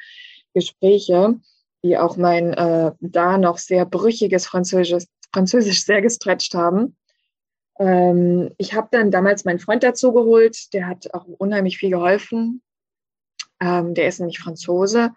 Gespräche, 0.54 1.40
die 1.82 1.98
auch 1.98 2.16
mein 2.16 2.52
äh, 2.54 2.92
da 3.00 3.38
noch 3.38 3.58
sehr 3.58 3.84
brüchiges 3.84 4.46
Französisch, 4.46 5.04
Französisch 5.32 5.84
sehr 5.84 6.02
gestretcht 6.02 6.54
haben. 6.54 6.96
Ähm, 7.78 8.50
ich 8.58 8.74
habe 8.74 8.88
dann 8.90 9.10
damals 9.10 9.44
meinen 9.44 9.58
Freund 9.58 9.82
dazu 9.82 10.12
geholt, 10.12 10.72
der 10.72 10.86
hat 10.86 11.12
auch 11.14 11.26
unheimlich 11.26 11.78
viel 11.78 11.90
geholfen. 11.90 12.62
Ähm, 13.60 13.94
der 13.94 14.08
ist 14.08 14.18
nämlich 14.18 14.38
Franzose. 14.38 15.12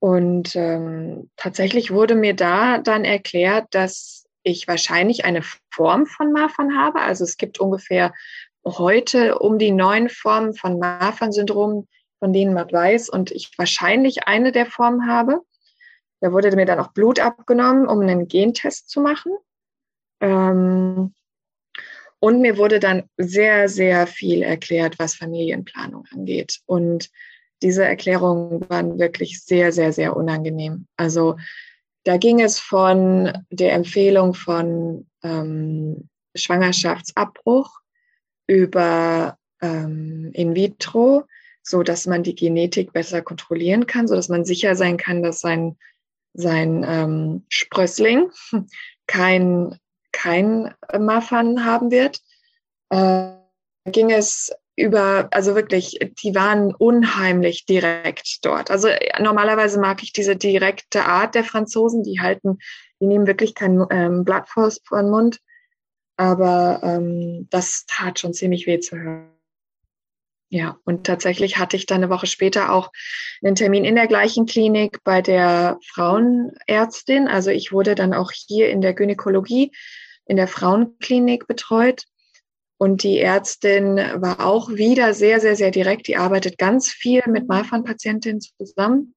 Und 0.00 0.54
ähm, 0.54 1.30
tatsächlich 1.36 1.90
wurde 1.90 2.14
mir 2.14 2.34
da 2.34 2.78
dann 2.78 3.04
erklärt, 3.04 3.66
dass 3.72 4.26
ich 4.42 4.68
wahrscheinlich 4.68 5.24
eine 5.24 5.42
Form 5.70 6.06
von 6.06 6.32
Marfan 6.32 6.76
habe. 6.78 7.00
Also 7.00 7.24
es 7.24 7.36
gibt 7.36 7.58
ungefähr 7.58 8.14
heute 8.64 9.38
um 9.38 9.58
die 9.58 9.70
neun 9.70 10.08
Formen 10.08 10.54
von 10.54 10.78
Marfan-Syndrom, 10.78 11.86
von 12.18 12.32
denen 12.32 12.54
man 12.54 12.70
weiß, 12.70 13.08
und 13.08 13.30
ich 13.30 13.50
wahrscheinlich 13.56 14.26
eine 14.26 14.52
der 14.52 14.66
Formen 14.66 15.08
habe. 15.08 15.42
Da 16.20 16.32
wurde 16.32 16.54
mir 16.56 16.66
dann 16.66 16.80
auch 16.80 16.92
Blut 16.92 17.20
abgenommen, 17.20 17.86
um 17.86 18.00
einen 18.00 18.26
Gentest 18.26 18.90
zu 18.90 19.00
machen. 19.00 19.32
Ähm, 20.20 21.14
und 22.20 22.40
mir 22.40 22.56
wurde 22.56 22.80
dann 22.80 23.04
sehr, 23.16 23.68
sehr 23.68 24.06
viel 24.06 24.42
erklärt, 24.42 24.98
was 24.98 25.14
Familienplanung 25.14 26.04
angeht. 26.12 26.58
Und 26.66 27.10
diese 27.62 27.84
Erklärungen 27.84 28.68
waren 28.68 28.98
wirklich 28.98 29.42
sehr, 29.44 29.72
sehr, 29.72 29.92
sehr 29.92 30.16
unangenehm. 30.16 30.86
Also 30.96 31.36
da 32.04 32.16
ging 32.16 32.40
es 32.40 32.58
von 32.58 33.32
der 33.50 33.72
Empfehlung 33.72 34.34
von 34.34 35.06
ähm, 35.22 36.08
Schwangerschaftsabbruch 36.34 37.70
über 38.48 39.38
ähm, 39.60 40.30
in 40.34 40.56
vitro, 40.56 41.24
so 41.62 41.84
dass 41.84 42.06
man 42.06 42.24
die 42.24 42.34
Genetik 42.34 42.92
besser 42.92 43.22
kontrollieren 43.22 43.86
kann, 43.86 44.08
so 44.08 44.16
dass 44.16 44.28
man 44.28 44.44
sicher 44.44 44.74
sein 44.74 44.96
kann, 44.96 45.22
dass 45.22 45.40
sein 45.40 45.76
sein 46.34 46.84
ähm, 46.86 47.44
Sprössling 47.48 48.30
kein 49.06 49.78
kein 50.10 50.74
Mafan 50.98 51.64
haben 51.64 51.92
wird. 51.92 52.20
Äh, 52.90 53.34
ging 53.86 54.10
es 54.10 54.50
über, 54.78 55.28
also 55.32 55.56
wirklich, 55.56 55.98
die 56.22 56.34
waren 56.34 56.72
unheimlich 56.72 57.66
direkt 57.66 58.44
dort. 58.44 58.70
Also 58.70 58.88
normalerweise 59.18 59.80
mag 59.80 60.02
ich 60.02 60.12
diese 60.12 60.36
direkte 60.36 61.04
Art 61.04 61.34
der 61.34 61.42
Franzosen, 61.42 62.04
die 62.04 62.20
halten, 62.20 62.58
die 63.00 63.06
nehmen 63.06 63.26
wirklich 63.26 63.54
kein 63.54 63.84
ähm, 63.90 64.24
Blatt 64.24 64.48
vor 64.48 64.70
den 64.70 65.10
Mund. 65.10 65.40
Aber 66.18 66.80
ähm, 66.82 67.46
das 67.48 67.86
tat 67.86 68.18
schon 68.18 68.34
ziemlich 68.34 68.66
weh 68.66 68.80
zu 68.80 68.98
hören. 68.98 69.30
Ja, 70.50 70.78
und 70.84 71.06
tatsächlich 71.06 71.58
hatte 71.58 71.76
ich 71.76 71.86
dann 71.86 71.98
eine 71.98 72.10
Woche 72.10 72.26
später 72.26 72.72
auch 72.72 72.90
einen 73.42 73.54
Termin 73.54 73.84
in 73.84 73.94
der 73.94 74.06
gleichen 74.06 74.46
Klinik 74.46 75.04
bei 75.04 75.22
der 75.22 75.78
Frauenärztin. 75.86 77.28
Also 77.28 77.50
ich 77.50 77.70
wurde 77.70 77.94
dann 77.94 78.14
auch 78.14 78.32
hier 78.32 78.68
in 78.70 78.80
der 78.80 78.94
Gynäkologie 78.94 79.72
in 80.24 80.36
der 80.36 80.48
Frauenklinik 80.48 81.46
betreut. 81.46 82.04
Und 82.78 83.02
die 83.02 83.18
Ärztin 83.18 83.96
war 83.96 84.44
auch 84.44 84.70
wieder 84.70 85.12
sehr, 85.12 85.40
sehr, 85.40 85.56
sehr 85.56 85.70
direkt. 85.70 86.06
Die 86.08 86.16
arbeitet 86.16 86.58
ganz 86.58 86.88
viel 86.88 87.22
mit 87.26 87.48
Marfan-Patientinnen 87.48 88.40
zusammen 88.40 89.14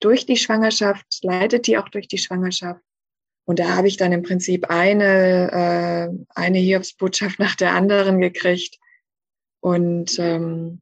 durch 0.00 0.26
die 0.26 0.36
Schwangerschaft, 0.36 1.06
leitet 1.22 1.66
die 1.66 1.78
auch 1.78 1.88
durch 1.88 2.08
die 2.08 2.18
Schwangerschaft. 2.18 2.82
Und 3.44 3.58
da 3.58 3.76
habe 3.76 3.88
ich 3.88 3.96
dann 3.96 4.12
im 4.12 4.22
Prinzip 4.22 4.70
eine, 4.70 5.52
äh, 5.52 6.24
eine 6.34 6.58
Hiobsbotschaft 6.58 7.38
nach 7.38 7.54
der 7.54 7.72
anderen 7.72 8.20
gekriegt. 8.20 8.78
Und 9.60 10.18
ähm, 10.18 10.80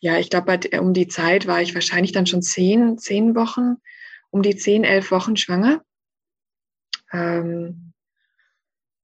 ja, 0.00 0.18
ich 0.18 0.30
glaube, 0.30 0.58
um 0.80 0.92
die 0.92 1.08
Zeit 1.08 1.46
war 1.46 1.60
ich 1.62 1.74
wahrscheinlich 1.74 2.12
dann 2.12 2.26
schon 2.26 2.42
zehn, 2.42 2.98
zehn 2.98 3.34
Wochen, 3.34 3.76
um 4.30 4.42
die 4.42 4.56
zehn, 4.56 4.84
elf 4.84 5.10
Wochen 5.10 5.36
schwanger. 5.36 5.82
Ähm, 7.12 7.92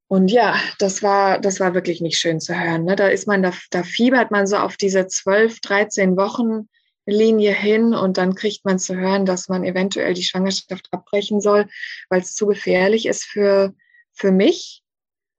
und 0.08 0.28
ja, 0.28 0.56
das 0.78 1.02
war, 1.02 1.40
das 1.40 1.58
war 1.58 1.74
wirklich 1.74 2.00
nicht 2.00 2.18
schön 2.18 2.40
zu 2.40 2.58
hören. 2.58 2.84
Ne? 2.84 2.94
Da 2.94 3.08
ist 3.08 3.26
man, 3.26 3.42
da, 3.42 3.52
da 3.70 3.82
fiebert 3.82 4.30
man 4.30 4.46
so 4.46 4.56
auf 4.56 4.76
diese 4.76 5.06
zwölf, 5.08 5.60
dreizehn 5.60 6.16
Wochen 6.16 6.68
Linie 7.06 7.52
hin 7.52 7.94
und 7.94 8.18
dann 8.18 8.34
kriegt 8.34 8.64
man 8.64 8.78
zu 8.78 8.96
hören, 8.96 9.26
dass 9.26 9.48
man 9.48 9.64
eventuell 9.64 10.14
die 10.14 10.24
Schwangerschaft 10.24 10.88
abbrechen 10.90 11.40
soll, 11.40 11.68
weil 12.08 12.20
es 12.20 12.34
zu 12.34 12.46
gefährlich 12.46 13.06
ist 13.06 13.24
für, 13.24 13.74
für 14.12 14.32
mich. 14.32 14.82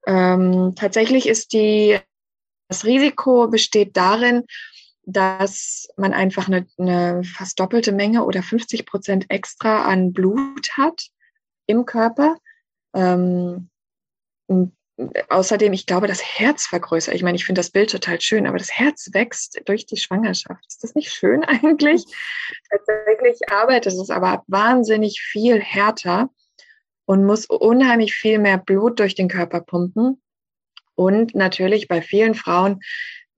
Ähm, 0.06 0.72
tatsächlich 0.76 1.28
ist 1.28 1.52
die, 1.52 1.98
das 2.68 2.84
Risiko 2.84 3.48
besteht 3.48 3.96
darin, 3.96 4.44
dass 5.02 5.88
man 5.96 6.12
einfach 6.12 6.48
eine, 6.48 6.66
eine 6.78 7.22
fast 7.24 7.60
doppelte 7.60 7.92
Menge 7.92 8.24
oder 8.24 8.42
50 8.42 8.86
Prozent 8.86 9.26
extra 9.30 9.84
an 9.84 10.12
Blut 10.12 10.70
hat 10.76 11.08
im 11.66 11.84
Körper. 11.84 12.36
Ähm, 12.94 13.70
und 14.46 14.77
außerdem, 15.28 15.72
ich 15.72 15.86
glaube, 15.86 16.06
das 16.08 16.22
Herz 16.22 16.66
vergrößert. 16.66 17.14
Ich 17.14 17.22
meine, 17.22 17.36
ich 17.36 17.44
finde 17.44 17.60
das 17.60 17.70
Bild 17.70 17.90
total 17.90 18.20
schön, 18.20 18.46
aber 18.46 18.58
das 18.58 18.70
Herz 18.70 19.10
wächst 19.12 19.60
durch 19.66 19.86
die 19.86 19.96
Schwangerschaft. 19.96 20.64
Ist 20.66 20.82
das 20.82 20.94
nicht 20.94 21.12
schön 21.12 21.44
eigentlich? 21.44 22.04
Tatsächlich 22.70 23.38
arbeitet 23.50 23.92
es 23.92 24.10
aber 24.10 24.42
wahnsinnig 24.48 25.20
viel 25.20 25.60
härter 25.60 26.30
und 27.04 27.24
muss 27.24 27.46
unheimlich 27.46 28.14
viel 28.14 28.38
mehr 28.38 28.58
Blut 28.58 28.98
durch 28.98 29.14
den 29.14 29.28
Körper 29.28 29.60
pumpen. 29.60 30.20
Und 30.94 31.34
natürlich 31.34 31.86
bei 31.86 32.02
vielen 32.02 32.34
Frauen 32.34 32.80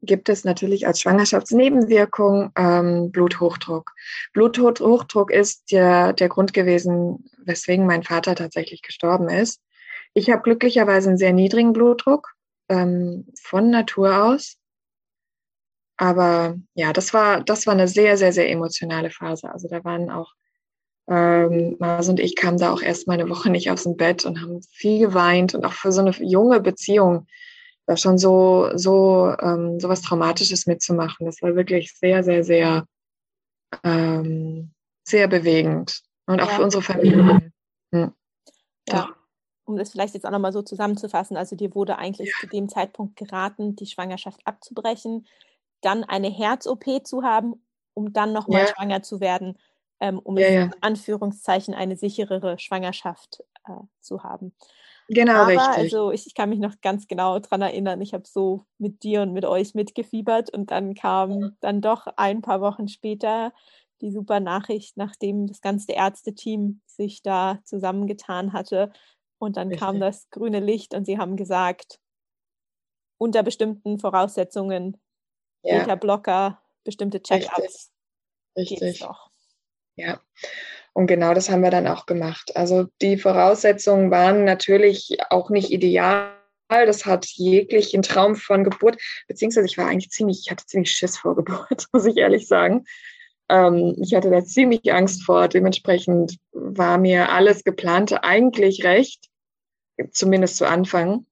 gibt 0.03 0.31
es 0.31 0.44
natürlich 0.44 0.87
als 0.87 1.01
Schwangerschaftsnebenwirkung 1.01 2.53
ähm, 2.57 3.12
Bluthochdruck. 3.12 3.92
Bluthochdruck 4.33 5.31
ist 5.31 5.70
der, 5.70 6.14
der 6.14 6.31
Grund 6.31 6.55
gewesen, 6.55 7.31
weswegen 7.44 7.85
mein 7.85 8.03
Vater 8.03 8.35
tatsächlich 8.35 8.81
gestorben 8.81 9.29
ist. 9.29 9.61
Ich 10.14 10.31
habe 10.31 10.42
glücklicherweise 10.42 11.09
einen 11.09 11.18
sehr 11.18 11.33
niedrigen 11.33 11.73
Blutdruck 11.73 12.35
ähm, 12.68 13.27
von 13.40 13.70
Natur 13.70 14.25
aus. 14.25 14.57
Aber 15.96 16.57
ja, 16.75 16.92
das 16.92 17.12
war, 17.12 17.42
das 17.42 17.66
war 17.66 17.75
eine 17.75 17.87
sehr, 17.87 18.16
sehr, 18.16 18.33
sehr 18.33 18.51
emotionale 18.51 19.11
Phase. 19.11 19.51
Also 19.51 19.68
da 19.68 19.85
waren 19.85 20.11
auch, 20.11 20.33
ähm, 21.09 21.77
Mars 21.79 22.09
und 22.09 22.20
ich 22.20 22.37
kamen 22.37 22.59
da 22.59 22.73
auch 22.73 22.83
erst 22.83 23.07
mal 23.07 23.14
eine 23.14 23.29
Woche 23.29 23.51
nicht 23.51 23.70
aus 23.70 23.83
dem 23.83 23.96
Bett 23.96 24.25
und 24.25 24.40
haben 24.40 24.62
viel 24.62 25.01
geweint 25.01 25.55
und 25.55 25.64
auch 25.64 25.73
für 25.73 25.92
so 25.92 26.01
eine 26.01 26.12
junge 26.12 26.61
Beziehung 26.61 27.27
da 27.87 27.96
schon 27.96 28.18
so, 28.18 28.70
so, 28.75 29.35
ähm, 29.40 29.81
so 29.81 29.88
was 29.88 30.03
Traumatisches 30.03 30.66
mitzumachen. 30.66 31.27
Das 31.27 31.42
war 31.42 31.55
wirklich 31.57 31.92
sehr, 31.94 32.23
sehr, 32.23 32.44
sehr, 32.44 32.87
ähm, 33.83 34.73
sehr 35.05 35.29
bewegend. 35.29 36.01
Und 36.27 36.40
auch 36.40 36.49
ja. 36.51 36.57
für 36.57 36.62
unsere 36.62 36.83
Familie. 36.83 37.51
Hm. 37.92 38.12
Ja 38.88 39.09
um 39.70 39.76
das 39.76 39.92
vielleicht 39.92 40.14
jetzt 40.14 40.26
auch 40.26 40.30
nochmal 40.30 40.52
so 40.52 40.62
zusammenzufassen, 40.62 41.37
also 41.37 41.56
dir 41.56 41.74
wurde 41.74 41.96
eigentlich 41.96 42.28
ja. 42.28 42.35
zu 42.40 42.48
dem 42.48 42.68
Zeitpunkt 42.68 43.16
geraten, 43.16 43.76
die 43.76 43.87
Schwangerschaft 43.87 44.40
abzubrechen, 44.44 45.26
dann 45.80 46.04
eine 46.04 46.28
Herz-OP 46.28 47.06
zu 47.06 47.22
haben, 47.22 47.54
um 47.94 48.12
dann 48.12 48.33
nochmal 48.33 48.62
ja. 48.62 48.66
schwanger 48.66 49.02
zu 49.02 49.20
werden, 49.20 49.59
ähm, 50.00 50.18
um 50.18 50.37
ja, 50.37 50.64
in 50.64 50.74
Anführungszeichen 50.80 51.74
eine 51.74 51.96
sicherere 51.96 52.59
Schwangerschaft 52.59 53.44
äh, 53.66 53.72
zu 54.00 54.22
haben. 54.24 54.52
Genau, 55.09 55.42
Aber, 55.42 55.48
richtig. 55.48 55.68
Also 55.68 56.11
ich, 56.12 56.26
ich, 56.26 56.35
kann 56.35 56.50
mich 56.50 56.61
noch 56.61 56.80
ganz 56.83 57.06
genau 57.06 57.38
daran 57.38 57.62
erinnern, 57.62 58.00
ich 58.00 58.12
habe 58.12 58.24
so 58.26 58.64
mit 58.78 59.02
dir 59.02 59.22
und 59.22 59.33
mit 59.33 59.44
euch 59.44 59.74
mitgefiebert 59.74 60.50
und 60.50 60.70
dann 60.70 60.94
kam 60.94 61.56
dann 61.61 61.80
doch 61.80 62.06
ein 62.16 62.42
paar 62.42 62.61
Wochen 62.61 62.88
später 62.88 63.52
die 64.00 64.11
super 64.11 64.40
Nachricht, 64.40 64.96
nachdem 64.96 65.46
das 65.46 65.61
ganze 65.61 65.92
Ärzteteam 65.92 66.80
sich 66.87 67.22
da 67.22 67.59
zusammengetan 67.64 68.52
hatte, 68.52 68.92
und 69.40 69.57
dann 69.57 69.68
Richtig. 69.68 69.81
kam 69.81 69.98
das 69.98 70.29
grüne 70.31 70.61
Licht 70.61 70.94
und 70.94 71.07
sie 71.07 71.18
haben 71.18 71.37
gesagt, 71.37 71.98
unter 73.18 73.42
bestimmten 73.42 73.98
Voraussetzungen, 73.98 75.00
ja. 75.62 75.79
Beta-Blocker, 75.79 76.61
bestimmte 76.85 77.22
Check-ups. 77.22 77.90
Richtig. 78.57 78.83
Richtig. 78.83 79.07
Ja. 79.96 80.20
Und 80.92 81.07
genau 81.07 81.35
das 81.35 81.50
haben 81.50 81.62
wir 81.62 81.70
dann 81.70 81.87
auch 81.87 82.07
gemacht. 82.07 82.55
Also 82.55 82.87
die 83.00 83.16
Voraussetzungen 83.16 84.11
waren 84.11 84.44
natürlich 84.44 85.16
auch 85.31 85.50
nicht 85.50 85.70
ideal. 85.70 86.33
Das 86.68 87.07
hat 87.07 87.26
jeglichen 87.26 88.03
Traum 88.03 88.37
von 88.37 88.62
Geburt, 88.64 89.00
beziehungsweise 89.26 89.66
ich 89.66 89.79
war 89.79 89.87
eigentlich 89.87 90.11
ziemlich, 90.11 90.42
ich 90.44 90.50
hatte 90.50 90.66
ziemlich 90.66 90.92
Schiss 90.92 91.16
vor 91.16 91.35
Geburt, 91.35 91.87
muss 91.92 92.07
ich 92.07 92.16
ehrlich 92.16 92.46
sagen. 92.46 92.85
Ähm, 93.48 93.96
ich 94.00 94.14
hatte 94.14 94.31
da 94.31 94.44
ziemlich 94.44 94.92
Angst 94.92 95.24
vor. 95.24 95.48
Dementsprechend 95.48 96.38
war 96.53 96.98
mir 96.98 97.31
alles 97.31 97.64
geplante 97.64 98.22
eigentlich 98.22 98.85
recht 98.85 99.30
zumindest 100.11 100.57
zu 100.57 100.67
Anfang. 100.67 101.27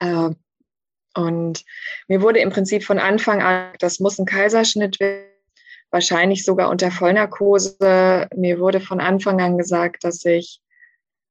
Äh, 0.00 0.30
und 1.14 1.64
mir 2.06 2.22
wurde 2.22 2.40
im 2.40 2.50
Prinzip 2.50 2.84
von 2.84 2.98
Anfang 2.98 3.42
an, 3.42 3.72
das 3.80 3.98
muss 3.98 4.18
ein 4.18 4.26
Kaiserschnitt 4.26 5.00
werden, 5.00 5.26
wahrscheinlich 5.90 6.44
sogar 6.44 6.70
unter 6.70 6.90
Vollnarkose. 6.90 8.28
Mir 8.36 8.60
wurde 8.60 8.80
von 8.80 9.00
Anfang 9.00 9.40
an 9.40 9.58
gesagt, 9.58 10.04
dass 10.04 10.24
ich 10.24 10.60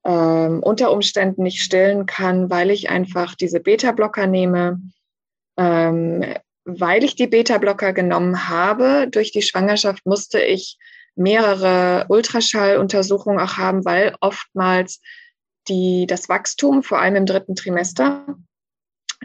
ähm, 0.04 0.62
unter 0.64 0.92
Umständen 0.92 1.44
nicht 1.44 1.62
stillen 1.62 2.06
kann, 2.06 2.50
weil 2.50 2.72
ich 2.72 2.90
einfach 2.90 3.36
diese 3.36 3.60
Beta-Blocker 3.60 4.28
nehme. 4.28 4.82
Ähm, 5.58 6.24
weil 6.66 7.04
ich 7.04 7.16
die 7.16 7.28
Beta-Blocker 7.28 7.94
genommen 7.94 8.50
habe, 8.50 9.08
durch 9.10 9.32
die 9.32 9.42
Schwangerschaft 9.42 10.06
musste 10.06 10.42
ich 10.42 10.78
mehrere 11.16 12.06
Ultraschalluntersuchungen 12.10 13.40
auch 13.40 13.58
haben, 13.58 13.86
weil 13.86 14.16
oftmals 14.20 15.02
die, 15.70 16.06
das 16.08 16.30
Wachstum, 16.30 16.84
vor 16.84 17.00
allem 17.00 17.16
im 17.16 17.26
dritten 17.26 17.56
Trimester, 17.56 18.26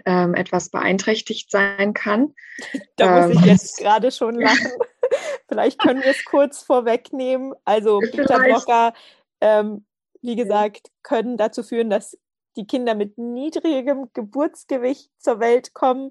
ähm, 0.05 0.35
etwas 0.35 0.71
beeinträchtigt 0.71 1.51
sein 1.51 1.95
kann. 1.95 2.35
Da 2.97 3.27
muss 3.27 3.37
ich 3.37 3.43
ähm, 3.43 3.49
jetzt 3.49 3.79
gerade 3.79 4.11
schon 4.11 4.37
lachen. 4.37 4.73
Vielleicht 5.49 5.81
können 5.81 6.03
wir 6.03 6.11
es 6.11 6.25
kurz 6.25 6.63
vorwegnehmen. 6.63 7.53
Also 7.65 7.99
Beta-Blocker, 7.99 8.95
ähm, 9.41 9.85
wie 10.23 10.37
gesagt, 10.37 10.89
können 11.03 11.37
dazu 11.37 11.63
führen, 11.63 11.91
dass 11.91 12.17
die 12.57 12.67
Kinder 12.67 12.95
mit 12.95 13.19
niedrigem 13.19 14.11
Geburtsgewicht 14.13 15.11
zur 15.19 15.41
Welt 15.41 15.75
kommen. 15.75 16.11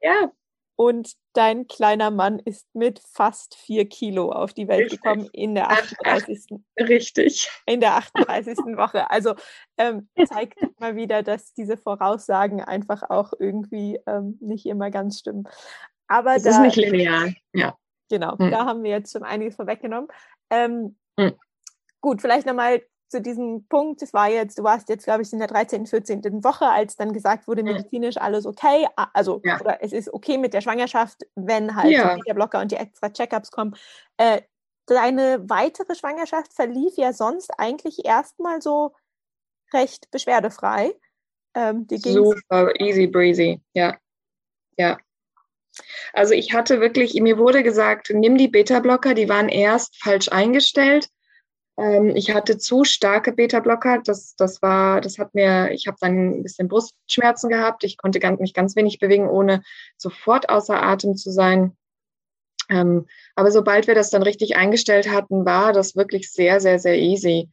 Ja. 0.00 0.32
Und 0.76 1.12
dein 1.34 1.66
kleiner 1.68 2.10
Mann 2.10 2.38
ist 2.38 2.74
mit 2.74 3.00
fast 3.00 3.54
vier 3.54 3.88
Kilo 3.88 4.32
auf 4.32 4.52
die 4.52 4.68
Welt 4.68 4.84
Richtig. 4.84 5.02
gekommen 5.02 5.28
in 5.32 5.54
der 5.54 5.70
38. 5.70 6.46
Richtig. 6.78 7.50
In 7.66 7.80
der 7.80 7.96
38. 7.96 8.58
Woche. 8.76 9.10
Also 9.10 9.34
ähm, 9.76 10.08
zeigt 10.26 10.58
mal 10.80 10.96
wieder, 10.96 11.22
dass 11.22 11.52
diese 11.52 11.76
Voraussagen 11.76 12.62
einfach 12.62 13.02
auch 13.10 13.32
irgendwie 13.38 13.98
ähm, 14.06 14.38
nicht 14.40 14.66
immer 14.66 14.90
ganz 14.90 15.18
stimmen. 15.20 15.44
Aber 16.08 16.34
das 16.34 16.42
da, 16.42 16.50
ist 16.50 16.60
nicht 16.60 16.76
linear, 16.76 17.32
ja. 17.52 17.76
Genau, 18.10 18.38
hm. 18.38 18.50
da 18.50 18.66
haben 18.66 18.82
wir 18.82 18.90
jetzt 18.90 19.12
schon 19.12 19.22
einiges 19.22 19.56
vorweggenommen. 19.56 20.08
Ähm, 20.50 20.96
hm. 21.18 21.32
Gut, 22.00 22.20
vielleicht 22.20 22.46
nochmal 22.46 22.82
zu 23.12 23.20
diesem 23.20 23.66
Punkt, 23.68 24.02
es 24.02 24.12
war 24.12 24.28
jetzt, 24.28 24.58
du 24.58 24.64
warst 24.64 24.88
jetzt, 24.88 25.04
glaube 25.04 25.22
ich, 25.22 25.32
in 25.32 25.38
der 25.38 25.46
13., 25.46 25.86
14. 25.86 26.42
Woche, 26.42 26.66
als 26.66 26.96
dann 26.96 27.12
gesagt 27.12 27.46
wurde, 27.46 27.62
medizinisch 27.62 28.16
alles 28.16 28.46
okay, 28.46 28.88
also 29.12 29.40
ja. 29.44 29.60
oder 29.60 29.82
es 29.82 29.92
ist 29.92 30.12
okay 30.12 30.38
mit 30.38 30.54
der 30.54 30.62
Schwangerschaft, 30.62 31.26
wenn 31.36 31.76
halt 31.76 31.92
ja. 31.92 32.16
der 32.26 32.34
Blocker 32.34 32.60
und 32.60 32.72
die 32.72 32.76
extra 32.76 33.10
Checkups 33.10 33.50
kommen. 33.50 33.76
Äh, 34.16 34.40
deine 34.86 35.48
weitere 35.48 35.94
Schwangerschaft 35.94 36.52
verlief 36.54 36.96
ja 36.96 37.12
sonst 37.12 37.50
eigentlich 37.58 38.04
erstmal 38.04 38.60
so 38.60 38.94
recht 39.72 40.10
beschwerdefrei. 40.10 40.94
Ähm, 41.54 41.86
Super 41.88 42.72
easy 42.80 43.06
breezy, 43.06 43.60
ja. 43.74 43.96
Ja. 44.78 44.98
Also 46.14 46.32
ich 46.32 46.54
hatte 46.54 46.80
wirklich, 46.80 47.14
mir 47.20 47.38
wurde 47.38 47.62
gesagt, 47.62 48.10
nimm 48.10 48.38
die 48.38 48.48
Beta-Blocker, 48.48 49.14
die 49.14 49.28
waren 49.28 49.48
erst 49.48 50.02
falsch 50.02 50.28
eingestellt 50.30 51.08
ich 51.78 52.34
hatte 52.34 52.58
zu 52.58 52.84
starke 52.84 53.32
Beta-Blocker. 53.32 54.02
Das, 54.04 54.36
das 54.36 54.60
war, 54.62 55.00
das 55.00 55.18
hat 55.18 55.34
mir, 55.34 55.70
ich 55.72 55.86
habe 55.86 55.96
dann 56.00 56.38
ein 56.38 56.42
bisschen 56.42 56.68
Brustschmerzen 56.68 57.48
gehabt. 57.48 57.84
Ich 57.84 57.96
konnte 57.96 58.20
mich 58.38 58.54
ganz 58.54 58.76
wenig 58.76 58.98
bewegen, 58.98 59.28
ohne 59.28 59.62
sofort 59.96 60.48
außer 60.50 60.82
Atem 60.82 61.16
zu 61.16 61.30
sein. 61.30 61.76
Ähm, 62.68 63.06
aber 63.34 63.50
sobald 63.50 63.86
wir 63.86 63.94
das 63.94 64.10
dann 64.10 64.22
richtig 64.22 64.56
eingestellt 64.56 65.10
hatten, 65.10 65.44
war 65.44 65.72
das 65.72 65.96
wirklich 65.96 66.30
sehr, 66.30 66.60
sehr, 66.60 66.78
sehr 66.78 66.98
easy. 66.98 67.50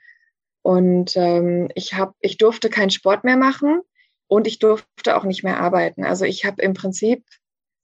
Und 0.62 1.16
ähm, 1.16 1.70
ich 1.76 1.94
habe, 1.94 2.14
ich 2.20 2.38
durfte 2.38 2.70
keinen 2.70 2.90
Sport 2.90 3.24
mehr 3.24 3.38
machen 3.38 3.82
und 4.28 4.48
ich 4.48 4.60
durfte 4.60 5.16
auch 5.16 5.24
nicht 5.24 5.44
mehr 5.44 5.60
arbeiten. 5.60 6.04
Also 6.04 6.26
ich 6.26 6.46
habe 6.46 6.62
im 6.62 6.74
Prinzip 6.74 7.24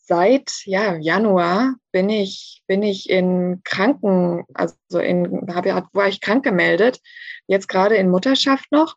seit 0.06 0.52
ja, 0.66 0.96
Januar 0.96 1.76
bin 1.92 2.10
ich, 2.10 2.64
bin 2.68 2.84
ich 2.84 3.10
in 3.10 3.62
Kranken, 3.64 4.44
also 4.54 5.00
in, 5.00 5.54
habe, 5.54 5.88
war 5.94 6.08
ich 6.08 6.22
krank 6.22 6.44
gemeldet, 6.44 7.00
jetzt 7.48 7.68
gerade 7.68 7.96
in 7.96 8.10
Mutterschaft 8.10 8.72
noch. 8.72 8.96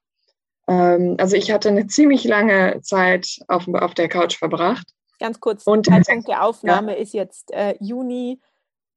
Ähm, 0.68 1.16
also 1.18 1.34
ich 1.34 1.50
hatte 1.50 1.70
eine 1.70 1.86
ziemlich 1.86 2.24
lange 2.24 2.80
Zeit 2.82 3.38
auf, 3.48 3.66
auf 3.68 3.94
der 3.94 4.08
Couch 4.08 4.36
verbracht. 4.36 4.86
Ganz 5.18 5.40
kurz, 5.40 5.66
und, 5.66 5.86
Zeitpunkt 5.86 6.28
der 6.28 6.44
Aufnahme 6.44 6.92
ja. 6.96 6.98
ist 6.98 7.14
jetzt 7.14 7.50
äh, 7.52 7.74
Juni 7.80 8.40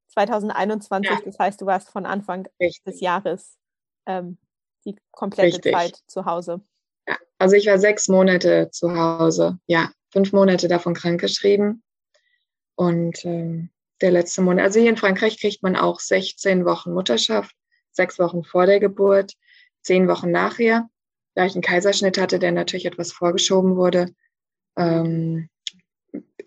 2021, 0.10 1.10
ja. 1.10 1.20
das 1.24 1.40
heißt, 1.40 1.62
du 1.62 1.66
warst 1.66 1.90
von 1.90 2.06
Anfang 2.06 2.48
Richtig. 2.60 2.84
des 2.84 3.00
Jahres 3.00 3.58
ähm, 4.06 4.38
die 4.86 4.96
komplette 5.12 5.56
Richtig. 5.56 5.74
Zeit 5.74 5.98
zu 6.08 6.26
Hause. 6.26 6.62
Ja, 7.08 7.16
also 7.40 7.56
ich 7.56 7.68
war 7.68 7.80
sechs 7.80 8.10
Monate 8.10 8.70
zu 8.72 8.94
Hause, 8.94 9.58
ja, 9.66 9.90
fünf 10.12 10.34
Monate 10.34 10.68
davon 10.68 10.94
krankgeschrieben. 10.94 11.82
Und 12.82 13.24
ähm, 13.26 13.70
der 14.02 14.10
letzte 14.10 14.42
Monat, 14.42 14.66
also 14.66 14.80
hier 14.80 14.90
in 14.90 14.98
Frankreich 14.98 15.40
kriegt 15.40 15.62
man 15.62 15.76
auch 15.76 16.00
16 16.00 16.66
Wochen 16.66 16.94
Mutterschaft, 16.94 17.56
sechs 17.92 18.18
Wochen 18.18 18.44
vor 18.44 18.66
der 18.66 18.80
Geburt, 18.80 19.34
zehn 19.84 20.08
Wochen 20.08 20.32
nachher. 20.32 20.90
Da 21.36 21.46
ich 21.46 21.54
einen 21.54 21.62
Kaiserschnitt 21.62 22.18
hatte, 22.18 22.40
der 22.40 22.52
natürlich 22.52 22.88
etwas 22.88 23.12
vorgeschoben 23.12 23.76
wurde, 23.76 24.08
ähm, 24.78 25.48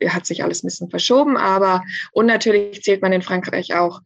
hat 0.04 0.26
sich 0.26 0.42
alles 0.42 0.64
ein 0.64 0.66
bisschen 0.66 0.90
verschoben. 0.90 1.36
Aber 1.36 1.84
und 2.10 2.26
natürlich 2.26 2.82
zählt 2.82 3.00
man 3.00 3.12
in 3.12 3.22
Frankreich 3.22 3.76
auch, 3.76 4.00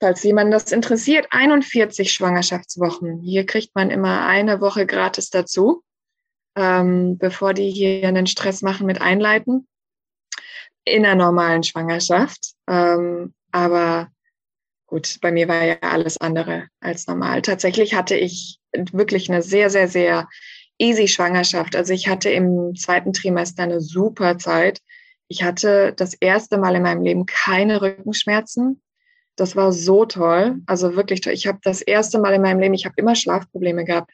falls 0.00 0.22
jemand 0.22 0.54
das 0.54 0.72
interessiert, 0.72 1.26
41 1.28 2.10
Schwangerschaftswochen. 2.10 3.20
Hier 3.20 3.44
kriegt 3.44 3.74
man 3.74 3.90
immer 3.90 4.26
eine 4.26 4.62
Woche 4.62 4.86
gratis 4.86 5.28
dazu, 5.28 5.82
ähm, 6.56 7.18
bevor 7.18 7.52
die 7.52 7.70
hier 7.70 8.08
einen 8.08 8.26
Stress 8.26 8.62
machen 8.62 8.86
mit 8.86 9.02
Einleiten 9.02 9.66
in 10.84 11.04
einer 11.04 11.14
normalen 11.14 11.62
Schwangerschaft. 11.62 12.54
Ähm, 12.68 13.34
aber 13.52 14.08
gut, 14.86 15.18
bei 15.20 15.32
mir 15.32 15.48
war 15.48 15.64
ja 15.64 15.76
alles 15.80 16.20
andere 16.20 16.68
als 16.80 17.06
normal. 17.06 17.42
Tatsächlich 17.42 17.94
hatte 17.94 18.16
ich 18.16 18.58
wirklich 18.72 19.30
eine 19.30 19.42
sehr, 19.42 19.70
sehr, 19.70 19.88
sehr 19.88 20.28
easy 20.78 21.08
Schwangerschaft. 21.08 21.76
Also 21.76 21.92
ich 21.92 22.08
hatte 22.08 22.30
im 22.30 22.74
zweiten 22.74 23.12
Trimester 23.12 23.62
eine 23.62 23.80
super 23.80 24.38
Zeit. 24.38 24.80
Ich 25.28 25.42
hatte 25.42 25.92
das 25.96 26.14
erste 26.14 26.58
Mal 26.58 26.74
in 26.74 26.82
meinem 26.82 27.02
Leben 27.02 27.26
keine 27.26 27.82
Rückenschmerzen. 27.82 28.82
Das 29.36 29.56
war 29.56 29.72
so 29.72 30.04
toll, 30.04 30.60
also 30.66 30.96
wirklich 30.96 31.20
toll. 31.20 31.32
Ich 31.32 31.46
habe 31.46 31.58
das 31.62 31.82
erste 31.82 32.18
Mal 32.18 32.34
in 32.34 32.42
meinem 32.42 32.60
Leben, 32.60 32.74
ich 32.74 32.84
habe 32.84 32.94
immer 32.96 33.14
Schlafprobleme 33.14 33.84
gehabt, 33.84 34.10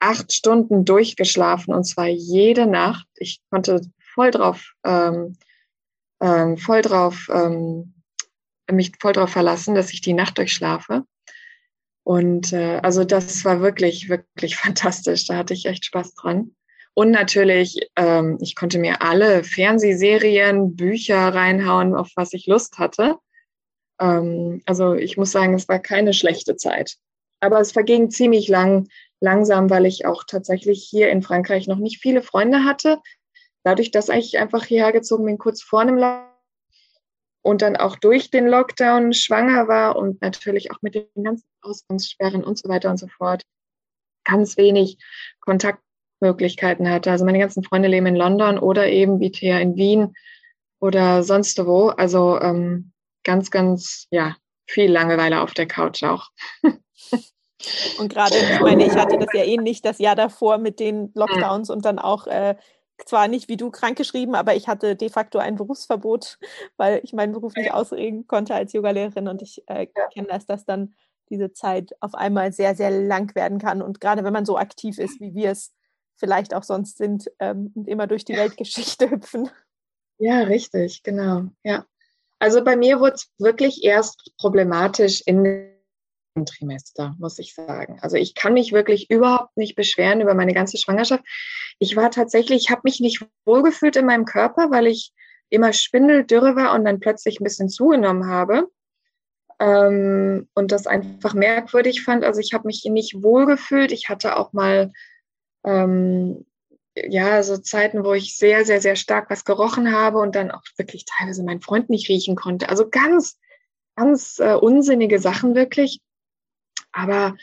acht 0.00 0.32
Stunden 0.32 0.84
durchgeschlafen 0.84 1.74
und 1.74 1.84
zwar 1.84 2.06
jede 2.06 2.66
Nacht. 2.66 3.06
Ich 3.16 3.40
konnte 3.50 3.80
voll 4.14 4.30
drauf 4.30 4.72
ähm, 4.84 5.36
ähm, 6.20 6.56
voll 6.56 6.82
drauf, 6.82 7.28
ähm, 7.32 7.94
mich 8.70 8.92
voll 9.00 9.12
drauf 9.12 9.30
verlassen, 9.30 9.74
dass 9.74 9.92
ich 9.92 10.00
die 10.00 10.12
Nacht 10.12 10.38
durchschlafe. 10.38 11.04
Und 12.02 12.52
äh, 12.52 12.80
also 12.82 13.04
das 13.04 13.44
war 13.44 13.60
wirklich, 13.60 14.08
wirklich 14.08 14.56
fantastisch. 14.64 15.26
Da 15.26 15.36
hatte 15.36 15.54
ich 15.54 15.66
echt 15.66 15.84
Spaß 15.84 16.14
dran. 16.14 16.54
Und 16.94 17.10
natürlich, 17.10 17.90
ähm, 17.96 18.38
ich 18.40 18.54
konnte 18.54 18.78
mir 18.78 19.02
alle 19.02 19.42
Fernsehserien, 19.42 20.76
Bücher 20.76 21.34
reinhauen, 21.34 21.94
auf 21.94 22.10
was 22.14 22.32
ich 22.32 22.46
Lust 22.46 22.78
hatte. 22.78 23.16
Ähm, 24.00 24.62
also 24.64 24.94
ich 24.94 25.16
muss 25.16 25.32
sagen, 25.32 25.54
es 25.54 25.68
war 25.68 25.80
keine 25.80 26.12
schlechte 26.12 26.56
Zeit. 26.56 26.96
Aber 27.40 27.60
es 27.60 27.72
verging 27.72 28.10
ziemlich 28.10 28.48
lang, 28.48 28.86
langsam, 29.20 29.70
weil 29.70 29.86
ich 29.86 30.06
auch 30.06 30.22
tatsächlich 30.24 30.86
hier 30.88 31.10
in 31.10 31.22
Frankreich 31.22 31.66
noch 31.66 31.78
nicht 31.78 32.00
viele 32.00 32.22
Freunde 32.22 32.64
hatte 32.64 33.00
dadurch, 33.64 33.90
dass 33.90 34.08
ich 34.08 34.38
einfach 34.38 34.64
hierher 34.64 34.92
gezogen 34.92 35.24
bin, 35.24 35.38
kurz 35.38 35.62
vor 35.62 35.80
einem 35.80 35.96
Lockdown 35.96 36.34
und 37.44 37.60
dann 37.60 37.76
auch 37.76 37.96
durch 37.96 38.30
den 38.30 38.46
Lockdown 38.46 39.12
schwanger 39.12 39.68
war 39.68 39.96
und 39.96 40.22
natürlich 40.22 40.70
auch 40.70 40.78
mit 40.80 40.94
den 40.94 41.06
ganzen 41.22 41.46
Ausgangssperren 41.60 42.42
und 42.42 42.58
so 42.58 42.68
weiter 42.68 42.90
und 42.90 42.98
so 42.98 43.06
fort 43.06 43.42
ganz 44.24 44.56
wenig 44.56 44.96
Kontaktmöglichkeiten 45.40 46.88
hatte. 46.88 47.10
Also 47.10 47.26
meine 47.26 47.38
ganzen 47.38 47.62
Freunde 47.62 47.88
leben 47.88 48.06
in 48.06 48.16
London 48.16 48.58
oder 48.58 48.88
eben 48.88 49.20
wie 49.20 49.30
Thea 49.30 49.58
in 49.58 49.76
Wien 49.76 50.14
oder 50.80 51.22
sonst 51.22 51.58
wo. 51.66 51.88
Also 51.88 52.40
ähm, 52.40 52.92
ganz, 53.24 53.50
ganz, 53.50 54.06
ja, 54.10 54.36
viel 54.66 54.90
Langeweile 54.90 55.42
auf 55.42 55.52
der 55.52 55.66
Couch 55.66 56.02
auch. 56.02 56.30
Und 57.98 58.12
gerade, 58.12 58.36
ich 58.36 58.60
meine, 58.60 58.86
ich 58.86 58.94
hatte 58.94 59.18
das 59.18 59.28
ja 59.32 59.44
ähnlich 59.44 59.80
das 59.82 59.98
Jahr 59.98 60.16
davor 60.16 60.58
mit 60.58 60.80
den 60.80 61.10
Lockdowns 61.14 61.70
und 61.70 61.84
dann 61.84 61.98
auch 61.98 62.26
äh, 62.26 62.56
zwar 63.06 63.28
nicht 63.28 63.48
wie 63.48 63.56
du 63.56 63.70
krankgeschrieben, 63.70 64.34
aber 64.34 64.54
ich 64.54 64.68
hatte 64.68 64.96
de 64.96 65.08
facto 65.08 65.38
ein 65.38 65.56
Berufsverbot, 65.56 66.38
weil 66.76 67.00
ich 67.02 67.12
meinen 67.12 67.32
Beruf 67.32 67.54
nicht 67.56 67.72
ausüben 67.72 68.26
konnte 68.26 68.54
als 68.54 68.72
Yogalehrerin 68.72 69.28
und 69.28 69.42
ich 69.42 69.62
äh, 69.66 69.86
kenne 70.12 70.28
das, 70.28 70.46
dass 70.46 70.64
dann 70.64 70.94
diese 71.30 71.52
Zeit 71.52 71.94
auf 72.00 72.14
einmal 72.14 72.52
sehr, 72.52 72.74
sehr 72.74 72.90
lang 72.90 73.34
werden 73.34 73.58
kann. 73.58 73.82
Und 73.82 74.00
gerade 74.00 74.24
wenn 74.24 74.32
man 74.32 74.44
so 74.44 74.58
aktiv 74.58 74.98
ist, 74.98 75.20
wie 75.20 75.34
wir 75.34 75.50
es 75.50 75.72
vielleicht 76.16 76.54
auch 76.54 76.62
sonst 76.62 76.98
sind 76.98 77.30
ähm, 77.38 77.72
und 77.74 77.88
immer 77.88 78.06
durch 78.06 78.24
die 78.24 78.36
Weltgeschichte 78.36 79.10
hüpfen. 79.10 79.50
Ja, 80.18 80.40
richtig, 80.42 81.02
genau. 81.02 81.44
Ja. 81.64 81.86
Also 82.38 82.62
bei 82.62 82.76
mir 82.76 83.00
wurde 83.00 83.14
es 83.14 83.30
wirklich 83.38 83.84
erst 83.84 84.32
problematisch 84.38 85.22
in 85.24 85.73
Trimester, 86.44 87.14
muss 87.18 87.38
ich 87.38 87.54
sagen. 87.54 87.98
Also 88.02 88.16
ich 88.16 88.34
kann 88.34 88.54
mich 88.54 88.72
wirklich 88.72 89.10
überhaupt 89.10 89.56
nicht 89.56 89.76
beschweren 89.76 90.20
über 90.20 90.34
meine 90.34 90.52
ganze 90.52 90.76
Schwangerschaft. 90.76 91.22
Ich 91.78 91.94
war 91.94 92.10
tatsächlich, 92.10 92.64
ich 92.64 92.70
habe 92.70 92.82
mich 92.84 92.98
nicht 92.98 93.24
wohlgefühlt 93.44 93.94
in 93.96 94.06
meinem 94.06 94.24
Körper, 94.24 94.70
weil 94.70 94.88
ich 94.88 95.12
immer 95.48 95.72
spindeldürre 95.72 96.56
war 96.56 96.74
und 96.74 96.84
dann 96.84 96.98
plötzlich 96.98 97.38
ein 97.38 97.44
bisschen 97.44 97.68
zugenommen 97.68 98.26
habe. 98.26 98.68
Ähm, 99.60 100.48
und 100.54 100.72
das 100.72 100.88
einfach 100.88 101.34
merkwürdig 101.34 102.02
fand. 102.02 102.24
Also 102.24 102.40
ich 102.40 102.52
habe 102.52 102.66
mich 102.66 102.84
nicht 102.84 103.22
wohlgefühlt. 103.22 103.92
Ich 103.92 104.08
hatte 104.08 104.36
auch 104.36 104.52
mal 104.52 104.92
ähm, 105.64 106.44
ja, 106.96 107.42
so 107.42 107.56
Zeiten, 107.58 108.04
wo 108.04 108.12
ich 108.12 108.36
sehr, 108.36 108.64
sehr, 108.64 108.80
sehr 108.80 108.96
stark 108.96 109.30
was 109.30 109.44
gerochen 109.44 109.92
habe 109.92 110.18
und 110.18 110.34
dann 110.34 110.50
auch 110.50 110.62
wirklich 110.76 111.04
teilweise 111.04 111.44
meinen 111.44 111.60
Freund 111.60 111.90
nicht 111.90 112.08
riechen 112.08 112.36
konnte. 112.36 112.68
Also 112.68 112.88
ganz, 112.88 113.38
ganz 113.96 114.38
äh, 114.38 114.54
unsinnige 114.54 115.18
Sachen 115.18 115.54
wirklich. 115.54 116.00
Aber 116.92 117.36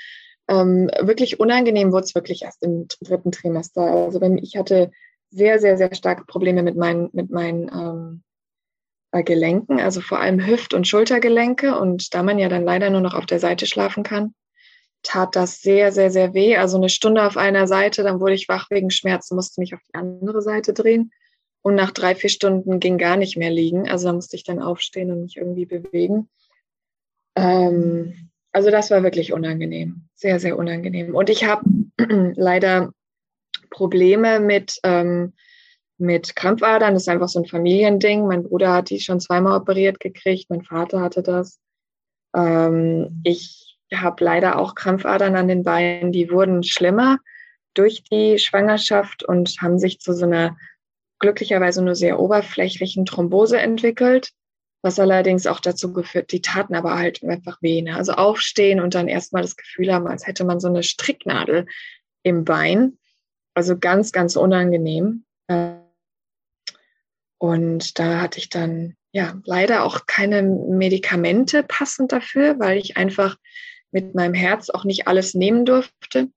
ähm, 0.48 0.90
wirklich 1.00 1.40
unangenehm 1.40 1.92
wurde 1.92 2.06
es 2.06 2.16
wirklich 2.16 2.44
erst 2.44 2.64
im 2.64 2.88
dritten 3.02 3.32
Trimester. 3.32 3.82
Also 3.82 4.22
wenn 4.22 4.38
ich 4.38 4.58
hatte 4.58 4.92
sehr, 5.30 5.60
sehr, 5.60 5.78
sehr 5.78 5.94
starke 5.96 6.26
Probleme 6.26 6.64
mit 6.64 6.76
meinen, 6.76 7.10
mit 7.14 7.30
meinen 7.30 7.70
ähm, 7.70 8.24
äh, 9.12 9.24
Gelenken, 9.24 9.80
also 9.80 10.02
vor 10.02 10.20
allem 10.20 10.46
Hüft- 10.46 10.74
und 10.74 10.88
Schultergelenke. 10.88 11.78
Und 11.78 12.14
da 12.14 12.24
man 12.24 12.40
ja 12.40 12.50
dann 12.50 12.64
leider 12.64 12.90
nur 12.90 13.02
noch 13.02 13.14
auf 13.14 13.26
der 13.26 13.40
Seite 13.40 13.66
schlafen 13.66 14.04
kann, 14.04 14.34
tat 15.04 15.36
das 15.36 15.62
sehr, 15.62 15.92
sehr, 15.92 16.12
sehr 16.12 16.34
weh. 16.34 16.58
Also 16.58 16.78
eine 16.78 16.90
Stunde 16.90 17.26
auf 17.26 17.38
einer 17.38 17.68
Seite, 17.68 18.04
dann 18.04 18.20
wurde 18.20 18.34
ich 18.34 18.48
wach 18.48 18.70
wegen 18.70 18.92
Schmerzen, 18.92 19.36
musste 19.36 19.62
mich 19.62 19.74
auf 19.74 19.82
die 19.88 19.96
andere 19.96 20.42
Seite 20.42 20.74
drehen. 20.74 21.12
Und 21.64 21.76
nach 21.76 21.92
drei, 21.92 22.16
vier 22.16 22.30
Stunden 22.30 22.80
ging 22.80 22.98
gar 22.98 23.18
nicht 23.18 23.38
mehr 23.38 23.52
liegen. 23.52 23.90
Also 23.90 24.08
da 24.08 24.14
musste 24.14 24.36
ich 24.36 24.44
dann 24.44 24.62
aufstehen 24.62 25.12
und 25.12 25.22
mich 25.22 25.38
irgendwie 25.38 25.66
bewegen. 25.66 26.30
Ähm, 27.36 28.31
also 28.52 28.70
das 28.70 28.92
war 28.92 29.04
wirklich 29.04 29.34
unangenehm, 29.34 30.04
sehr, 30.16 30.40
sehr 30.40 30.58
unangenehm. 30.58 31.16
Und 31.16 31.30
ich 31.30 31.46
habe 31.46 31.64
leider 32.36 32.92
Probleme 33.70 34.40
mit, 34.40 34.80
ähm, 34.84 35.34
mit 35.98 36.36
Krampfadern. 36.36 36.94
Das 36.94 37.04
ist 37.04 37.10
einfach 37.10 37.30
so 37.30 37.40
ein 37.40 37.46
Familiending. 37.46 38.28
Mein 38.28 38.44
Bruder 38.44 38.74
hat 38.74 38.90
die 38.90 39.00
schon 39.00 39.20
zweimal 39.20 39.60
operiert 39.60 40.00
gekriegt, 40.00 40.50
mein 40.50 40.64
Vater 40.64 41.02
hatte 41.02 41.24
das. 41.24 41.60
Ähm, 42.36 43.22
ich 43.24 43.78
habe 43.94 44.24
leider 44.24 44.58
auch 44.60 44.76
Krampfadern 44.76 45.36
an 45.36 45.48
den 45.48 45.64
Beinen, 45.64 46.12
die 46.12 46.30
wurden 46.30 46.64
schlimmer 46.64 47.18
durch 47.74 48.04
die 48.04 48.38
Schwangerschaft 48.38 49.24
und 49.24 49.62
haben 49.62 49.80
sich 49.80 50.00
zu 50.00 50.14
so 50.14 50.26
einer 50.26 50.58
glücklicherweise 51.20 51.84
nur 51.84 51.96
sehr 51.96 52.20
oberflächlichen 52.20 53.06
Thrombose 53.06 53.60
entwickelt, 53.60 54.32
was 54.82 55.00
allerdings 55.00 55.46
auch 55.46 55.60
dazu 55.60 55.94
geführt, 55.94 56.32
die 56.32 56.42
taten 56.42 56.76
aber 56.76 56.98
halt 56.98 57.24
einfach 57.24 57.62
weh. 57.62 57.82
Ne? 57.82 57.96
Also 57.96 58.14
aufstehen 58.14 58.80
und 58.80 58.96
dann 58.96 59.08
erstmal 59.08 59.44
das 59.44 59.56
Gefühl 59.56 59.94
haben, 59.94 60.08
als 60.08 60.26
hätte 60.26 60.44
man 60.44 60.60
so 60.60 60.68
eine 60.68 60.84
Stricknadel 60.84 61.68
im 62.24 62.46
Bein. 62.46 62.98
Also 63.54 63.78
ganz, 63.78 64.12
ganz 64.12 64.36
unangenehm. 64.36 65.26
Und 67.38 68.00
da 68.00 68.22
hatte 68.22 68.40
ich 68.40 68.50
dann 68.50 68.96
ja 69.12 69.40
leider 69.46 69.84
auch 69.84 70.06
keine 70.08 70.42
Medikamente 70.42 71.64
passend 71.64 72.12
dafür, 72.12 72.60
weil 72.60 72.78
ich 72.78 72.98
einfach 72.98 73.38
mit 73.92 74.16
meinem 74.16 74.34
Herz 74.34 74.70
auch 74.70 74.86
nicht 74.86 75.08
alles 75.08 75.34
nehmen 75.34 75.66
durfte 75.66 76.30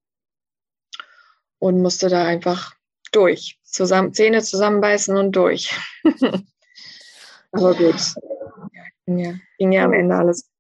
und 1.59 1.81
musste 1.81 2.09
da 2.09 2.25
einfach 2.25 2.75
durch. 3.13 3.59
Zusammen, 3.63 4.13
Zähne 4.13 4.43
zusammenbeißen 4.43 5.17
und 5.17 5.33
durch. 5.33 5.75
Aber 7.53 7.75
gut. 7.75 8.15
Ja, 9.07 9.35
ging, 9.59 9.73
ja, 9.73 9.85
am 9.85 9.93
Ende 9.93 10.15
alles. 10.15 10.51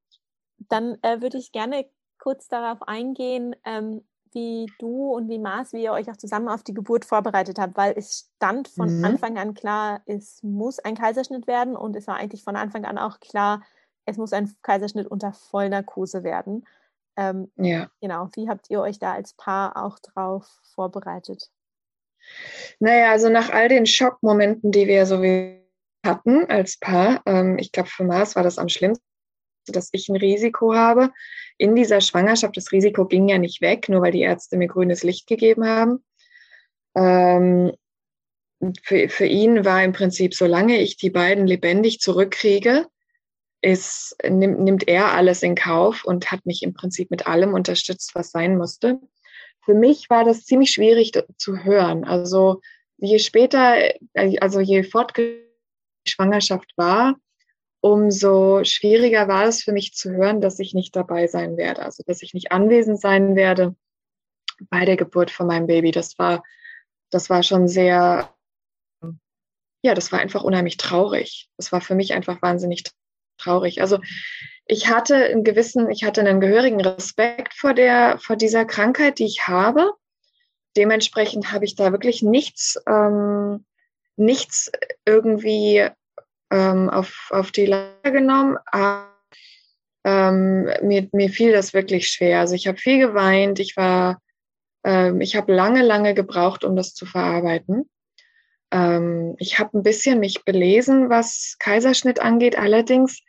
Dann 0.68 0.98
äh, 1.02 1.20
würde 1.20 1.38
ich 1.38 1.52
gerne 1.52 1.86
kurz 2.18 2.48
darauf 2.48 2.82
eingehen, 2.82 3.54
ähm, 3.64 4.02
wie 4.32 4.66
du 4.78 5.12
und 5.12 5.28
wie 5.28 5.38
Mars, 5.38 5.72
wie 5.72 5.82
ihr 5.82 5.92
euch 5.92 6.10
auch 6.10 6.16
zusammen 6.16 6.48
auf 6.48 6.62
die 6.62 6.74
Geburt 6.74 7.04
vorbereitet 7.04 7.58
habt, 7.58 7.76
weil 7.76 7.94
es 7.96 8.30
stand 8.36 8.68
von 8.68 8.98
mhm. 8.98 9.04
Anfang 9.04 9.38
an 9.38 9.54
klar, 9.54 10.02
es 10.06 10.42
muss 10.42 10.78
ein 10.80 10.96
Kaiserschnitt 10.96 11.46
werden 11.46 11.76
und 11.76 11.94
es 11.96 12.06
war 12.06 12.16
eigentlich 12.16 12.42
von 12.42 12.56
Anfang 12.56 12.84
an 12.84 12.98
auch 12.98 13.20
klar, 13.20 13.62
es 14.06 14.16
muss 14.16 14.32
ein 14.32 14.52
Kaiserschnitt 14.62 15.06
unter 15.06 15.32
Vollnarkose 15.32 16.24
werden. 16.24 16.66
Ähm, 17.16 17.50
ja. 17.56 17.88
Genau, 18.00 18.28
wie 18.34 18.48
habt 18.48 18.68
ihr 18.70 18.80
euch 18.80 18.98
da 18.98 19.12
als 19.12 19.34
Paar 19.34 19.82
auch 19.82 19.98
drauf 20.00 20.46
vorbereitet? 20.74 21.50
Naja, 22.80 23.10
also 23.10 23.28
nach 23.28 23.50
all 23.50 23.68
den 23.68 23.86
Schockmomenten, 23.86 24.72
die 24.72 24.86
wir 24.86 25.06
so 25.06 25.22
hatten 26.04 26.46
als 26.46 26.78
Paar, 26.78 27.22
ähm, 27.26 27.58
ich 27.58 27.72
glaube, 27.72 27.88
für 27.88 28.04
Mars 28.04 28.36
war 28.36 28.42
das 28.42 28.58
am 28.58 28.68
schlimmsten, 28.68 29.04
dass 29.66 29.88
ich 29.92 30.08
ein 30.08 30.16
Risiko 30.16 30.74
habe. 30.74 31.10
In 31.58 31.74
dieser 31.74 32.00
Schwangerschaft, 32.00 32.56
das 32.56 32.72
Risiko 32.72 33.06
ging 33.06 33.28
ja 33.28 33.38
nicht 33.38 33.60
weg, 33.60 33.88
nur 33.88 34.02
weil 34.02 34.12
die 34.12 34.20
Ärzte 34.20 34.56
mir 34.56 34.68
grünes 34.68 35.02
Licht 35.02 35.26
gegeben 35.26 35.66
haben. 35.66 36.04
Ähm, 36.94 37.72
für, 38.82 39.08
für 39.08 39.26
ihn 39.26 39.64
war 39.64 39.82
im 39.82 39.92
Prinzip, 39.92 40.34
solange 40.34 40.80
ich 40.80 40.96
die 40.96 41.10
beiden 41.10 41.46
lebendig 41.46 42.00
zurückkriege, 42.00 42.86
ist, 43.60 44.16
nimmt, 44.28 44.60
nimmt 44.60 44.88
er 44.88 45.12
alles 45.12 45.42
in 45.42 45.54
Kauf 45.54 46.04
und 46.04 46.30
hat 46.30 46.44
mich 46.44 46.62
im 46.62 46.74
Prinzip 46.74 47.10
mit 47.10 47.26
allem 47.26 47.54
unterstützt, 47.54 48.14
was 48.14 48.30
sein 48.30 48.56
musste. 48.56 49.00
Für 49.64 49.74
mich 49.74 50.10
war 50.10 50.24
das 50.24 50.44
ziemlich 50.44 50.70
schwierig 50.70 51.12
zu 51.38 51.64
hören. 51.64 52.04
Also 52.04 52.60
je 52.98 53.18
später, 53.18 53.76
also 54.14 54.60
je 54.60 54.82
fortgeschrittener 54.82 55.44
die 55.44 55.53
Schwangerschaft 56.06 56.72
war, 56.76 57.16
umso 57.80 58.64
schwieriger 58.64 59.28
war 59.28 59.44
es 59.44 59.62
für 59.62 59.72
mich 59.72 59.94
zu 59.94 60.10
hören, 60.10 60.40
dass 60.40 60.58
ich 60.58 60.74
nicht 60.74 60.96
dabei 60.96 61.26
sein 61.26 61.56
werde, 61.56 61.82
also 61.82 62.02
dass 62.06 62.22
ich 62.22 62.32
nicht 62.32 62.50
anwesend 62.50 63.00
sein 63.00 63.36
werde 63.36 63.76
bei 64.70 64.84
der 64.84 64.96
Geburt 64.96 65.30
von 65.30 65.46
meinem 65.46 65.66
Baby. 65.66 65.90
Das 65.90 66.18
war, 66.18 66.42
das 67.10 67.28
war 67.30 67.42
schon 67.42 67.68
sehr, 67.68 68.34
ja, 69.82 69.94
das 69.94 70.12
war 70.12 70.18
einfach 70.18 70.42
unheimlich 70.42 70.76
traurig. 70.76 71.50
Das 71.56 71.72
war 71.72 71.80
für 71.80 71.94
mich 71.94 72.14
einfach 72.14 72.40
wahnsinnig 72.40 72.84
traurig. 73.36 73.80
Also 73.80 73.98
ich 74.66 74.88
hatte 74.88 75.16
einen 75.16 75.44
gewissen, 75.44 75.90
ich 75.90 76.04
hatte 76.04 76.22
einen 76.22 76.40
gehörigen 76.40 76.80
Respekt 76.80 77.52
vor 77.52 77.74
der, 77.74 78.18
vor 78.18 78.36
dieser 78.36 78.64
Krankheit, 78.64 79.18
die 79.18 79.26
ich 79.26 79.46
habe. 79.46 79.92
Dementsprechend 80.76 81.52
habe 81.52 81.66
ich 81.66 81.76
da 81.76 81.92
wirklich 81.92 82.22
nichts, 82.22 82.80
ähm, 82.88 83.64
nichts 84.16 84.70
irgendwie 85.04 85.88
ähm, 86.50 86.90
auf, 86.90 87.28
auf 87.30 87.50
die 87.50 87.66
Lage 87.66 88.12
genommen. 88.12 88.56
Aber, 88.66 89.14
ähm, 90.04 90.64
mir, 90.82 91.08
mir 91.12 91.30
fiel 91.30 91.52
das 91.52 91.72
wirklich 91.72 92.08
schwer. 92.08 92.40
Also 92.40 92.54
ich 92.54 92.66
habe 92.66 92.78
viel 92.78 92.98
geweint. 92.98 93.58
Ich 93.58 93.76
war, 93.76 94.20
ähm, 94.84 95.20
ich 95.20 95.34
habe 95.36 95.52
lange, 95.52 95.82
lange 95.82 96.14
gebraucht, 96.14 96.64
um 96.64 96.76
das 96.76 96.94
zu 96.94 97.06
verarbeiten. 97.06 97.88
Ähm, 98.70 99.34
ich 99.38 99.58
habe 99.58 99.78
ein 99.78 99.82
bisschen 99.82 100.20
mich 100.20 100.44
belesen, 100.44 101.08
was 101.08 101.56
Kaiserschnitt 101.58 102.20
angeht. 102.20 102.58
Allerdings 102.58 103.20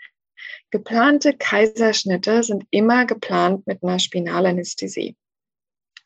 geplante 0.69 1.35
Kaiserschnitte 1.37 2.43
sind 2.43 2.65
immer 2.71 3.05
geplant 3.05 3.65
mit 3.67 3.81
einer 3.83 3.99
Spinalanästhesie. 3.99 5.15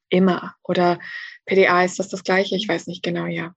Immer. 0.09 0.55
Oder 0.63 0.99
PDA 1.45 1.83
ist 1.83 1.99
das 1.99 2.09
das 2.09 2.23
gleiche? 2.23 2.55
Ich 2.55 2.67
weiß 2.67 2.87
nicht 2.87 3.01
genau, 3.01 3.25
ja. 3.25 3.53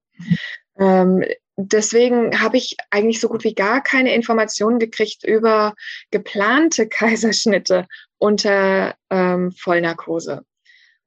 Ähm, 0.79 1.25
deswegen 1.57 2.41
habe 2.41 2.57
ich 2.57 2.77
eigentlich 2.91 3.21
so 3.21 3.29
gut 3.29 3.45
wie 3.45 3.55
gar 3.55 3.83
keine 3.83 4.15
Informationen 4.15 4.79
gekriegt 4.79 5.25
über 5.25 5.75
geplante 6.11 6.89
Kaiserschnitte 6.89 7.87
unter 8.19 8.95
ähm, 9.11 9.53
Vollnarkose. 9.53 10.45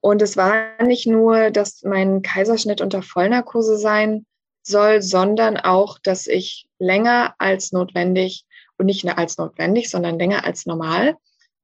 Und 0.01 0.21
es 0.21 0.37
war 0.37 0.81
nicht 0.83 1.07
nur, 1.07 1.49
dass 1.49 1.81
mein 1.83 2.21
Kaiserschnitt 2.21 2.79
unter 2.79 3.01
Vollnarkose 3.01 3.77
sein 3.77 4.25
soll, 4.61 5.01
sondern 5.01 5.57
auch, 5.57 5.97
dass 5.99 6.27
ich 6.27 6.67
länger 6.79 7.35
als 7.39 7.71
notwendig 7.71 8.45
und 8.77 8.85
nicht 8.85 9.03
nur 9.03 9.17
als 9.17 9.37
notwendig, 9.37 9.89
sondern 9.89 10.19
länger 10.19 10.45
als 10.45 10.65
normal 10.65 11.15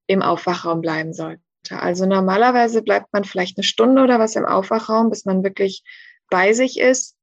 im 0.07 0.21
Aufwachraum 0.21 0.81
bleiben 0.81 1.13
sollte. 1.13 1.41
Also 1.69 2.05
normalerweise 2.05 2.81
bleibt 2.81 3.13
man 3.13 3.23
vielleicht 3.23 3.57
eine 3.57 3.63
Stunde 3.63 4.03
oder 4.03 4.19
was 4.19 4.35
im 4.35 4.45
Aufwachraum, 4.45 5.09
bis 5.09 5.25
man 5.25 5.43
wirklich 5.43 5.83
bei 6.29 6.53
sich 6.53 6.79
ist. 6.79 7.15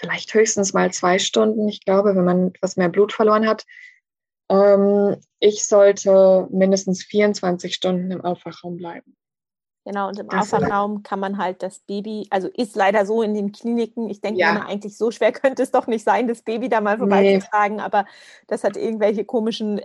Vielleicht 0.00 0.32
höchstens 0.32 0.72
mal 0.72 0.90
zwei 0.92 1.18
Stunden. 1.18 1.68
Ich 1.68 1.84
glaube, 1.84 2.16
wenn 2.16 2.24
man 2.24 2.48
etwas 2.48 2.76
mehr 2.76 2.88
Blut 2.88 3.12
verloren 3.12 3.46
hat. 3.46 3.66
Ähm, 4.48 5.16
ich 5.40 5.66
sollte 5.66 6.48
mindestens 6.50 7.04
24 7.04 7.74
Stunden 7.74 8.10
im 8.10 8.22
Aufwachraum 8.22 8.78
bleiben. 8.78 9.14
Genau, 9.84 10.08
und 10.08 10.18
im 10.18 10.30
Aufwachraum 10.30 11.02
kann 11.02 11.20
man 11.20 11.36
halt 11.36 11.62
das 11.62 11.80
Baby, 11.80 12.26
also 12.30 12.48
ist 12.48 12.76
leider 12.76 13.04
so 13.04 13.22
in 13.22 13.34
den 13.34 13.52
Kliniken, 13.52 14.08
ich 14.08 14.20
denke 14.20 14.40
ja. 14.40 14.50
immer 14.50 14.66
eigentlich 14.66 14.96
so 14.96 15.10
schwer 15.10 15.32
könnte 15.32 15.62
es 15.62 15.70
doch 15.70 15.86
nicht 15.86 16.04
sein, 16.04 16.28
das 16.28 16.42
Baby 16.42 16.68
da 16.68 16.80
mal 16.80 16.98
vorbeizutragen, 16.98 17.76
nee. 17.76 17.82
aber 17.82 18.06
das 18.46 18.62
hat 18.62 18.76
irgendwelche 18.76 19.24
komischen, 19.24 19.80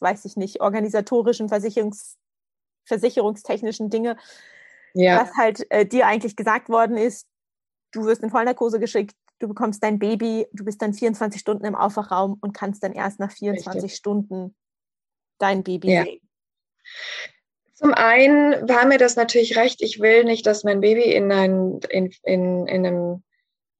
weiß 0.00 0.24
ich 0.24 0.36
nicht, 0.36 0.60
organisatorischen, 0.60 1.48
Versicherungs, 1.48 2.16
versicherungstechnischen 2.86 3.90
Dinge, 3.90 4.16
ja. 4.94 5.18
dass 5.18 5.34
halt 5.36 5.70
äh, 5.70 5.86
dir 5.86 6.06
eigentlich 6.06 6.36
gesagt 6.36 6.68
worden 6.68 6.96
ist, 6.96 7.26
du 7.92 8.04
wirst 8.04 8.22
in 8.22 8.30
Vollnarkose 8.30 8.80
geschickt, 8.80 9.14
du 9.44 9.48
bekommst 9.48 9.82
dein 9.82 9.98
Baby, 9.98 10.46
du 10.52 10.64
bist 10.64 10.80
dann 10.80 10.94
24 10.94 11.40
Stunden 11.40 11.66
im 11.66 11.74
Aufwachraum 11.74 12.38
und 12.40 12.54
kannst 12.54 12.82
dann 12.82 12.92
erst 12.92 13.20
nach 13.20 13.30
24 13.30 13.82
Richtig. 13.82 13.96
Stunden 13.96 14.56
dein 15.38 15.62
Baby 15.62 15.92
ja. 15.92 16.04
sehen. 16.04 16.20
Zum 17.74 17.92
einen 17.92 18.68
war 18.68 18.86
mir 18.86 18.98
das 18.98 19.16
natürlich 19.16 19.56
recht. 19.56 19.82
Ich 19.82 20.00
will 20.00 20.24
nicht, 20.24 20.46
dass 20.46 20.64
mein 20.64 20.80
Baby 20.80 21.02
in, 21.02 21.30
ein, 21.30 21.80
in, 21.90 22.10
in, 22.22 22.66
in 22.66 22.86
einem 22.86 23.22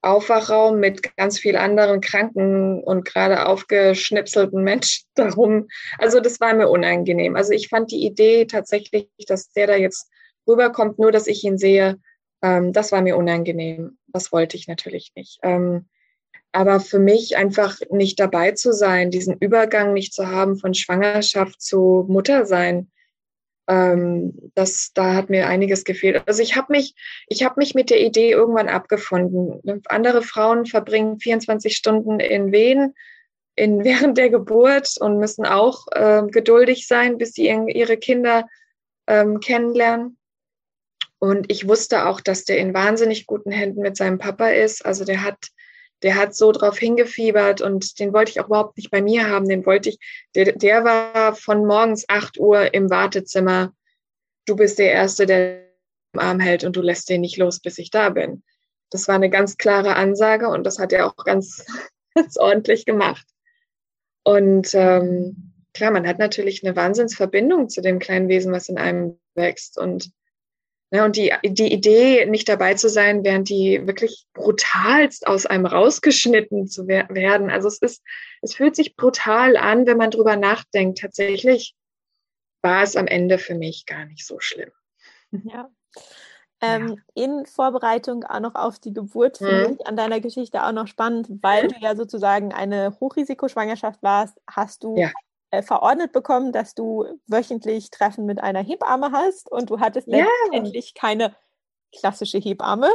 Aufwachraum 0.03 0.81
mit 0.81 1.17
ganz 1.17 1.39
vielen 1.39 1.57
anderen 1.57 2.03
kranken 2.03 2.83
und 2.83 3.07
gerade 3.07 3.47
aufgeschnipselten 3.47 4.63
Menschen 4.63 5.07
darum. 5.15 5.69
Also 5.99 6.21
das 6.21 6.41
war 6.41 6.53
mir 6.55 6.69
unangenehm. 6.69 7.37
Also 7.37 7.53
ich 7.53 7.69
fand 7.69 7.91
die 7.91 8.05
Idee 8.05 8.45
tatsächlich, 8.45 9.09
dass 9.27 9.51
der 9.53 9.69
da 9.69 9.77
jetzt 9.77 10.11
rüberkommt, 10.47 10.99
nur 10.99 11.11
dass 11.11 11.27
ich 11.27 11.43
ihn 11.43 11.57
sehe, 11.57 11.99
Ähm, 12.45 12.75
das 12.75 12.93
war 12.93 13.01
mir 13.01 13.17
unangenehm. 13.17 13.97
Das 14.09 14.31
wollte 14.31 14.57
ich 14.59 14.69
natürlich 14.69 15.13
nicht. 15.17 15.39
Ähm, 15.43 15.87
aber 16.53 16.79
für 16.79 16.99
mich 16.99 17.37
einfach 17.37 17.79
nicht 17.91 18.21
dabei 18.21 18.53
zu 18.53 18.73
sein, 18.73 19.11
diesen 19.11 19.39
Übergang 19.39 19.95
nicht 19.95 20.13
zu 20.13 20.29
haben 20.29 20.57
von 20.57 20.75
Schwangerschaft 20.75 21.61
zu 21.61 22.05
Muttersein, 22.07 22.93
ähm, 23.67 24.51
das, 24.55 24.93
da 24.95 25.15
hat 25.15 25.31
mir 25.31 25.49
einiges 25.49 25.85
gefehlt. 25.85 26.23
Also 26.29 26.43
ich 26.43 26.55
habe 26.55 26.71
mich, 26.71 26.95
ich 27.29 27.45
habe 27.45 27.55
mich 27.57 27.75
mit 27.75 27.89
der 27.89 28.01
Idee 28.03 28.31
irgendwann 28.31 28.69
abgefunden. 28.69 29.83
Andere 29.89 30.21
Frauen 30.23 30.67
verbringen 30.67 31.19
24 31.19 31.75
Stunden 31.75 32.21
in 32.21 32.53
Wehen 32.53 32.95
in, 33.57 33.85
während 33.85 34.19
der 34.19 34.29
Geburt 34.29 34.97
und 35.01 35.19
müssen 35.19 35.47
auch 35.47 35.87
äh, 35.93 36.23
geduldig 36.27 36.87
sein, 36.87 37.17
bis 37.17 37.33
sie 37.33 37.47
ihre 37.47 37.97
Kinder 37.97 38.47
ähm, 39.07 39.41
kennenlernen. 39.41 40.19
Und 41.25 41.51
ich 41.51 41.67
wusste 41.67 42.05
auch, 42.05 42.21
dass 42.21 42.45
der 42.45 42.59
in 42.59 42.75
wahnsinnig 42.75 43.27
guten 43.27 43.51
Händen 43.51 43.81
mit 43.81 43.97
seinem 43.97 44.19
Papa 44.19 44.49
ist. 44.49 44.85
Also 44.85 45.07
der 45.07 45.23
hat, 45.23 45.39
der 46.03 46.17
hat 46.17 46.35
so 46.35 46.53
drauf 46.53 46.79
hingefiebert 46.79 47.63
und 47.63 47.99
den 47.99 48.13
wollte 48.13 48.31
ich 48.31 48.41
auch 48.41 48.49
überhaupt 48.49 48.77
nicht 48.77 48.91
bei 48.91 49.01
mir 49.01 49.31
haben. 49.31 49.49
Den 49.49 49.65
wollte 49.65 49.89
ich, 49.89 49.99
der, 50.35 50.53
der 50.53 50.85
war 50.85 51.35
von 51.35 51.65
morgens 51.65 52.05
8 52.11 52.39
Uhr 52.39 52.75
im 52.75 52.91
Wartezimmer. 52.91 53.73
Du 54.45 54.55
bist 54.55 54.79
der 54.79 54.93
Erste, 54.93 55.25
der 55.25 55.63
im 56.13 56.21
Arm 56.21 56.41
hält 56.41 56.63
und 56.63 56.77
du 56.77 56.83
lässt 56.83 57.09
den 57.09 57.23
nicht 57.23 57.39
los, 57.39 57.59
bis 57.59 57.79
ich 57.79 57.91
da 57.91 58.11
bin. 58.11 58.43
Das 58.91 59.09
war 59.09 59.15
eine 59.15 59.31
ganz 59.31 59.57
klare 59.57 59.97
Ansage 59.97 60.49
und 60.49 60.65
das 60.65 60.79
hat 60.79 60.93
er 60.93 61.07
auch 61.07 61.17
ganz, 61.17 61.65
ganz 62.15 62.37
ordentlich 62.37 62.85
gemacht. 62.85 63.27
Und 64.25 64.75
ähm, 64.75 65.55
klar, 65.73 65.91
man 65.91 66.07
hat 66.07 66.19
natürlich 66.19 66.63
eine 66.63 66.77
Wahnsinnsverbindung 66.77 67.71
zu 67.71 67.81
dem 67.81 67.99
kleinen 67.99 68.29
Wesen, 68.29 68.53
was 68.53 68.69
in 68.69 68.77
einem 68.77 69.19
wächst. 69.35 69.79
Und 69.79 70.13
Ne, 70.95 71.05
und 71.05 71.17
die, 71.17 71.33
die 71.43 71.73
Idee, 71.73 72.25
nicht 72.27 72.49
dabei 72.49 72.75
zu 72.75 72.89
sein, 72.89 73.25
während 73.25 73.49
die 73.49 73.85
wirklich 73.85 74.29
brutalst 74.33 75.27
aus 75.27 75.45
einem 75.45 75.67
rausgeschnitten 75.67 76.69
zu 76.69 76.87
werden. 76.87 77.51
Also 77.51 77.67
es 77.67 77.79
ist, 77.79 78.01
es 78.43 78.55
fühlt 78.55 78.77
sich 78.77 78.95
brutal 78.95 79.57
an, 79.57 79.87
wenn 79.87 79.97
man 79.97 80.13
drüber 80.13 80.37
nachdenkt. 80.37 81.01
Tatsächlich 81.01 81.75
war 82.63 82.85
es 82.85 82.95
am 82.95 83.09
Ende 83.09 83.39
für 83.39 83.57
mich 83.57 83.87
gar 83.87 84.05
nicht 84.05 84.25
so 84.25 84.39
schlimm. 84.39 84.71
Ja. 85.33 85.69
Ähm, 86.61 87.01
ja. 87.17 87.25
In 87.25 87.45
Vorbereitung 87.47 88.23
auch 88.23 88.39
noch 88.39 88.55
auf 88.55 88.79
die 88.79 88.93
Geburt 88.93 89.39
finde 89.39 89.71
mhm. 89.71 89.75
ich 89.75 89.87
an 89.89 89.97
deiner 89.97 90.21
Geschichte 90.21 90.63
auch 90.65 90.71
noch 90.71 90.87
spannend, 90.87 91.27
weil 91.43 91.67
du 91.67 91.75
ja 91.81 91.97
sozusagen 91.97 92.53
eine 92.53 92.97
Hochrisikoschwangerschaft 93.01 94.01
warst, 94.01 94.41
hast 94.49 94.85
du 94.85 94.97
ja 94.97 95.11
verordnet 95.63 96.13
bekommen, 96.13 96.53
dass 96.53 96.75
du 96.75 97.07
wöchentlich 97.27 97.91
Treffen 97.91 98.27
mit 98.27 98.41
einer 98.41 98.63
Hebamme 98.63 99.13
hast 99.13 99.51
und 99.51 99.71
du 99.71 99.81
hattest 99.81 100.09
ja. 100.09 100.27
letztendlich 100.51 100.95
keine 100.95 101.35
klassische 101.97 102.39
Hebamme, 102.39 102.91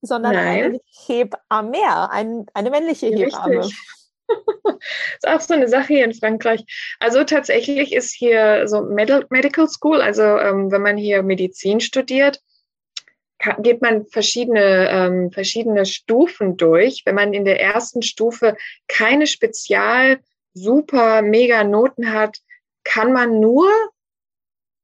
sondern 0.00 0.34
Nein. 0.34 0.64
eine 0.64 0.80
Hebamme, 1.06 2.10
ein, 2.10 2.46
eine 2.54 2.70
männliche 2.70 3.06
Hebamme. 3.06 3.60
Richtig. 3.60 3.78
das 4.26 4.74
ist 5.22 5.28
auch 5.28 5.40
so 5.40 5.54
eine 5.54 5.68
Sache 5.68 5.94
hier 5.94 6.04
in 6.04 6.14
Frankreich. 6.14 6.64
Also 7.00 7.24
tatsächlich 7.24 7.92
ist 7.92 8.12
hier 8.12 8.66
so 8.68 8.82
Medical 8.82 9.68
School, 9.68 10.00
also 10.00 10.22
ähm, 10.22 10.70
wenn 10.70 10.82
man 10.82 10.96
hier 10.96 11.22
Medizin 11.22 11.80
studiert, 11.80 12.40
kann, 13.38 13.62
geht 13.62 13.82
man 13.82 14.06
verschiedene, 14.06 14.88
ähm, 14.90 15.30
verschiedene 15.30 15.86
Stufen 15.86 16.56
durch. 16.56 17.02
Wenn 17.04 17.14
man 17.14 17.34
in 17.34 17.44
der 17.44 17.60
ersten 17.60 18.02
Stufe 18.02 18.56
keine 18.88 19.26
Spezial- 19.26 20.20
super 20.54 21.22
mega 21.22 21.64
Noten 21.64 22.12
hat, 22.12 22.38
kann 22.84 23.12
man 23.12 23.40
nur 23.40 23.68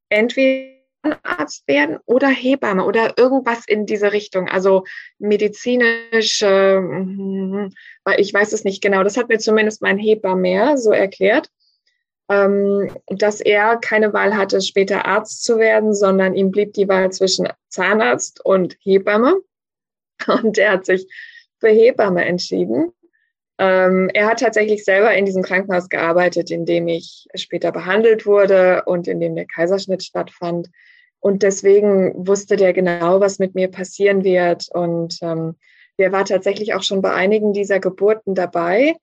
entweder 0.08 0.80
Arzt 1.22 1.66
werden 1.66 1.98
oder 2.04 2.28
Hebamme 2.28 2.84
oder 2.84 3.16
irgendwas 3.16 3.66
in 3.66 3.86
diese 3.86 4.12
Richtung. 4.12 4.48
Also 4.48 4.84
medizinisch, 5.18 6.42
äh, 6.42 6.78
ich 8.18 8.34
weiß 8.34 8.52
es 8.52 8.64
nicht 8.64 8.82
genau. 8.82 9.02
Das 9.02 9.16
hat 9.16 9.28
mir 9.28 9.38
zumindest 9.38 9.80
mein 9.80 9.98
Hebamme 9.98 10.76
so 10.76 10.92
erklärt, 10.92 11.48
ähm, 12.28 12.94
dass 13.06 13.40
er 13.40 13.76
keine 13.76 14.12
Wahl 14.12 14.36
hatte, 14.36 14.60
später 14.60 15.06
Arzt 15.06 15.44
zu 15.44 15.58
werden, 15.58 15.94
sondern 15.94 16.34
ihm 16.34 16.50
blieb 16.50 16.74
die 16.74 16.88
Wahl 16.88 17.10
zwischen 17.12 17.48
Zahnarzt 17.68 18.44
und 18.44 18.76
Hebamme. 18.80 19.36
Und 20.26 20.58
er 20.58 20.72
hat 20.72 20.84
sich 20.84 21.06
für 21.60 21.70
Hebamme 21.70 22.26
entschieden. 22.26 22.92
Ähm, 23.60 24.08
er 24.14 24.26
hat 24.26 24.40
tatsächlich 24.40 24.84
selber 24.84 25.14
in 25.14 25.26
diesem 25.26 25.42
Krankenhaus 25.42 25.90
gearbeitet, 25.90 26.50
in 26.50 26.64
dem 26.64 26.88
ich 26.88 27.26
später 27.34 27.72
behandelt 27.72 28.24
wurde 28.24 28.84
und 28.86 29.06
in 29.06 29.20
dem 29.20 29.36
der 29.36 29.44
Kaiserschnitt 29.44 30.02
stattfand. 30.02 30.70
Und 31.18 31.42
deswegen 31.42 32.26
wusste 32.26 32.56
der 32.56 32.72
genau, 32.72 33.20
was 33.20 33.38
mit 33.38 33.54
mir 33.54 33.68
passieren 33.68 34.24
wird. 34.24 34.68
Und 34.72 35.18
ähm, 35.20 35.56
der 35.98 36.10
war 36.10 36.24
tatsächlich 36.24 36.72
auch 36.72 36.82
schon 36.82 37.02
bei 37.02 37.12
einigen 37.12 37.52
dieser 37.52 37.80
Geburten 37.80 38.34
dabei. 38.34 38.94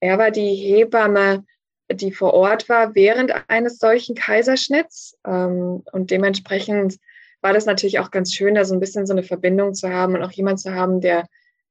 Er 0.00 0.16
war 0.16 0.30
die 0.30 0.54
Hebamme, 0.54 1.44
die 1.92 2.10
vor 2.10 2.32
Ort 2.32 2.70
war 2.70 2.94
während 2.94 3.34
eines 3.48 3.78
solchen 3.78 4.14
Kaiserschnitts. 4.14 5.18
Ähm, 5.26 5.82
und 5.92 6.10
dementsprechend 6.10 6.96
war 7.42 7.52
das 7.52 7.66
natürlich 7.66 7.98
auch 7.98 8.10
ganz 8.10 8.32
schön, 8.32 8.54
da 8.54 8.64
so 8.64 8.72
ein 8.72 8.80
bisschen 8.80 9.04
so 9.04 9.12
eine 9.12 9.22
Verbindung 9.22 9.74
zu 9.74 9.90
haben 9.90 10.14
und 10.14 10.22
auch 10.22 10.32
jemand 10.32 10.60
zu 10.60 10.74
haben, 10.74 11.02
der 11.02 11.26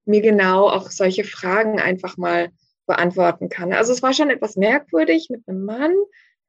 mir 0.07 0.21
genau 0.21 0.69
auch 0.69 0.89
solche 0.89 1.23
Fragen 1.23 1.79
einfach 1.79 2.17
mal 2.17 2.49
beantworten 2.85 3.49
kann. 3.49 3.73
Also 3.73 3.91
es 3.91 4.01
war 4.01 4.13
schon 4.13 4.29
etwas 4.29 4.55
merkwürdig 4.55 5.29
mit 5.29 5.47
einem 5.47 5.65
Mann, 5.65 5.93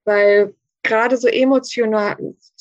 weil 0.04 0.54
gerade 0.82 1.16
so 1.16 1.28
emotional, 1.28 2.16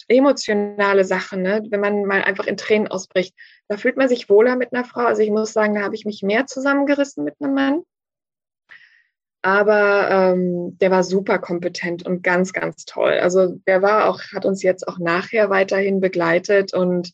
emotionale 0.07 1.05
Sachen, 1.05 1.43
ne, 1.43 1.63
wenn 1.69 1.79
man 1.79 2.03
mal 2.05 2.23
einfach 2.23 2.47
in 2.47 2.57
Tränen 2.57 2.87
ausbricht, 2.87 3.35
da 3.67 3.77
fühlt 3.77 3.97
man 3.97 4.09
sich 4.09 4.29
wohler 4.29 4.55
mit 4.55 4.73
einer 4.73 4.83
Frau. 4.83 5.01
Also 5.01 5.21
ich 5.21 5.29
muss 5.29 5.53
sagen, 5.53 5.75
da 5.75 5.81
habe 5.81 5.95
ich 5.95 6.05
mich 6.05 6.23
mehr 6.23 6.47
zusammengerissen 6.47 7.23
mit 7.23 7.35
einem 7.39 7.53
Mann. 7.53 7.83
Aber 9.43 10.09
ähm, 10.09 10.77
der 10.79 10.91
war 10.91 11.03
super 11.03 11.37
kompetent 11.39 12.05
und 12.05 12.23
ganz, 12.23 12.53
ganz 12.53 12.85
toll. 12.85 13.13
Also 13.13 13.59
der 13.67 13.81
war 13.81 14.09
auch, 14.09 14.21
hat 14.33 14.45
uns 14.45 14.63
jetzt 14.63 14.87
auch 14.87 14.97
nachher 14.97 15.49
weiterhin 15.49 16.01
begleitet 16.01 16.73
und 16.73 17.13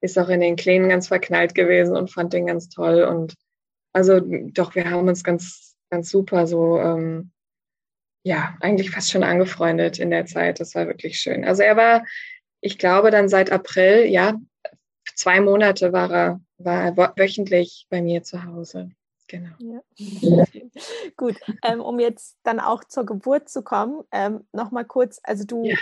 ist 0.00 0.18
auch 0.18 0.28
in 0.28 0.40
den 0.40 0.56
Kleinen 0.56 0.88
ganz 0.88 1.08
verknallt 1.08 1.54
gewesen 1.54 1.96
und 1.96 2.12
fand 2.12 2.32
den 2.32 2.46
ganz 2.46 2.68
toll. 2.68 3.02
Und 3.02 3.34
also 3.92 4.20
doch, 4.20 4.74
wir 4.74 4.90
haben 4.90 5.08
uns 5.08 5.24
ganz, 5.24 5.76
ganz 5.90 6.10
super 6.10 6.46
so, 6.46 6.78
ähm, 6.78 7.32
ja, 8.24 8.56
eigentlich 8.60 8.90
fast 8.90 9.10
schon 9.10 9.24
angefreundet 9.24 9.98
in 9.98 10.10
der 10.10 10.26
Zeit. 10.26 10.60
Das 10.60 10.74
war 10.74 10.86
wirklich 10.86 11.18
schön. 11.18 11.44
Also 11.44 11.62
er 11.62 11.76
war, 11.76 12.04
ich 12.60 12.78
glaube, 12.78 13.10
dann 13.10 13.28
seit 13.28 13.50
April, 13.50 14.04
ja, 14.06 14.34
zwei 15.14 15.40
Monate 15.40 15.92
war 15.92 16.10
er, 16.10 16.40
war 16.58 16.84
er 16.84 16.96
wöchentlich 17.16 17.86
bei 17.88 18.02
mir 18.02 18.22
zu 18.22 18.44
Hause. 18.44 18.90
Genau. 19.28 19.50
Ja. 19.58 19.80
Gut, 21.16 21.36
ähm, 21.62 21.80
um 21.80 22.00
jetzt 22.00 22.38
dann 22.42 22.60
auch 22.60 22.82
zur 22.84 23.04
Geburt 23.04 23.48
zu 23.48 23.62
kommen, 23.62 24.02
ähm, 24.10 24.46
nochmal 24.52 24.86
kurz, 24.86 25.20
also 25.22 25.44
du 25.44 25.64
ja. 25.64 25.76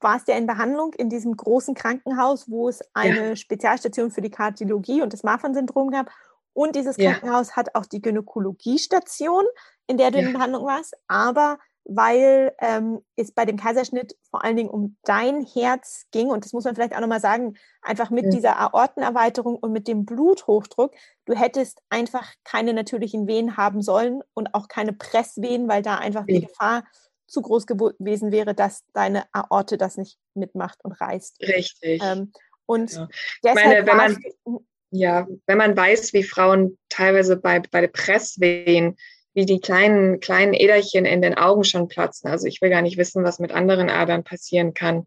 warst 0.00 0.28
ja 0.28 0.36
in 0.36 0.46
Behandlung 0.46 0.94
in 0.94 1.10
diesem 1.10 1.36
großen 1.36 1.74
Krankenhaus, 1.74 2.48
wo 2.48 2.68
es 2.68 2.80
eine 2.94 3.30
ja. 3.30 3.36
Spezialstation 3.36 4.10
für 4.12 4.22
die 4.22 4.30
Kardiologie 4.30 5.02
und 5.02 5.12
das 5.12 5.24
Marfan-Syndrom 5.24 5.90
gab. 5.90 6.10
Und 6.54 6.76
dieses 6.76 6.96
Krankenhaus 6.96 7.56
hat 7.56 7.74
auch 7.74 7.86
die 7.86 8.02
Gynäkologiestation, 8.02 9.44
in 9.86 9.96
der 9.96 10.10
du 10.10 10.18
in 10.18 10.32
Behandlung 10.32 10.66
warst, 10.66 10.94
aber 11.08 11.58
weil 11.84 12.54
ähm, 12.60 13.00
es 13.16 13.32
bei 13.32 13.44
dem 13.44 13.56
Kaiserschnitt 13.56 14.16
vor 14.30 14.44
allen 14.44 14.56
Dingen 14.56 14.70
um 14.70 14.96
dein 15.04 15.44
Herz 15.44 16.06
ging. 16.12 16.28
Und 16.28 16.44
das 16.44 16.52
muss 16.52 16.64
man 16.64 16.74
vielleicht 16.74 16.94
auch 16.94 17.00
nochmal 17.00 17.20
sagen, 17.20 17.54
einfach 17.80 18.10
mit 18.10 18.26
ja. 18.26 18.30
dieser 18.30 18.60
Aortenerweiterung 18.60 19.56
und 19.56 19.72
mit 19.72 19.88
dem 19.88 20.04
Bluthochdruck. 20.04 20.94
Du 21.24 21.34
hättest 21.34 21.80
einfach 21.90 22.32
keine 22.44 22.72
natürlichen 22.72 23.26
Venen 23.26 23.56
haben 23.56 23.82
sollen 23.82 24.22
und 24.34 24.54
auch 24.54 24.68
keine 24.68 24.92
Pressvenen, 24.92 25.68
weil 25.68 25.82
da 25.82 25.96
einfach 25.96 26.24
ja. 26.28 26.38
die 26.38 26.46
Gefahr 26.46 26.84
zu 27.26 27.42
groß 27.42 27.66
gewesen 27.66 28.30
wäre, 28.30 28.54
dass 28.54 28.84
deine 28.92 29.24
Aorte 29.32 29.78
das 29.78 29.96
nicht 29.96 30.18
mitmacht 30.34 30.84
und 30.84 30.92
reißt. 30.92 31.40
Richtig. 31.40 32.02
Ähm, 32.04 32.32
und 32.66 32.92
ja. 32.92 33.08
deshalb 33.42 33.86
meine, 33.86 33.86
wenn 33.86 33.96
man, 33.96 34.64
ja, 34.90 35.26
wenn 35.46 35.58
man 35.58 35.76
weiß, 35.76 36.12
wie 36.12 36.22
Frauen 36.22 36.78
teilweise 36.90 37.36
bei, 37.36 37.60
bei 37.60 37.80
der 37.80 37.88
Presswehen 37.88 38.96
wie 39.34 39.46
die 39.46 39.60
kleinen, 39.60 40.20
kleinen 40.20 40.52
Äderchen 40.52 41.04
in 41.04 41.22
den 41.22 41.34
Augen 41.34 41.64
schon 41.64 41.88
platzen. 41.88 42.30
Also 42.30 42.46
ich 42.46 42.60
will 42.60 42.70
gar 42.70 42.82
nicht 42.82 42.98
wissen, 42.98 43.24
was 43.24 43.38
mit 43.38 43.52
anderen 43.52 43.88
Adern 43.88 44.24
passieren 44.24 44.74
kann. 44.74 45.06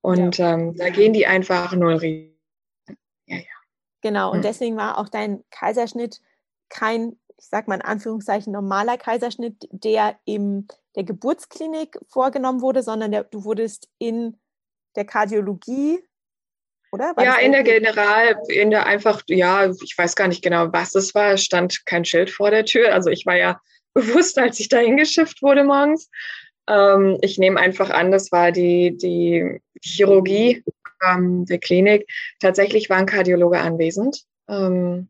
Und 0.00 0.38
ja. 0.38 0.54
ähm, 0.54 0.74
da 0.76 0.90
gehen 0.90 1.12
die 1.12 1.26
einfach 1.26 1.74
null 1.74 1.94
Risiken. 1.94 2.34
Ja, 3.26 3.36
ja. 3.36 3.44
Genau, 4.02 4.30
und 4.30 4.38
hm. 4.38 4.42
deswegen 4.42 4.76
war 4.76 4.98
auch 4.98 5.08
dein 5.08 5.44
Kaiserschnitt 5.50 6.20
kein, 6.68 7.18
ich 7.38 7.46
sag 7.46 7.68
mal 7.68 7.76
in 7.76 7.82
Anführungszeichen, 7.82 8.52
normaler 8.52 8.98
Kaiserschnitt, 8.98 9.68
der 9.70 10.18
in 10.24 10.68
der 10.96 11.04
Geburtsklinik 11.04 11.98
vorgenommen 12.08 12.60
wurde, 12.60 12.82
sondern 12.82 13.12
der, 13.12 13.24
du 13.24 13.44
wurdest 13.44 13.88
in 13.98 14.38
der 14.96 15.04
Kardiologie 15.04 16.00
oder? 16.94 17.16
War 17.16 17.24
ja, 17.24 17.34
in 17.36 17.52
der 17.52 17.64
General, 17.64 18.36
in 18.48 18.70
der 18.70 18.86
einfach, 18.86 19.22
ja, 19.26 19.70
ich 19.82 19.94
weiß 19.96 20.14
gar 20.14 20.28
nicht 20.28 20.42
genau, 20.42 20.72
was 20.72 20.92
das 20.92 21.14
war. 21.14 21.32
Es 21.32 21.44
stand 21.44 21.84
kein 21.86 22.04
Schild 22.04 22.30
vor 22.30 22.50
der 22.50 22.64
Tür. 22.64 22.94
Also 22.94 23.10
ich 23.10 23.26
war 23.26 23.36
ja 23.36 23.60
bewusst, 23.94 24.38
als 24.38 24.60
ich 24.60 24.68
da 24.68 24.78
hingeschifft 24.78 25.42
wurde 25.42 25.64
morgens. 25.64 26.08
Ähm, 26.68 27.18
ich 27.20 27.38
nehme 27.38 27.60
einfach 27.60 27.90
an, 27.90 28.10
das 28.10 28.32
war 28.32 28.52
die, 28.52 28.96
die 28.96 29.60
Chirurgie 29.82 30.64
ähm, 31.06 31.44
der 31.44 31.58
Klinik. 31.58 32.08
Tatsächlich 32.40 32.88
war 32.88 32.96
ein 32.96 33.06
Kardiologe 33.06 33.58
anwesend. 33.58 34.22
Ähm, 34.48 35.08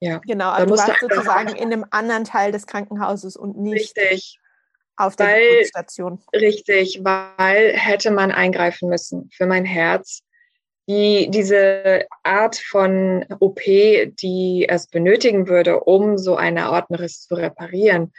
ja. 0.00 0.20
Genau, 0.26 0.50
aber 0.50 0.66
du 0.66 0.76
warst 0.76 1.00
sozusagen 1.00 1.48
in 1.56 1.72
einem 1.72 1.86
anderen 1.90 2.24
Teil 2.24 2.52
des 2.52 2.66
Krankenhauses 2.66 3.36
und 3.36 3.56
nicht 3.56 3.96
richtig, 3.96 4.38
auf 4.96 5.16
der 5.16 5.26
weil, 5.26 5.48
Geburtsstation. 5.48 6.22
Richtig, 6.34 7.00
weil 7.02 7.72
hätte 7.72 8.10
man 8.10 8.30
eingreifen 8.30 8.88
müssen 8.88 9.30
für 9.32 9.46
mein 9.46 9.64
Herz. 9.64 10.22
Die, 10.92 11.30
diese 11.30 12.04
Art 12.22 12.56
von 12.56 13.24
OP, 13.40 13.60
die 13.64 14.66
es 14.68 14.88
benötigen 14.88 15.48
würde, 15.48 15.80
um 15.80 16.18
so 16.18 16.36
eine 16.36 16.66
Aortenriss 16.66 17.22
zu 17.22 17.34
reparieren, 17.34 18.12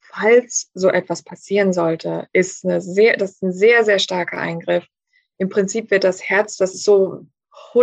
falls 0.00 0.70
so 0.74 0.90
etwas 0.90 1.22
passieren 1.22 1.72
sollte, 1.72 2.28
ist 2.34 2.66
eine 2.66 2.82
sehr, 2.82 3.16
das 3.16 3.30
ist 3.32 3.42
ein 3.42 3.52
sehr, 3.52 3.82
sehr 3.82 3.98
starker 3.98 4.36
Eingriff. 4.36 4.84
Im 5.38 5.48
Prinzip 5.48 5.90
wird 5.90 6.04
das 6.04 6.22
Herz, 6.22 6.58
das 6.58 6.74
ist 6.74 6.84
so, 6.84 7.24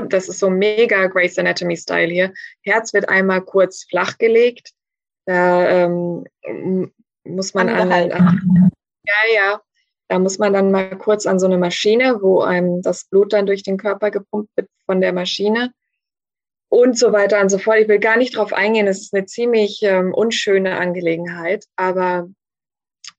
das 0.10 0.30
ist 0.30 0.38
so 0.38 0.52
mega 0.52 1.08
Grace 1.08 1.40
Anatomy 1.40 1.76
Style 1.76 2.14
hier. 2.14 2.32
Herz 2.62 2.94
wird 2.94 3.10
einmal 3.10 3.42
kurz 3.42 3.86
flachgelegt. 3.90 4.74
Da 5.26 5.86
ähm, 5.86 6.26
muss 7.24 7.56
man 7.56 7.68
an, 7.70 7.92
an, 7.92 8.72
ja, 9.08 9.34
ja, 9.34 9.62
da 10.08 10.20
muss 10.20 10.38
man 10.38 10.54
dann 10.54 10.72
mal 10.72 10.98
kurz 10.98 11.26
an 11.26 11.40
so 11.40 11.46
eine 11.46 11.58
Maschine, 11.58 12.22
wo 12.22 12.42
einem 12.42 12.82
das 12.82 13.06
Blut 13.06 13.34
dann 13.34 13.46
durch 13.46 13.64
den 13.64 13.78
Körper 13.78 14.12
gepumpt 14.12 14.52
wird 14.56 14.70
von 14.86 15.02
der 15.02 15.14
Maschine 15.14 15.72
und 16.70 16.98
so 16.98 17.12
weiter 17.12 17.42
und 17.42 17.50
so 17.50 17.58
fort. 17.58 17.80
Ich 17.80 17.88
will 17.88 18.00
gar 18.00 18.18
nicht 18.18 18.36
drauf 18.36 18.54
eingehen. 18.54 18.88
Es 18.88 19.02
ist 19.02 19.14
eine 19.14 19.26
ziemlich 19.26 19.80
ähm, 19.82 20.14
unschöne 20.14 20.78
Angelegenheit, 20.78 21.66
aber 21.76 22.30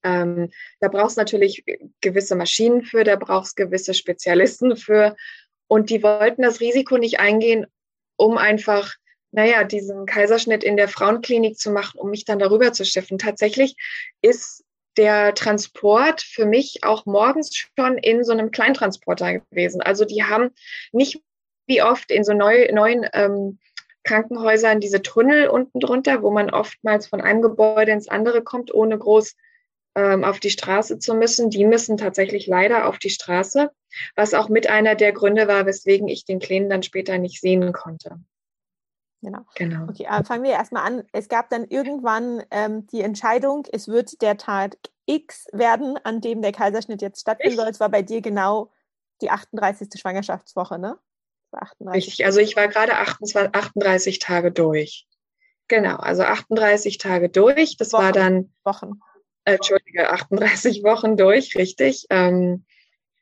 ähm, 0.03 0.51
da 0.81 0.89
brauchst 0.89 1.17
natürlich 1.17 1.65
gewisse 2.01 2.37
Maschinen 2.37 2.83
für, 2.83 3.03
da 3.03 3.17
brauchst 3.17 3.57
gewisse 3.57 3.95
Spezialisten 3.95 4.77
für. 4.77 5.17
Und 5.69 5.91
die 5.91 6.03
wollten 6.03 6.43
das 6.43 6.61
Risiko 6.61 6.99
nicht 6.99 7.19
eingehen, 7.19 7.67
um 8.17 8.39
einfach, 8.39 8.95
naja, 9.33 9.65
diesen 9.65 10.07
Kaiserschnitt 10.07 10.63
in 10.63 10.77
der 10.77 10.89
Frauenklinik 10.89 11.59
zu 11.59 11.71
machen, 11.71 11.99
um 11.99 12.11
mich 12.11 12.25
dann 12.25 12.39
darüber 12.39 12.73
zu 12.73 12.85
schiffen. 12.85 13.19
Tatsächlich 13.19 13.75
ist 14.23 14.66
der 14.97 15.35
Transport 15.35 16.23
für 16.23 16.47
mich 16.47 16.81
auch 16.83 17.07
morgens 17.07 17.55
schon 17.55 17.99
in 17.99 18.25
so 18.25 18.33
einem 18.33 18.51
Kleintransporter 18.51 19.41
gewesen. 19.41 19.81
Also 19.81 20.05
die 20.05 20.25
haben 20.25 20.51
nicht 20.93 21.21
wie 21.67 21.83
oft 21.83 22.11
in 22.11 22.25
so 22.25 22.33
neu, 22.33 22.69
neuen 22.73 23.07
ähm, 23.13 23.59
Krankenhäusern 24.05 24.81
diese 24.81 25.03
Tunnel 25.03 25.49
unten 25.49 25.81
drunter, 25.81 26.23
wo 26.23 26.31
man 26.31 26.51
oftmals 26.51 27.09
von 27.09 27.21
einem 27.21 27.43
Gebäude 27.43 27.93
ins 27.93 28.09
andere 28.09 28.43
kommt, 28.43 28.73
ohne 28.73 28.97
groß 28.97 29.35
ähm, 29.97 30.25
auf 30.25 30.39
die 30.39 30.51
Straße 30.51 30.99
zu 30.99 31.15
müssen. 31.15 31.51
Die 31.51 31.65
müssen 31.65 31.97
tatsächlich 31.97 32.47
leider 32.47 32.87
auf 32.87 32.99
die 32.99 33.11
Straße, 33.11 33.71
was 34.15 34.33
auch 34.33 34.49
mit 34.49 34.69
einer 34.69 34.95
der 34.95 35.13
Gründe 35.13 35.49
war, 35.49 35.67
weswegen 35.67 36.07
ich 36.07 36.25
den 36.25 36.39
Kleinen 36.39 36.71
dann 36.71 36.85
später 36.85 37.19
nicht 37.19 37.41
sehen 37.41 37.73
konnte. 37.73 38.21
Genau. 39.23 39.41
genau. 39.55 39.89
Okay, 39.89 40.07
aber 40.07 40.25
fangen 40.25 40.45
wir 40.45 40.53
erstmal 40.53 40.87
an. 40.87 41.05
Es 41.13 41.29
gab 41.29 41.49
dann 41.51 41.65
irgendwann 41.65 42.43
ähm, 42.51 42.87
die 42.89 43.01
Entscheidung, 43.01 43.67
es 43.73 43.89
wird 43.89 44.21
der 44.23 44.37
Tag 44.37 44.77
X 45.07 45.47
werden, 45.53 45.99
an 46.05 46.21
dem 46.21 46.43
der 46.43 46.53
Kaiserschnitt 46.53 47.03
jetzt 47.03 47.21
stattfinden 47.21 47.57
soll. 47.57 47.69
Es 47.69 47.81
war 47.81 47.89
bei 47.89 48.03
dir 48.03 48.21
genau 48.21 48.71
die 49.23 49.31
38. 49.31 49.89
Schwangerschaftswoche, 49.99 50.79
ne? 50.79 50.99
38. 51.53 52.09
Richtig, 52.09 52.27
also 52.27 52.41
ich 52.41 52.57
war 52.57 52.69
gerade 52.69 52.97
28, 52.97 53.55
38 53.55 54.19
Tage 54.19 54.53
durch. 54.53 55.07
Genau, 55.69 55.97
also 55.97 56.23
38 56.23 56.99
Tage 56.99 57.29
durch. 57.29 57.77
Das 57.77 57.93
Wochen. 57.93 58.03
war 58.03 58.13
dann. 58.13 58.53
Wochen. 58.65 59.01
Äh, 59.45 59.55
Entschuldige, 59.55 60.11
38 60.11 60.83
Wochen 60.83 61.17
durch, 61.17 61.57
richtig. 61.57 62.07
Ähm, 62.11 62.65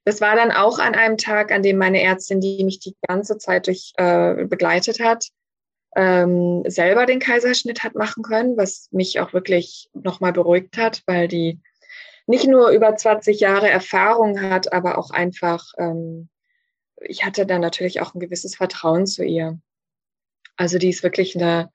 das 0.04 0.20
war 0.20 0.36
dann 0.36 0.52
auch 0.52 0.78
an 0.78 0.94
einem 0.94 1.16
Tag, 1.16 1.52
an 1.52 1.62
dem 1.62 1.78
meine 1.78 2.02
Ärztin, 2.02 2.40
die 2.40 2.64
mich 2.64 2.80
die 2.80 2.96
ganze 3.06 3.38
Zeit 3.38 3.66
durch 3.66 3.92
äh, 3.96 4.44
begleitet 4.44 5.00
hat, 5.00 5.28
ähm, 5.96 6.62
selber 6.66 7.06
den 7.06 7.20
Kaiserschnitt 7.20 7.82
hat 7.84 7.94
machen 7.94 8.22
können, 8.22 8.56
was 8.56 8.88
mich 8.90 9.20
auch 9.20 9.32
wirklich 9.32 9.90
nochmal 9.94 10.32
beruhigt 10.32 10.76
hat, 10.76 11.02
weil 11.06 11.28
die 11.28 11.60
nicht 12.26 12.46
nur 12.46 12.70
über 12.70 12.96
20 12.96 13.40
Jahre 13.40 13.68
Erfahrung 13.68 14.40
hat, 14.40 14.72
aber 14.72 14.98
auch 14.98 15.10
einfach 15.10 15.64
ähm, 15.78 16.28
ich 17.06 17.24
hatte 17.24 17.46
dann 17.46 17.60
natürlich 17.60 18.00
auch 18.00 18.14
ein 18.14 18.20
gewisses 18.20 18.56
Vertrauen 18.56 19.06
zu 19.06 19.24
ihr. 19.24 19.58
Also 20.56 20.78
die 20.78 20.90
ist 20.90 21.02
wirklich 21.02 21.36
eine, 21.36 21.70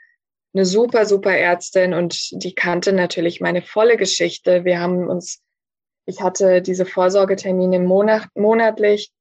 eine 0.53 0.65
super, 0.65 1.05
super 1.05 1.36
Ärztin 1.36 1.93
und 1.93 2.30
die 2.43 2.55
kannte 2.55 2.93
natürlich 2.93 3.41
meine 3.41 3.61
volle 3.61 3.97
Geschichte. 3.97 4.65
Wir 4.65 4.80
haben 4.80 5.07
uns, 5.07 5.41
ich 6.05 6.22
hatte 6.22 6.61
diese 6.61 6.86
Vorsorgetermine 6.86 7.80
monat, 7.80 8.28
monatlich. 8.36 9.11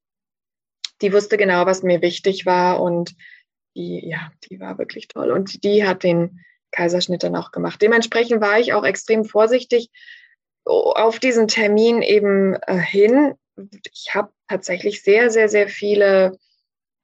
Die 1.01 1.13
wusste 1.13 1.37
genau, 1.37 1.65
was 1.65 1.83
mir 1.83 2.01
wichtig 2.01 2.45
war 2.45 2.81
und 2.81 3.15
die, 3.79 4.07
ja, 4.07 4.31
die 4.43 4.59
war 4.59 4.77
wirklich 4.77 5.07
toll. 5.07 5.31
Und 5.31 5.63
die 5.63 5.87
hat 5.87 6.03
den 6.03 6.41
Kaiserschnitt 6.71 7.23
dann 7.23 7.35
auch 7.35 7.51
gemacht. 7.51 7.81
Dementsprechend 7.81 8.41
war 8.41 8.59
ich 8.59 8.73
auch 8.73 8.83
extrem 8.83 9.25
vorsichtig 9.25 9.89
auf 10.65 11.19
diesen 11.19 11.47
Termin 11.47 12.01
eben 12.01 12.55
äh, 12.67 12.77
hin, 12.77 13.33
ich 13.91 14.13
habe 14.13 14.31
tatsächlich 14.47 15.03
sehr, 15.03 15.29
sehr, 15.31 15.49
sehr 15.49 15.67
viele 15.67 16.37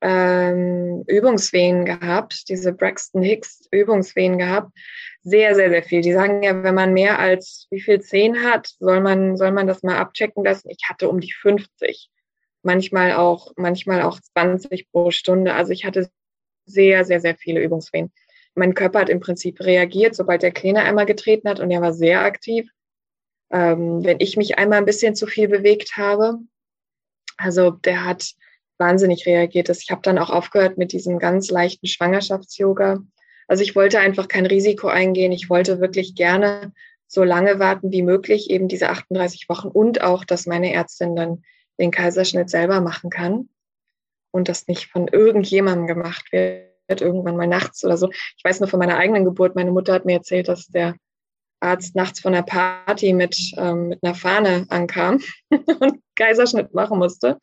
ähm, 0.01 1.03
Übungswehen 1.07 1.85
gehabt, 1.85 2.47
diese 2.49 2.73
Braxton 2.73 3.23
Hicks 3.23 3.67
Übungswehen 3.71 4.37
gehabt. 4.37 4.71
Sehr, 5.23 5.55
sehr, 5.55 5.69
sehr 5.69 5.83
viel. 5.83 6.01
Die 6.01 6.13
sagen 6.13 6.43
ja, 6.43 6.63
wenn 6.63 6.75
man 6.75 6.93
mehr 6.93 7.17
als 7.17 7.67
wie 7.71 7.81
viel 7.81 7.99
zehn 8.01 8.43
hat, 8.43 8.67
soll 8.79 9.01
man, 9.01 9.37
soll 9.37 9.51
man 9.51 9.67
das 9.67 9.81
mal 9.81 9.97
abchecken 9.97 10.43
lassen. 10.43 10.69
Ich 10.69 10.87
hatte 10.87 11.09
um 11.09 11.19
die 11.19 11.33
50. 11.33 12.11
Manchmal 12.61 13.13
auch, 13.13 13.51
manchmal 13.55 14.03
auch 14.03 14.19
20 14.19 14.91
pro 14.91 15.11
Stunde. 15.11 15.55
Also 15.55 15.71
ich 15.71 15.85
hatte 15.85 16.09
sehr, 16.65 17.05
sehr, 17.05 17.19
sehr 17.21 17.35
viele 17.35 17.61
Übungswehen. 17.61 18.11
Mein 18.55 18.73
Körper 18.73 19.01
hat 19.01 19.09
im 19.09 19.19
Prinzip 19.19 19.59
reagiert, 19.59 20.15
sobald 20.15 20.41
der 20.41 20.51
Kleine 20.51 20.83
einmal 20.83 21.05
getreten 21.05 21.49
hat 21.49 21.59
und 21.59 21.71
er 21.71 21.81
war 21.81 21.93
sehr 21.93 22.21
aktiv 22.21 22.69
ähm, 23.51 24.03
wenn 24.03 24.19
ich 24.19 24.37
mich 24.37 24.57
einmal 24.57 24.79
ein 24.79 24.85
bisschen 24.85 25.15
zu 25.15 25.27
viel 25.27 25.47
bewegt 25.47 25.97
habe. 25.97 26.39
Also 27.37 27.71
der 27.71 28.05
hat 28.05 28.31
wahnsinnig 28.77 29.25
reagiert. 29.25 29.69
Ich 29.69 29.91
habe 29.91 30.01
dann 30.03 30.17
auch 30.17 30.29
aufgehört 30.29 30.77
mit 30.77 30.91
diesem 30.91 31.19
ganz 31.19 31.49
leichten 31.49 31.87
Schwangerschafts-Yoga. 31.87 32.99
Also 33.47 33.63
ich 33.63 33.75
wollte 33.75 33.99
einfach 33.99 34.27
kein 34.27 34.45
Risiko 34.45 34.87
eingehen. 34.87 35.31
Ich 35.31 35.49
wollte 35.49 35.79
wirklich 35.79 36.15
gerne 36.15 36.73
so 37.07 37.23
lange 37.23 37.59
warten 37.59 37.91
wie 37.91 38.01
möglich, 38.01 38.49
eben 38.49 38.67
diese 38.67 38.89
38 38.89 39.47
Wochen 39.47 39.67
und 39.67 40.01
auch, 40.01 40.25
dass 40.25 40.47
meine 40.47 40.73
Ärztin 40.73 41.15
dann 41.15 41.43
den 41.79 41.91
Kaiserschnitt 41.91 42.49
selber 42.49 42.81
machen 42.81 43.09
kann 43.09 43.49
und 44.35 44.49
das 44.49 44.67
nicht 44.67 44.87
von 44.91 45.07
irgendjemandem 45.07 45.87
gemacht 45.87 46.29
wird, 46.33 46.99
irgendwann 46.99 47.37
mal 47.37 47.47
nachts 47.47 47.85
oder 47.85 47.95
so. 47.95 48.09
Ich 48.11 48.43
weiß 48.43 48.59
nur 48.59 48.67
von 48.67 48.79
meiner 48.79 48.97
eigenen 48.97 49.23
Geburt, 49.23 49.55
meine 49.55 49.71
Mutter 49.71 49.93
hat 49.93 50.03
mir 50.03 50.17
erzählt, 50.17 50.49
dass 50.49 50.67
der 50.67 50.95
Arzt 51.61 51.95
nachts 51.95 52.19
von 52.19 52.33
der 52.33 52.41
Party 52.41 53.13
mit, 53.13 53.37
ähm, 53.55 53.87
mit 53.87 54.03
einer 54.03 54.13
Fahne 54.13 54.65
ankam 54.67 55.21
und 55.79 56.01
Kaiserschnitt 56.17 56.73
machen 56.73 56.99
musste. 56.99 57.39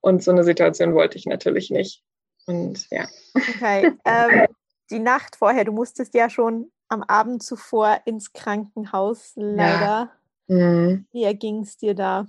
Und 0.00 0.22
so 0.22 0.30
eine 0.30 0.44
Situation 0.44 0.94
wollte 0.94 1.18
ich 1.18 1.26
natürlich 1.26 1.70
nicht. 1.70 2.02
Und 2.46 2.86
ja. 2.90 3.06
Okay. 3.34 3.92
Ähm, 4.06 4.46
die 4.90 5.00
Nacht 5.00 5.36
vorher, 5.36 5.64
du 5.64 5.72
musstest 5.72 6.14
ja 6.14 6.30
schon 6.30 6.72
am 6.88 7.02
Abend 7.02 7.42
zuvor 7.42 8.00
ins 8.06 8.32
Krankenhaus, 8.32 9.32
leider. 9.34 10.10
Ja. 10.48 10.56
Mhm. 10.56 11.06
Wie 11.12 11.24
erging 11.24 11.60
es 11.60 11.76
dir 11.76 11.94
da? 11.94 12.26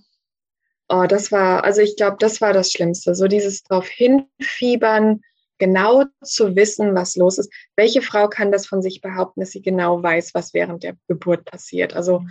Oh, 0.87 1.05
das 1.07 1.31
war, 1.31 1.63
also 1.63 1.81
ich 1.81 1.95
glaube, 1.95 2.17
das 2.19 2.41
war 2.41 2.53
das 2.53 2.71
Schlimmste. 2.71 3.15
So 3.15 3.27
dieses 3.27 3.63
drauf 3.63 3.87
hinfiebern, 3.87 5.21
genau 5.57 6.03
zu 6.23 6.55
wissen, 6.55 6.95
was 6.95 7.15
los 7.15 7.37
ist. 7.37 7.51
Welche 7.75 8.01
Frau 8.01 8.27
kann 8.27 8.51
das 8.51 8.67
von 8.67 8.81
sich 8.81 9.01
behaupten, 9.01 9.39
dass 9.39 9.51
sie 9.51 9.61
genau 9.61 10.01
weiß, 10.03 10.33
was 10.33 10.53
während 10.53 10.83
der 10.83 10.95
Geburt 11.07 11.45
passiert? 11.45 11.93
Also 11.93 12.23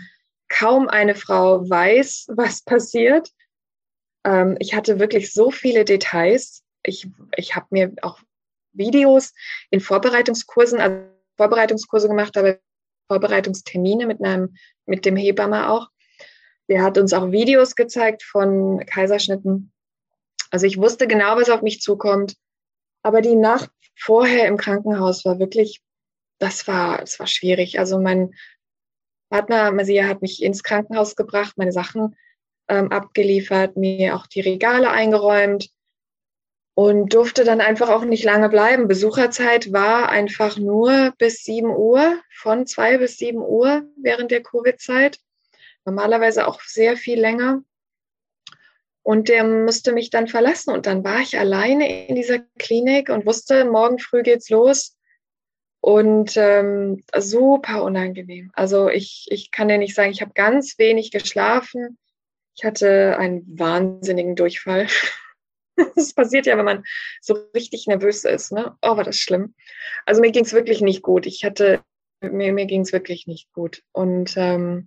kaum 0.49 0.89
eine 0.89 1.15
Frau 1.15 1.69
weiß, 1.69 2.29
was 2.37 2.63
passiert. 2.63 3.31
Ähm, 4.25 4.57
ich 4.61 4.75
hatte 4.75 4.99
wirklich 4.99 5.33
so 5.33 5.51
viele 5.51 5.85
Details. 5.85 6.63
Ich, 6.83 7.09
ich 7.37 7.57
habe 7.57 7.67
mir 7.71 7.93
auch 8.03 8.21
Videos 8.73 9.33
in 9.71 9.81
Vorbereitungskursen, 9.81 10.81
also 10.81 10.97
Vorbereitungskurse 11.37 12.09
gemacht, 12.09 12.37
aber 12.37 12.59
Vorbereitungstermine 13.09 14.07
mit 14.07 14.23
einem, 14.23 14.57
mit 14.87 15.05
dem 15.05 15.17
Hebamme 15.17 15.71
auch. 15.71 15.89
Der 16.69 16.83
hat 16.83 16.99
uns 16.99 17.13
auch 17.13 17.31
Videos 17.31 17.77
gezeigt 17.77 18.23
von 18.23 18.85
Kaiserschnitten. 18.87 19.73
Also 20.51 20.67
ich 20.67 20.79
wusste 20.79 21.07
genau, 21.07 21.37
was 21.37 21.51
auf 21.51 21.63
mich 21.63 21.81
zukommt. 21.81 22.37
Aber 23.03 23.21
die 23.21 23.37
Nacht 23.37 23.71
vorher 23.97 24.49
im 24.49 24.57
Krankenhaus 24.57 25.25
war 25.25 25.39
wirklich, 25.39 25.83
das 26.39 26.67
war, 26.67 26.99
das 26.99 27.19
war 27.19 27.27
schwierig. 27.27 27.79
Also 27.79 28.01
mein 28.01 28.35
Partner, 29.31 29.73
Masia, 29.73 30.07
hat 30.07 30.23
mich 30.23 30.43
ins 30.43 30.63
Krankenhaus 30.63 31.17
gebracht, 31.17 31.55
meine 31.57 31.73
Sachen 31.73 32.17
ähm, 32.69 32.91
abgeliefert, 32.93 33.77
mir 33.77 34.17
auch 34.17 34.27
die 34.27 34.41
Regale 34.41 34.91
eingeräumt 34.91 35.71
und 36.75 37.15
durfte 37.15 37.45
dann 37.45 37.61
einfach 37.61 37.89
auch 37.89 38.05
nicht 38.05 38.25
lange 38.25 38.49
bleiben. 38.49 38.89
Besucherzeit 38.89 39.73
war 39.73 40.09
einfach 40.09 40.57
nur 40.57 41.13
bis 41.19 41.45
7 41.45 41.69
Uhr, 41.69 42.21
von 42.37 42.67
2 42.67 42.99
bis 42.99 43.17
7 43.19 43.39
Uhr 43.39 43.83
während 43.97 44.31
der 44.31 44.43
Covid-Zeit. 44.43 45.19
Normalerweise 45.85 46.47
auch 46.47 46.61
sehr 46.63 46.97
viel 46.97 47.21
länger. 47.21 47.63
Und 49.03 49.29
der 49.29 49.45
musste 49.45 49.93
mich 49.93 50.09
dann 50.09 50.29
verlassen. 50.29 50.73
Und 50.73 50.87
dann 50.87 51.05
war 51.05 51.21
ich 51.21 51.39
alleine 51.39 52.07
in 52.09 52.15
dieser 52.15 52.39
Klinik 52.59 53.11
und 53.11 53.27
wusste, 53.27 53.67
morgen 53.67 53.99
früh 53.99 54.23
geht's 54.23 54.49
los. 54.49 54.97
Und 55.81 56.39
ähm, 56.39 57.05
super 57.19 57.83
unangenehm. 57.83 58.51
Also 58.55 58.89
ich, 58.89 59.27
ich 59.29 59.51
kann 59.51 59.69
dir 59.69 59.77
nicht 59.77 59.95
sagen, 59.95 60.11
ich 60.11 60.23
habe 60.23 60.33
ganz 60.33 60.79
wenig 60.79 61.11
geschlafen. 61.11 61.99
Ich 62.57 62.65
hatte 62.65 63.19
einen 63.19 63.45
wahnsinnigen 63.59 64.37
Durchfall. 64.37 64.89
Das 65.97 66.15
passiert 66.15 66.47
ja, 66.47 66.57
wenn 66.57 66.65
man 66.65 66.85
so 67.21 67.35
richtig 67.53 67.89
nervös 67.89 68.23
ist. 68.25 68.53
Ne? 68.53 68.77
Oh, 68.81 68.97
war 68.97 69.03
das 69.03 69.17
schlimm. 69.17 69.57
Also 70.07 70.21
mir 70.21 70.31
ging 70.31 70.45
es 70.45 70.53
wirklich 70.53 70.81
nicht 70.83 71.03
gut. 71.03 71.27
Ich 71.27 71.45
hatte, 71.45 71.83
mir, 72.21 72.53
mir 72.53 72.67
ging 72.67 72.83
es 72.83 72.93
wirklich 72.93 73.27
nicht 73.27 73.53
gut. 73.53 73.83
Und 73.91 74.35
ähm, 74.37 74.87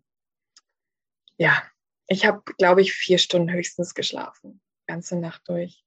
ja, 1.37 1.63
ich 2.07 2.25
habe, 2.25 2.41
glaube 2.57 2.81
ich, 2.81 2.93
vier 2.93 3.17
Stunden 3.17 3.51
höchstens 3.51 3.93
geschlafen. 3.93 4.61
Ganze 4.87 5.17
Nacht 5.17 5.41
durch. 5.47 5.83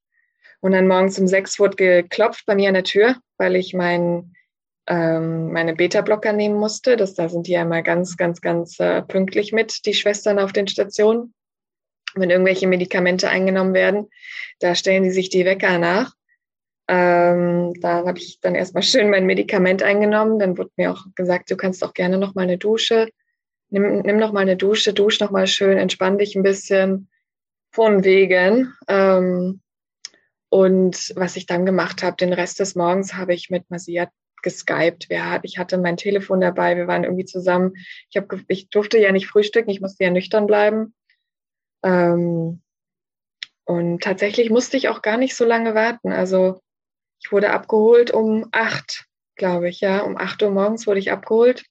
Und 0.61 0.72
dann 0.72 0.86
morgens 0.86 1.18
um 1.18 1.26
sechs 1.26 1.59
wurde 1.59 1.76
geklopft 1.76 2.44
bei 2.46 2.55
mir 2.55 2.68
an 2.68 2.74
der 2.74 2.84
Tür, 2.84 3.16
weil 3.38 3.57
ich 3.57 3.72
mein, 3.72 4.34
ähm, 4.86 5.53
meine 5.53 5.74
Beta-Blocker 5.74 6.32
nehmen 6.32 6.57
musste. 6.57 6.96
Das, 6.96 7.14
da 7.14 7.28
sind 7.28 7.46
die 7.46 7.53
ja 7.53 7.62
immer 7.62 7.82
ganz, 7.82 8.16
ganz, 8.18 8.42
ganz 8.42 8.78
äh, 8.78 9.03
pünktlich 9.03 9.53
mit, 9.53 9.86
die 9.86 9.94
Schwestern 9.94 10.38
auf 10.38 10.53
den 10.53 10.68
Stationen. 10.68 11.34
Wenn 12.14 12.28
irgendwelche 12.28 12.66
Medikamente 12.66 13.28
eingenommen 13.28 13.72
werden, 13.72 14.11
da 14.59 14.74
stellen 14.74 15.05
die 15.05 15.12
sich 15.12 15.30
die 15.30 15.44
Wecker 15.44 15.78
nach. 15.78 16.12
Ähm, 16.88 17.72
da 17.80 18.05
habe 18.05 18.18
ich 18.18 18.40
dann 18.40 18.57
erstmal 18.57 18.82
schön 18.82 19.11
mein 19.11 19.26
Medikament 19.26 19.82
eingenommen. 19.82 20.38
Dann 20.38 20.59
wurde 20.59 20.72
mir 20.76 20.92
auch 20.92 21.07
gesagt, 21.14 21.51
du 21.51 21.57
kannst 21.57 21.84
auch 21.84 21.94
gerne 21.94 22.18
noch 22.18 22.34
mal 22.34 22.42
eine 22.42 22.59
Dusche 22.59 23.09
nimm, 23.70 24.00
nimm 24.00 24.18
noch 24.18 24.32
mal 24.32 24.40
eine 24.40 24.56
Dusche, 24.56 24.92
dusch 24.92 25.20
noch 25.20 25.30
mal 25.30 25.46
schön, 25.46 25.78
entspann 25.78 26.18
dich 26.18 26.34
ein 26.36 26.42
bisschen 26.42 27.08
von 27.72 28.04
wegen. 28.04 28.74
Ähm, 28.88 29.60
und 30.48 31.12
was 31.16 31.36
ich 31.36 31.46
dann 31.46 31.64
gemacht 31.64 32.02
habe, 32.02 32.16
den 32.16 32.32
Rest 32.32 32.60
des 32.60 32.74
Morgens 32.74 33.14
habe 33.14 33.34
ich 33.34 33.50
mit 33.50 33.70
Masia 33.70 34.10
geskypt. 34.42 35.08
Ich 35.42 35.58
hatte 35.58 35.78
mein 35.78 35.96
Telefon 35.96 36.40
dabei, 36.40 36.76
wir 36.76 36.88
waren 36.88 37.04
irgendwie 37.04 37.24
zusammen. 37.24 37.74
Ich, 38.10 38.16
hab, 38.16 38.32
ich 38.48 38.68
durfte 38.70 38.98
ja 38.98 39.12
nicht 39.12 39.28
frühstücken, 39.28 39.70
ich 39.70 39.80
musste 39.80 40.04
ja 40.04 40.10
nüchtern 40.10 40.46
bleiben. 40.46 40.94
Ähm, 41.84 42.62
und 43.64 44.02
tatsächlich 44.02 44.50
musste 44.50 44.76
ich 44.76 44.88
auch 44.88 45.02
gar 45.02 45.16
nicht 45.16 45.36
so 45.36 45.44
lange 45.44 45.74
warten. 45.74 46.10
Also 46.10 46.60
ich 47.22 47.30
wurde 47.30 47.50
abgeholt 47.50 48.10
um 48.10 48.48
acht, 48.50 49.06
glaube 49.36 49.68
ich, 49.68 49.80
ja. 49.80 50.00
Um 50.00 50.16
acht 50.16 50.42
Uhr 50.42 50.50
morgens 50.50 50.86
wurde 50.86 50.98
ich 50.98 51.12
abgeholt 51.12 51.69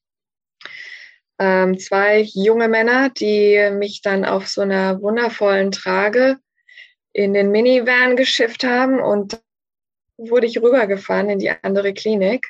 ähm, 1.39 1.79
zwei 1.79 2.21
junge 2.21 2.67
Männer, 2.67 3.09
die 3.09 3.71
mich 3.71 4.01
dann 4.01 4.25
auf 4.25 4.47
so 4.47 4.61
einer 4.61 5.01
wundervollen 5.01 5.71
Trage 5.71 6.37
in 7.13 7.33
den 7.33 7.49
Minivan 7.49 8.15
geschifft 8.15 8.63
haben 8.63 8.99
und 8.99 9.41
wurde 10.17 10.47
ich 10.47 10.61
rübergefahren 10.61 11.29
in 11.29 11.39
die 11.39 11.49
andere 11.49 11.93
Klinik 11.93 12.47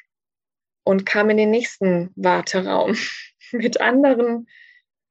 und 0.84 1.06
kam 1.06 1.30
in 1.30 1.38
den 1.38 1.52
nächsten 1.52 2.12
Warteraum 2.16 2.98
mit 3.52 3.80
anderen 3.80 4.48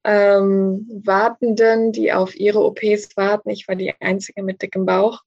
ähm, 0.05 0.87
Wartenden, 1.05 1.93
die 1.93 2.13
auf 2.13 2.35
ihre 2.35 2.61
OPs 2.61 3.17
warten. 3.17 3.51
Ich 3.51 3.69
war 3.69 3.77
die 3.77 3.95
Einzige 4.01 4.43
mit 4.43 4.61
dickem 4.61 4.87
Bauch. 4.87 5.23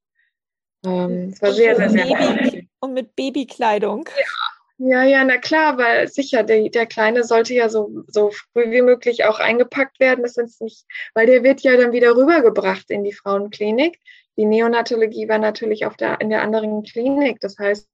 Ähm, 0.85 1.29
es 1.33 1.41
war 1.41 1.53
sehr, 1.53 1.75
sehr, 1.75 1.89
sehr, 1.89 2.05
sehr 2.05 2.63
Und 2.79 2.93
mit 2.93 3.15
Babykleidung. 3.15 4.09
Ja, 4.17 4.50
ja, 4.83 5.03
ja, 5.03 5.23
na 5.23 5.37
klar, 5.37 5.77
weil 5.77 6.07
sicher, 6.07 6.41
der, 6.41 6.67
der 6.69 6.87
Kleine 6.87 7.23
sollte 7.23 7.53
ja 7.53 7.69
so, 7.69 8.03
so 8.07 8.31
früh 8.31 8.71
wie 8.71 8.81
möglich 8.81 9.25
auch 9.25 9.39
eingepackt 9.39 9.99
werden. 9.99 10.23
Das 10.23 10.37
ist 10.37 10.59
nicht, 10.59 10.87
weil 11.13 11.27
der 11.27 11.43
wird 11.43 11.61
ja 11.61 11.77
dann 11.77 11.91
wieder 11.91 12.15
rübergebracht 12.15 12.89
in 12.89 13.03
die 13.03 13.13
Frauenklinik. 13.13 13.99
Die 14.37 14.45
Neonatologie 14.45 15.29
war 15.29 15.37
natürlich 15.37 15.85
auf 15.85 15.97
der, 15.97 16.19
in 16.19 16.31
der 16.31 16.41
anderen 16.41 16.81
Klinik. 16.81 17.39
Das 17.41 17.59
heißt, 17.59 17.87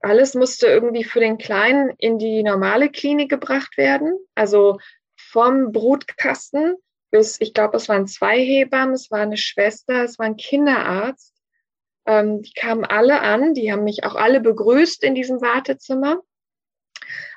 alles 0.00 0.34
musste 0.34 0.66
irgendwie 0.66 1.04
für 1.04 1.20
den 1.20 1.38
Kleinen 1.38 1.94
in 1.96 2.18
die 2.18 2.42
normale 2.42 2.90
Klinik 2.90 3.30
gebracht 3.30 3.78
werden. 3.78 4.18
Also 4.34 4.78
vom 5.16 5.72
Brutkasten 5.72 6.76
bis, 7.10 7.40
ich 7.40 7.54
glaube, 7.54 7.78
es 7.78 7.88
waren 7.88 8.06
zwei 8.06 8.38
Hebammen, 8.38 8.94
es 8.94 9.10
war 9.10 9.20
eine 9.20 9.38
Schwester, 9.38 10.04
es 10.04 10.18
war 10.18 10.26
ein 10.26 10.36
Kinderarzt 10.36 11.35
ähm, 12.06 12.42
die 12.42 12.52
kamen 12.52 12.84
alle 12.84 13.20
an, 13.20 13.54
die 13.54 13.72
haben 13.72 13.84
mich 13.84 14.04
auch 14.04 14.14
alle 14.14 14.40
begrüßt 14.40 15.02
in 15.02 15.14
diesem 15.14 15.40
Wartezimmer. 15.40 16.22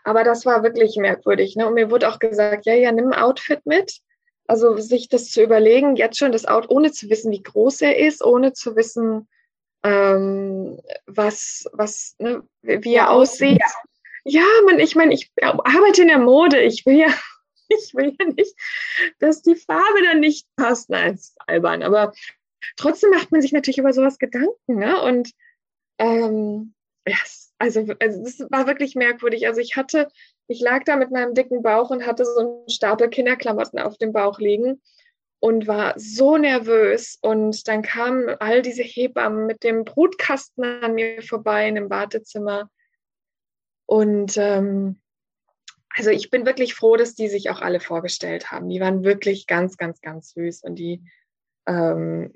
Aber 0.04 0.24
das 0.24 0.46
war 0.46 0.64
wirklich 0.64 0.96
merkwürdig. 0.98 1.56
Ne? 1.56 1.68
Und 1.68 1.74
mir 1.74 1.92
wurde 1.92 2.10
auch 2.10 2.20
gesagt, 2.20 2.66
ja, 2.66 2.74
ja, 2.74 2.92
nimm 2.92 3.12
ein 3.12 3.20
Outfit 3.20 3.66
mit. 3.66 4.00
Also 4.48 4.78
sich 4.78 5.10
das 5.10 5.30
zu 5.30 5.44
überlegen, 5.44 5.96
jetzt 5.96 6.18
schon 6.18 6.32
das 6.32 6.46
Out, 6.46 6.70
ohne 6.70 6.92
zu 6.92 7.10
wissen, 7.10 7.32
wie 7.32 7.44
groß 7.44 7.82
er 7.82 7.98
ist, 8.00 8.24
ohne 8.24 8.54
zu 8.54 8.76
wissen, 8.76 9.28
ähm, 9.84 10.80
was, 11.06 11.66
was, 11.72 12.16
ne, 12.18 12.44
wie 12.62 12.96
er 12.96 13.12
aussieht. 13.12 13.62
Ja, 14.24 14.46
man, 14.66 14.80
ich 14.80 14.96
meine, 14.96 15.14
ich 15.14 15.32
arbeite 15.42 16.02
in 16.02 16.08
der 16.08 16.18
Mode. 16.18 16.62
Ich 16.62 16.86
will 16.86 16.98
ja, 16.98 17.08
ich 17.70 17.94
will 17.94 18.16
ja 18.20 18.26
nicht, 18.26 18.56
dass 19.20 19.42
die 19.42 19.56
Farbe 19.56 20.02
dann 20.04 20.20
nicht 20.20 20.48
passt. 20.56 20.90
Nein, 20.90 21.16
ist 21.16 21.38
albern. 21.46 21.84
Aber 21.84 22.14
trotzdem 22.78 23.12
macht 23.12 23.32
man 23.32 23.42
sich 23.42 23.52
natürlich 23.52 23.78
über 23.78 23.94
sowas 23.94 24.20
Gedanken. 24.20 24.76
Ne? 24.76 25.02
Und 25.02 25.32
ähm, 25.98 26.74
yes, 27.08 27.54
also, 27.58 27.86
also 28.00 28.24
das 28.24 28.40
war 28.52 28.68
wirklich 28.68 28.96
merkwürdig. 28.96 29.48
Also 29.48 29.62
ich 29.62 29.76
hatte, 29.76 30.08
ich 30.48 30.62
lag 30.62 30.84
da 30.86 30.96
mit 30.96 31.12
meinem 31.12 31.34
dicken 31.34 31.62
Bauch 31.62 31.90
und 31.90 32.06
hatte 32.06 32.26
so 32.26 32.40
einen 32.40 32.70
Stapel 32.70 33.10
Kinderklamotten 33.10 33.80
auf 33.80 33.98
dem 33.98 34.14
Bauch 34.14 34.40
liegen 34.40 34.82
und 35.40 35.68
war 35.68 35.94
so 35.98 36.38
nervös. 36.38 37.18
Und 37.22 37.68
dann 37.68 37.82
kamen 37.82 38.30
all 38.40 38.62
diese 38.62 38.84
Hebammen 38.84 39.46
mit 39.46 39.64
dem 39.64 39.86
Brutkasten 39.86 40.64
an 40.64 40.96
mir 40.96 41.22
vorbei 41.22 41.68
in 41.68 41.76
dem 41.76 41.90
Wartezimmer. 41.90 42.70
Und 43.86 44.38
ähm, 44.38 45.02
also 45.96 46.12
ich 46.12 46.30
bin 46.30 46.46
wirklich 46.46 46.76
froh, 46.76 46.96
dass 46.96 47.16
die 47.16 47.28
sich 47.28 47.50
auch 47.50 47.62
alle 47.62 47.80
vorgestellt 47.80 48.52
haben. 48.52 48.70
Die 48.70 48.80
waren 48.80 49.04
wirklich 49.04 49.48
ganz, 49.48 49.78
ganz, 49.78 50.02
ganz 50.02 50.32
süß 50.32 50.64
und 50.64 50.76
die 50.76 51.04
ähm, 51.66 52.34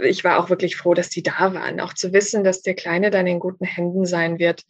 ich 0.00 0.24
war 0.24 0.38
auch 0.38 0.50
wirklich 0.50 0.76
froh, 0.76 0.94
dass 0.94 1.08
die 1.08 1.22
da 1.22 1.54
waren. 1.54 1.80
Auch 1.80 1.94
zu 1.94 2.12
wissen, 2.12 2.44
dass 2.44 2.62
der 2.62 2.74
Kleine 2.74 3.10
dann 3.10 3.26
in 3.26 3.38
guten 3.38 3.64
Händen 3.64 4.06
sein 4.06 4.38
wird, 4.38 4.64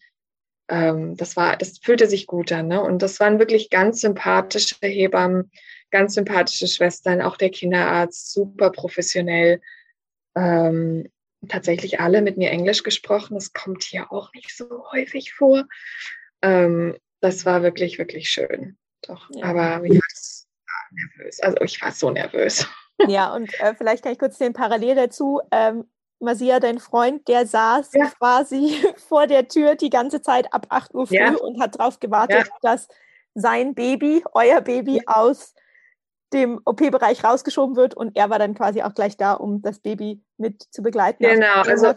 ähm, 0.69 1.17
das 1.17 1.37
war, 1.37 1.57
das 1.57 1.79
fühlte 1.79 2.07
sich 2.07 2.27
gut 2.27 2.53
an. 2.53 2.69
Ne? 2.69 2.83
Und 2.83 3.03
das 3.03 3.21
waren 3.21 3.39
wirklich 3.39 3.71
ganz 3.71 4.01
sympathische 4.01 4.77
Hebammen, 4.81 5.51
ganz 5.91 6.15
sympathische 6.15 6.67
Schwestern, 6.67 7.23
auch 7.23 7.37
der 7.37 7.51
Kinderarzt, 7.51 8.33
super 8.33 8.71
professionell. 8.71 9.61
Ähm, 10.35 11.11
tatsächlich 11.49 12.01
alle 12.01 12.23
mit 12.23 12.39
mir 12.39 12.51
Englisch 12.51 12.83
gesprochen. 12.83 13.35
Das 13.35 13.53
kommt 13.53 13.85
hier 13.85 14.11
auch 14.11 14.33
nicht 14.33 14.57
so 14.57 14.85
häufig 14.93 15.35
vor. 15.35 15.65
Ähm, 16.43 16.97
das 17.21 17.45
war 17.45 17.63
wirklich, 17.63 17.99
wirklich 17.99 18.31
schön. 18.31 18.79
Doch, 19.03 19.29
ja. 19.35 19.45
aber 19.45 19.85
ich 19.85 19.93
war 19.93 20.89
nervös. 20.91 21.41
Also 21.41 21.61
ich 21.61 21.83
war 21.83 21.93
so 21.93 22.11
nervös. 22.11 22.67
Ja, 23.09 23.35
und 23.35 23.53
äh, 23.61 23.75
vielleicht 23.75 24.03
kann 24.03 24.13
ich 24.13 24.19
kurz 24.19 24.39
den 24.39 24.53
Parallel 24.53 24.95
dazu. 24.95 25.41
Ähm, 25.51 25.89
Masia, 26.21 26.61
dein 26.61 26.79
Freund, 26.79 27.27
der 27.29 27.47
saß 27.47 27.91
ja. 27.95 28.07
quasi 28.19 28.77
vor 29.09 29.27
der 29.27 29.49
Tür 29.49 29.75
die 29.75 29.91
ganze 29.91 30.23
Zeit 30.23 30.53
ab 30.53 30.67
8 30.71 30.95
Uhr 30.95 31.07
früh 31.07 31.17
ja. 31.17 31.35
und 31.35 31.61
hat 31.61 31.79
darauf 31.79 32.01
gewartet, 32.01 32.47
ja. 32.47 32.57
dass 32.63 32.89
sein 33.35 33.75
Baby, 33.75 34.25
euer 34.33 34.61
Baby, 34.61 35.03
aus 35.07 35.55
dem 36.33 36.61
OP-Bereich 36.65 37.23
rausgeschoben 37.23 37.77
wird 37.77 37.95
und 37.95 38.17
er 38.17 38.31
war 38.31 38.39
dann 38.39 38.55
quasi 38.55 38.83
auch 38.83 38.95
gleich 38.95 39.17
da, 39.17 39.35
um 39.35 39.63
das 39.63 39.79
Baby 39.79 40.23
mit 40.37 40.63
zu 40.71 40.83
begleiten. 40.83 41.23
Genau. 41.23 41.63
Also, 41.63 41.93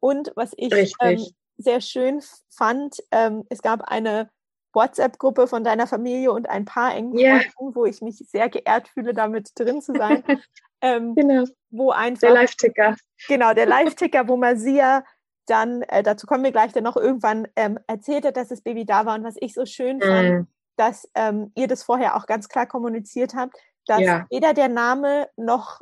und 0.00 0.32
was 0.36 0.52
ich 0.56 0.94
ähm, 1.00 1.24
sehr 1.58 1.80
schön 1.80 2.22
fand, 2.50 2.96
ähm, 3.10 3.44
es 3.50 3.60
gab 3.60 3.82
eine 3.82 4.30
WhatsApp-Gruppe 4.72 5.46
von 5.46 5.64
deiner 5.64 5.86
Familie 5.86 6.32
und 6.32 6.48
ein 6.48 6.64
paar 6.64 6.94
engen 6.94 7.18
yeah. 7.18 7.40
Freunden, 7.54 7.74
wo 7.74 7.84
ich 7.84 8.00
mich 8.00 8.16
sehr 8.28 8.48
geehrt 8.48 8.88
fühle, 8.88 9.14
damit 9.14 9.50
drin 9.54 9.80
zu 9.80 9.94
sein. 9.94 10.22
ähm, 10.80 11.14
genau. 11.14 11.44
Wo 11.70 11.90
einfach, 11.90 12.20
der 12.20 12.32
Live-Ticker. 12.32 12.96
Genau, 13.28 13.54
der 13.54 13.66
Live-Ticker, 13.66 14.28
wo 14.28 14.36
Masia 14.36 15.04
dann, 15.46 15.82
äh, 15.82 16.02
dazu 16.02 16.26
kommen 16.26 16.44
wir 16.44 16.52
gleich, 16.52 16.72
dann 16.72 16.84
noch 16.84 16.96
irgendwann 16.96 17.48
ähm, 17.56 17.78
erzählt 17.86 18.24
hat, 18.24 18.36
dass 18.36 18.48
das 18.48 18.62
Baby 18.62 18.84
da 18.84 19.06
war 19.06 19.16
und 19.16 19.24
was 19.24 19.36
ich 19.40 19.54
so 19.54 19.66
schön 19.66 19.98
mm. 19.98 20.02
fand, 20.02 20.48
dass 20.76 21.08
ähm, 21.14 21.52
ihr 21.54 21.68
das 21.68 21.82
vorher 21.82 22.16
auch 22.16 22.26
ganz 22.26 22.48
klar 22.48 22.66
kommuniziert 22.66 23.34
habt, 23.34 23.56
dass 23.86 24.00
ja. 24.00 24.26
weder 24.30 24.54
der 24.54 24.68
Name 24.68 25.28
noch 25.36 25.80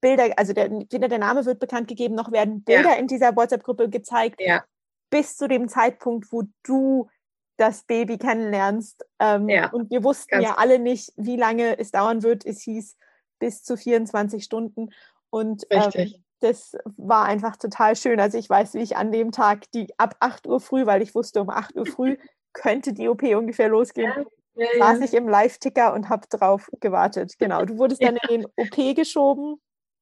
Bilder, 0.00 0.30
also 0.36 0.52
der, 0.52 0.70
weder 0.70 1.08
der 1.08 1.18
Name 1.18 1.44
wird 1.44 1.58
bekannt 1.58 1.88
gegeben, 1.88 2.14
noch 2.14 2.30
werden 2.30 2.62
Bilder 2.62 2.90
ja. 2.90 2.96
in 2.96 3.06
dieser 3.06 3.34
WhatsApp-Gruppe 3.34 3.88
gezeigt, 3.88 4.40
ja. 4.40 4.62
bis 5.10 5.36
zu 5.36 5.48
dem 5.48 5.68
Zeitpunkt, 5.68 6.30
wo 6.30 6.44
du 6.62 7.08
das 7.58 7.82
Baby 7.82 8.16
kennenlernst. 8.16 9.04
Ähm, 9.18 9.48
ja, 9.48 9.70
und 9.70 9.90
wir 9.90 10.02
wussten 10.02 10.40
ja 10.40 10.54
alle 10.56 10.78
nicht, 10.78 11.12
wie 11.16 11.36
lange 11.36 11.78
es 11.78 11.90
dauern 11.90 12.22
wird. 12.22 12.46
Es 12.46 12.62
hieß 12.62 12.96
bis 13.38 13.62
zu 13.62 13.76
24 13.76 14.42
Stunden. 14.42 14.90
Und 15.30 15.66
ähm, 15.70 16.14
das 16.40 16.76
war 16.96 17.24
einfach 17.24 17.56
total 17.56 17.96
schön. 17.96 18.20
Also 18.20 18.38
ich 18.38 18.48
weiß, 18.48 18.74
wie 18.74 18.82
ich 18.82 18.96
an 18.96 19.12
dem 19.12 19.32
Tag 19.32 19.70
die 19.72 19.88
ab 19.98 20.16
8 20.20 20.46
Uhr 20.46 20.60
früh, 20.60 20.86
weil 20.86 21.02
ich 21.02 21.14
wusste, 21.14 21.40
um 21.40 21.50
8 21.50 21.76
Uhr 21.76 21.86
früh 21.86 22.16
könnte 22.52 22.92
die 22.92 23.08
OP 23.08 23.22
ungefähr 23.22 23.68
losgehen, 23.68 24.12
ja, 24.54 24.66
ja, 24.72 24.78
saß 24.78 25.00
ich 25.00 25.14
im 25.14 25.28
Live-Ticker 25.28 25.92
und 25.92 26.08
habe 26.08 26.26
drauf 26.28 26.70
gewartet. 26.80 27.34
Genau, 27.38 27.64
du 27.64 27.78
wurdest 27.78 28.02
dann 28.02 28.16
in 28.28 28.42
den 28.42 28.46
OP 28.56 28.96
geschoben. 28.96 29.60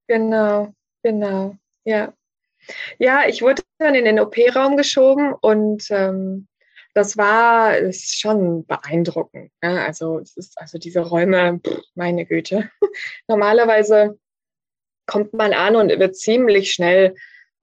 Genau, 0.08 0.72
genau, 1.02 1.56
ja. 1.84 2.12
Ja, 2.98 3.26
ich 3.26 3.42
wurde 3.42 3.62
dann 3.78 3.94
in 3.94 4.04
den 4.04 4.20
OP-Raum 4.20 4.76
geschoben 4.76 5.32
und 5.32 5.86
ähm, 5.90 6.48
das 6.96 7.18
war 7.18 7.76
ist 7.76 8.18
schon 8.18 8.64
beeindruckend. 8.64 9.52
Ne? 9.62 9.84
Also 9.84 10.18
es 10.18 10.34
ist 10.38 10.58
also 10.58 10.78
diese 10.78 11.00
Räume, 11.00 11.60
pff, 11.62 11.82
meine 11.94 12.24
Güte. 12.24 12.70
Normalerweise 13.28 14.18
kommt 15.04 15.34
man 15.34 15.52
an 15.52 15.76
und 15.76 15.90
wird 15.90 16.16
ziemlich 16.16 16.72
schnell 16.72 17.14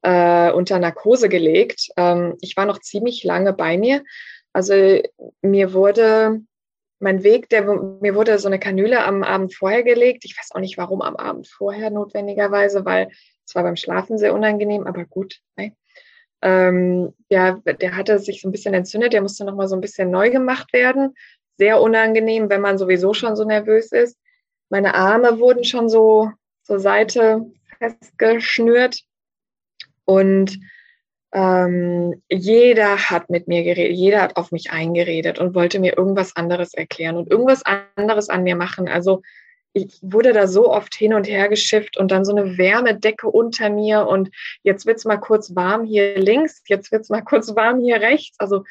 äh, 0.03 0.51
unter 0.51 0.77
Narkose 0.77 1.29
gelegt. 1.29 1.89
Ähm, 1.97 2.37
ich 2.41 2.55
war 2.57 2.67
noch 2.67 2.77
ziemlich 2.77 3.23
lange 3.23 3.53
bei 3.53 3.75
mir. 3.75 4.03
Also 4.53 5.01
mir 5.41 5.73
wurde 5.73 6.41
mein 6.99 7.23
Weg, 7.23 7.49
der, 7.49 7.63
mir 7.63 8.13
wurde 8.13 8.37
so 8.37 8.47
eine 8.47 8.59
Kanüle 8.59 9.03
am 9.03 9.23
Abend 9.23 9.55
vorher 9.55 9.81
gelegt. 9.81 10.25
Ich 10.25 10.37
weiß 10.37 10.51
auch 10.51 10.59
nicht, 10.59 10.77
warum 10.77 11.01
am 11.01 11.15
Abend 11.15 11.47
vorher 11.47 11.89
notwendigerweise, 11.89 12.85
weil 12.85 13.09
es 13.47 13.55
war 13.55 13.63
beim 13.63 13.77
Schlafen 13.77 14.19
sehr 14.19 14.35
unangenehm, 14.35 14.85
aber 14.85 15.05
gut. 15.05 15.39
Ne? 15.55 15.75
Ähm, 16.43 17.13
ja, 17.29 17.53
der 17.63 17.95
hatte 17.95 18.19
sich 18.19 18.41
so 18.41 18.49
ein 18.49 18.51
bisschen 18.51 18.73
entzündet, 18.73 19.13
der 19.13 19.21
musste 19.21 19.45
nochmal 19.45 19.69
so 19.69 19.75
ein 19.75 19.81
bisschen 19.81 20.11
neu 20.11 20.29
gemacht 20.29 20.73
werden. 20.73 21.15
Sehr 21.57 21.79
unangenehm, 21.79 22.49
wenn 22.49 22.59
man 22.59 22.77
sowieso 22.77 23.13
schon 23.13 23.37
so 23.37 23.45
nervös 23.45 23.93
ist. 23.93 24.17
Meine 24.69 24.93
Arme 24.93 25.39
wurden 25.39 25.63
schon 25.63 25.87
so 25.87 26.31
zur 26.63 26.79
Seite 26.79 27.49
festgeschnürt 27.79 29.03
und 30.03 30.59
ähm, 31.31 32.21
jeder 32.29 32.97
hat 33.09 33.29
mit 33.29 33.47
mir 33.47 33.63
geredet, 33.63 33.95
jeder 33.95 34.21
hat 34.21 34.35
auf 34.35 34.51
mich 34.51 34.71
eingeredet 34.71 35.39
und 35.39 35.55
wollte 35.55 35.79
mir 35.79 35.97
irgendwas 35.97 36.35
anderes 36.35 36.73
erklären 36.73 37.15
und 37.15 37.31
irgendwas 37.31 37.63
anderes 37.95 38.29
an 38.29 38.43
mir 38.43 38.55
machen. 38.57 38.89
Also 38.89 39.21
ich 39.73 39.99
wurde 40.01 40.33
da 40.33 40.47
so 40.47 40.71
oft 40.71 40.93
hin 40.93 41.13
und 41.13 41.27
her 41.27 41.49
geschifft 41.49 41.97
und 41.97 42.11
dann 42.11 42.25
so 42.25 42.35
eine 42.35 42.57
Wärmedecke 42.57 43.27
unter 43.27 43.69
mir 43.69 44.07
und 44.07 44.29
jetzt 44.61 44.85
wird's 44.85 45.03
mal 45.03 45.17
kurz 45.17 45.55
warm 45.55 45.83
hier 45.83 46.17
links, 46.17 46.61
jetzt 46.67 46.91
wird's 46.91 47.09
mal 47.09 47.21
kurz 47.25 47.55
warm 47.55 47.81
hier 47.81 47.99
rechts. 47.99 48.39
Also 48.39 48.63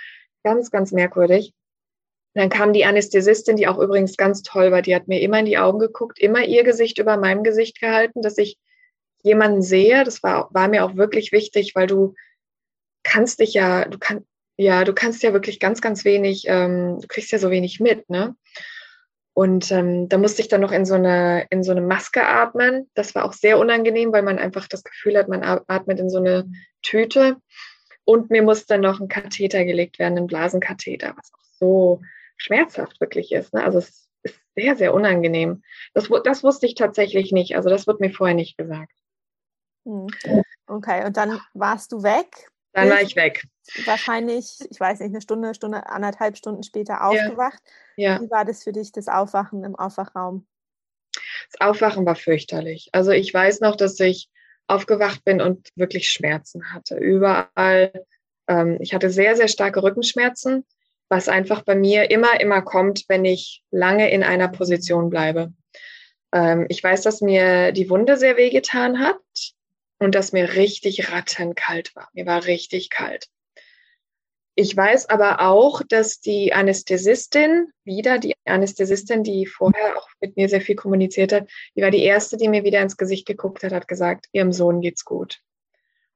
ganz, 0.44 0.70
ganz 0.70 0.92
merkwürdig. 0.92 1.52
Dann 2.34 2.48
kam 2.48 2.72
die 2.72 2.84
Anästhesistin, 2.84 3.56
die 3.56 3.68
auch 3.68 3.78
übrigens 3.78 4.16
ganz 4.16 4.42
toll 4.42 4.72
war, 4.72 4.80
die 4.80 4.94
hat 4.94 5.06
mir 5.06 5.20
immer 5.20 5.40
in 5.40 5.44
die 5.44 5.58
Augen 5.58 5.78
geguckt, 5.78 6.18
immer 6.18 6.44
ihr 6.44 6.64
Gesicht 6.64 6.98
über 6.98 7.16
meinem 7.18 7.42
Gesicht 7.42 7.78
gehalten, 7.78 8.22
dass 8.22 8.38
ich 8.38 8.58
jemanden 9.22 9.60
sehe. 9.60 10.04
Das 10.04 10.22
war, 10.22 10.48
war 10.52 10.68
mir 10.68 10.84
auch 10.84 10.96
wirklich 10.96 11.32
wichtig, 11.32 11.74
weil 11.74 11.86
du 11.86 12.14
kannst 13.02 13.40
dich 13.40 13.54
ja, 13.54 13.84
du 13.84 13.98
kannst, 13.98 14.26
ja, 14.56 14.84
du 14.84 14.94
kannst 14.94 15.22
ja 15.22 15.32
wirklich 15.32 15.60
ganz, 15.60 15.80
ganz 15.82 16.04
wenig, 16.04 16.44
ähm, 16.46 16.98
du 17.00 17.06
kriegst 17.08 17.32
ja 17.32 17.38
so 17.38 17.50
wenig 17.50 17.80
mit, 17.80 18.08
ne? 18.08 18.34
Und 19.34 19.72
ähm, 19.72 20.08
da 20.08 20.18
musste 20.18 20.42
ich 20.42 20.48
dann 20.48 20.60
noch 20.60 20.72
in 20.72 20.84
so 20.84 20.94
eine 20.94 21.46
in 21.48 21.62
so 21.62 21.72
eine 21.72 21.80
Maske 21.80 22.26
atmen. 22.26 22.90
Das 22.94 23.14
war 23.14 23.24
auch 23.24 23.32
sehr 23.32 23.58
unangenehm, 23.58 24.12
weil 24.12 24.22
man 24.22 24.38
einfach 24.38 24.68
das 24.68 24.84
Gefühl 24.84 25.16
hat, 25.16 25.28
man 25.28 25.42
atmet 25.42 25.98
in 26.00 26.10
so 26.10 26.18
eine 26.18 26.50
Tüte. 26.82 27.36
Und 28.04 28.30
mir 28.30 28.42
musste 28.42 28.78
noch 28.78 29.00
ein 29.00 29.08
Katheter 29.08 29.64
gelegt 29.64 29.98
werden, 29.98 30.18
ein 30.18 30.26
Blasenkatheter, 30.26 31.14
was 31.16 31.32
auch 31.32 31.44
so 31.58 32.02
schmerzhaft 32.36 33.00
wirklich 33.00 33.32
ist. 33.32 33.54
Ne? 33.54 33.62
Also 33.62 33.78
es 33.78 34.08
ist 34.22 34.40
sehr, 34.56 34.76
sehr 34.76 34.92
unangenehm. 34.92 35.62
Das, 35.94 36.08
das 36.24 36.42
wusste 36.42 36.66
ich 36.66 36.74
tatsächlich 36.74 37.32
nicht. 37.32 37.56
Also 37.56 37.70
das 37.70 37.86
wurde 37.86 38.00
mir 38.00 38.12
vorher 38.12 38.34
nicht 38.34 38.58
gesagt. 38.58 38.92
Hm. 39.86 40.08
Okay, 40.66 41.04
und 41.04 41.16
dann 41.16 41.40
warst 41.54 41.92
du 41.92 42.02
weg? 42.02 42.50
Dann 42.72 42.88
war 42.90 43.02
ich 43.02 43.16
weg. 43.16 43.44
Wahrscheinlich, 43.84 44.58
ich 44.70 44.80
weiß 44.80 45.00
nicht, 45.00 45.10
eine 45.10 45.20
Stunde, 45.20 45.54
Stunde, 45.54 45.86
anderthalb 45.86 46.36
Stunden 46.36 46.62
später 46.62 47.04
aufgewacht. 47.04 47.60
Ja. 47.96 48.20
Wie 48.20 48.30
war 48.30 48.44
das 48.44 48.64
für 48.64 48.72
dich, 48.72 48.92
das 48.92 49.08
Aufwachen 49.08 49.62
im 49.64 49.76
Aufwachraum? 49.76 50.46
Das 51.50 51.68
Aufwachen 51.68 52.06
war 52.06 52.16
fürchterlich. 52.16 52.88
Also 52.92 53.10
ich 53.10 53.32
weiß 53.32 53.60
noch, 53.60 53.76
dass 53.76 54.00
ich 54.00 54.30
aufgewacht 54.66 55.24
bin 55.24 55.40
und 55.40 55.68
wirklich 55.76 56.08
Schmerzen 56.08 56.72
hatte. 56.72 56.96
Überall. 56.96 57.92
Ähm, 58.48 58.78
ich 58.80 58.94
hatte 58.94 59.10
sehr, 59.10 59.36
sehr 59.36 59.48
starke 59.48 59.82
Rückenschmerzen, 59.82 60.64
was 61.08 61.28
einfach 61.28 61.62
bei 61.62 61.74
mir 61.74 62.10
immer, 62.10 62.40
immer 62.40 62.62
kommt, 62.62 63.04
wenn 63.08 63.24
ich 63.24 63.62
lange 63.70 64.10
in 64.10 64.22
einer 64.22 64.48
Position 64.48 65.10
bleibe. 65.10 65.52
Ähm, 66.32 66.66
ich 66.70 66.82
weiß, 66.82 67.02
dass 67.02 67.20
mir 67.20 67.72
die 67.72 67.90
Wunde 67.90 68.16
sehr 68.16 68.36
wehgetan 68.38 69.00
hat 69.00 69.20
und 70.02 70.14
dass 70.14 70.32
mir 70.32 70.54
richtig 70.54 71.12
rattenkalt 71.12 71.94
war. 71.94 72.08
Mir 72.12 72.26
war 72.26 72.46
richtig 72.46 72.90
kalt. 72.90 73.28
Ich 74.54 74.76
weiß 74.76 75.08
aber 75.08 75.40
auch, 75.40 75.80
dass 75.88 76.20
die 76.20 76.52
Anästhesistin, 76.52 77.68
wieder 77.84 78.18
die 78.18 78.34
Anästhesistin, 78.44 79.22
die 79.22 79.46
vorher 79.46 79.96
auch 79.96 80.08
mit 80.20 80.36
mir 80.36 80.48
sehr 80.48 80.60
viel 80.60 80.74
kommuniziert 80.74 81.32
hat, 81.32 81.48
die 81.74 81.82
war 81.82 81.90
die 81.90 82.02
erste, 82.02 82.36
die 82.36 82.48
mir 82.48 82.64
wieder 82.64 82.82
ins 82.82 82.98
Gesicht 82.98 83.26
geguckt 83.26 83.62
hat, 83.62 83.72
hat 83.72 83.88
gesagt, 83.88 84.26
ihrem 84.32 84.52
Sohn 84.52 84.80
geht's 84.82 85.04
gut. 85.04 85.40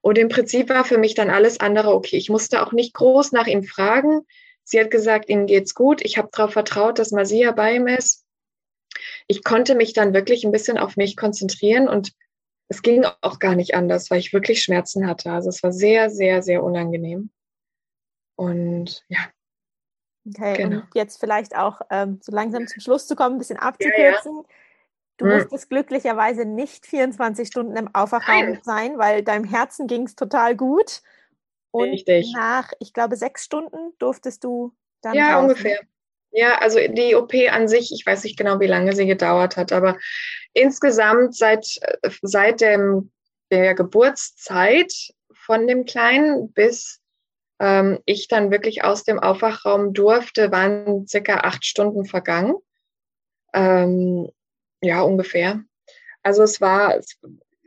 Und 0.03 0.19
im 0.19 0.29
Prinzip 0.29 0.69
war 0.69 0.85
für 0.85 0.99
mich 0.99 1.15
dann 1.15 1.31
alles 1.31 1.61
andere 1.61 1.95
okay. 1.95 2.17
Ich 2.17 2.29
musste 2.29 2.67
auch 2.67 2.73
nicht 2.73 2.93
groß 2.93 3.33
nach 3.33 3.47
ihm 3.47 3.65
fragen. 3.65 4.23
Sie 4.65 4.79
hat 4.79 4.91
gesagt, 4.91 5.31
ihm 5.31 5.47
geht's 5.47 5.75
gut. 5.75 6.05
Ich 6.05 6.19
habe 6.19 6.29
darauf 6.33 6.53
vertraut, 6.53 6.99
dass 6.99 7.13
Masia 7.13 7.53
bei 7.53 7.77
ihm 7.77 7.87
ist. 7.87 8.25
Ich 9.29 9.45
konnte 9.45 9.75
mich 9.75 9.95
dann 9.95 10.13
wirklich 10.13 10.45
ein 10.45 10.53
bisschen 10.53 10.77
auf 10.77 10.97
mich 10.97 11.17
konzentrieren 11.17 11.89
und 11.89 12.13
es 12.69 12.83
ging 12.83 13.05
auch 13.21 13.39
gar 13.39 13.55
nicht 13.55 13.75
anders, 13.75 14.11
weil 14.11 14.19
ich 14.19 14.33
wirklich 14.33 14.63
Schmerzen 14.63 15.07
hatte. 15.07 15.31
Also 15.31 15.49
es 15.49 15.63
war 15.63 15.73
sehr, 15.73 16.11
sehr, 16.11 16.43
sehr 16.43 16.63
unangenehm. 16.63 17.31
Und 18.37 19.05
ja. 19.09 19.19
Okay, 20.29 20.57
genau. 20.57 20.77
und 20.79 20.89
jetzt 20.95 21.21
vielleicht 21.21 21.57
auch 21.57 21.81
ähm, 21.91 22.19
so 22.21 22.33
langsam 22.33 22.67
zum 22.67 22.81
Schluss 22.81 23.07
zu 23.07 23.15
kommen, 23.15 23.37
ein 23.37 23.39
bisschen 23.39 23.59
abzukürzen. 23.59 24.35
Ja, 24.35 24.43
ja. 24.43 24.49
Du 25.19 25.27
hm. 25.27 25.35
musstest 25.35 25.71
glücklicherweise 25.71 26.45
nicht 26.45 26.87
24 26.87 27.49
Stunden 27.49 27.77
im 27.77 27.95
Aufwachraum 27.95 28.59
sein, 28.63 28.99
weil 28.99 29.23
deinem 29.23 29.45
Herzen 29.45 29.87
ging 29.87 30.03
es 30.03 30.17
total 30.17 30.57
gut. 30.57 31.03
Und 31.71 31.91
Richtig. 31.91 32.33
nach, 32.35 32.73
ich 32.81 32.93
glaube, 32.93 33.17
sechs 33.17 33.45
Stunden 33.45 33.93
durftest 33.99 34.45
du 34.45 34.75
dann. 35.01 35.15
Ja, 35.15 35.33
draußen. 35.33 35.51
ungefähr. 35.51 35.81
Ja, 36.39 36.59
also 36.59 36.79
die 36.87 37.15
OP 37.15 37.33
an 37.51 37.67
sich, 37.67 37.93
ich 37.93 38.05
weiß 38.05 38.25
nicht 38.25 38.37
genau, 38.37 38.61
wie 38.61 38.67
lange 38.67 38.95
sie 38.95 39.07
gedauert 39.07 39.57
hat, 39.57 39.73
aber 39.73 39.97
insgesamt 40.53 41.35
seit, 41.35 41.67
seit 42.21 42.61
dem, 42.61 43.11
der 43.51 43.75
Geburtszeit 43.75 44.93
von 45.33 45.67
dem 45.67 45.87
Kleinen 45.87 46.53
bis 46.53 47.01
ähm, 47.59 48.01
ich 48.05 48.29
dann 48.29 48.51
wirklich 48.51 48.85
aus 48.85 49.03
dem 49.03 49.19
Aufwachraum 49.19 49.95
durfte, 49.95 50.53
waren 50.53 51.07
circa 51.07 51.39
acht 51.39 51.65
Stunden 51.65 52.05
vergangen. 52.05 52.57
Ähm, 53.55 54.29
ja, 54.83 55.01
ungefähr. 55.01 55.63
Also 56.23 56.43
es 56.43 56.61
war, 56.61 56.99
es 56.99 57.19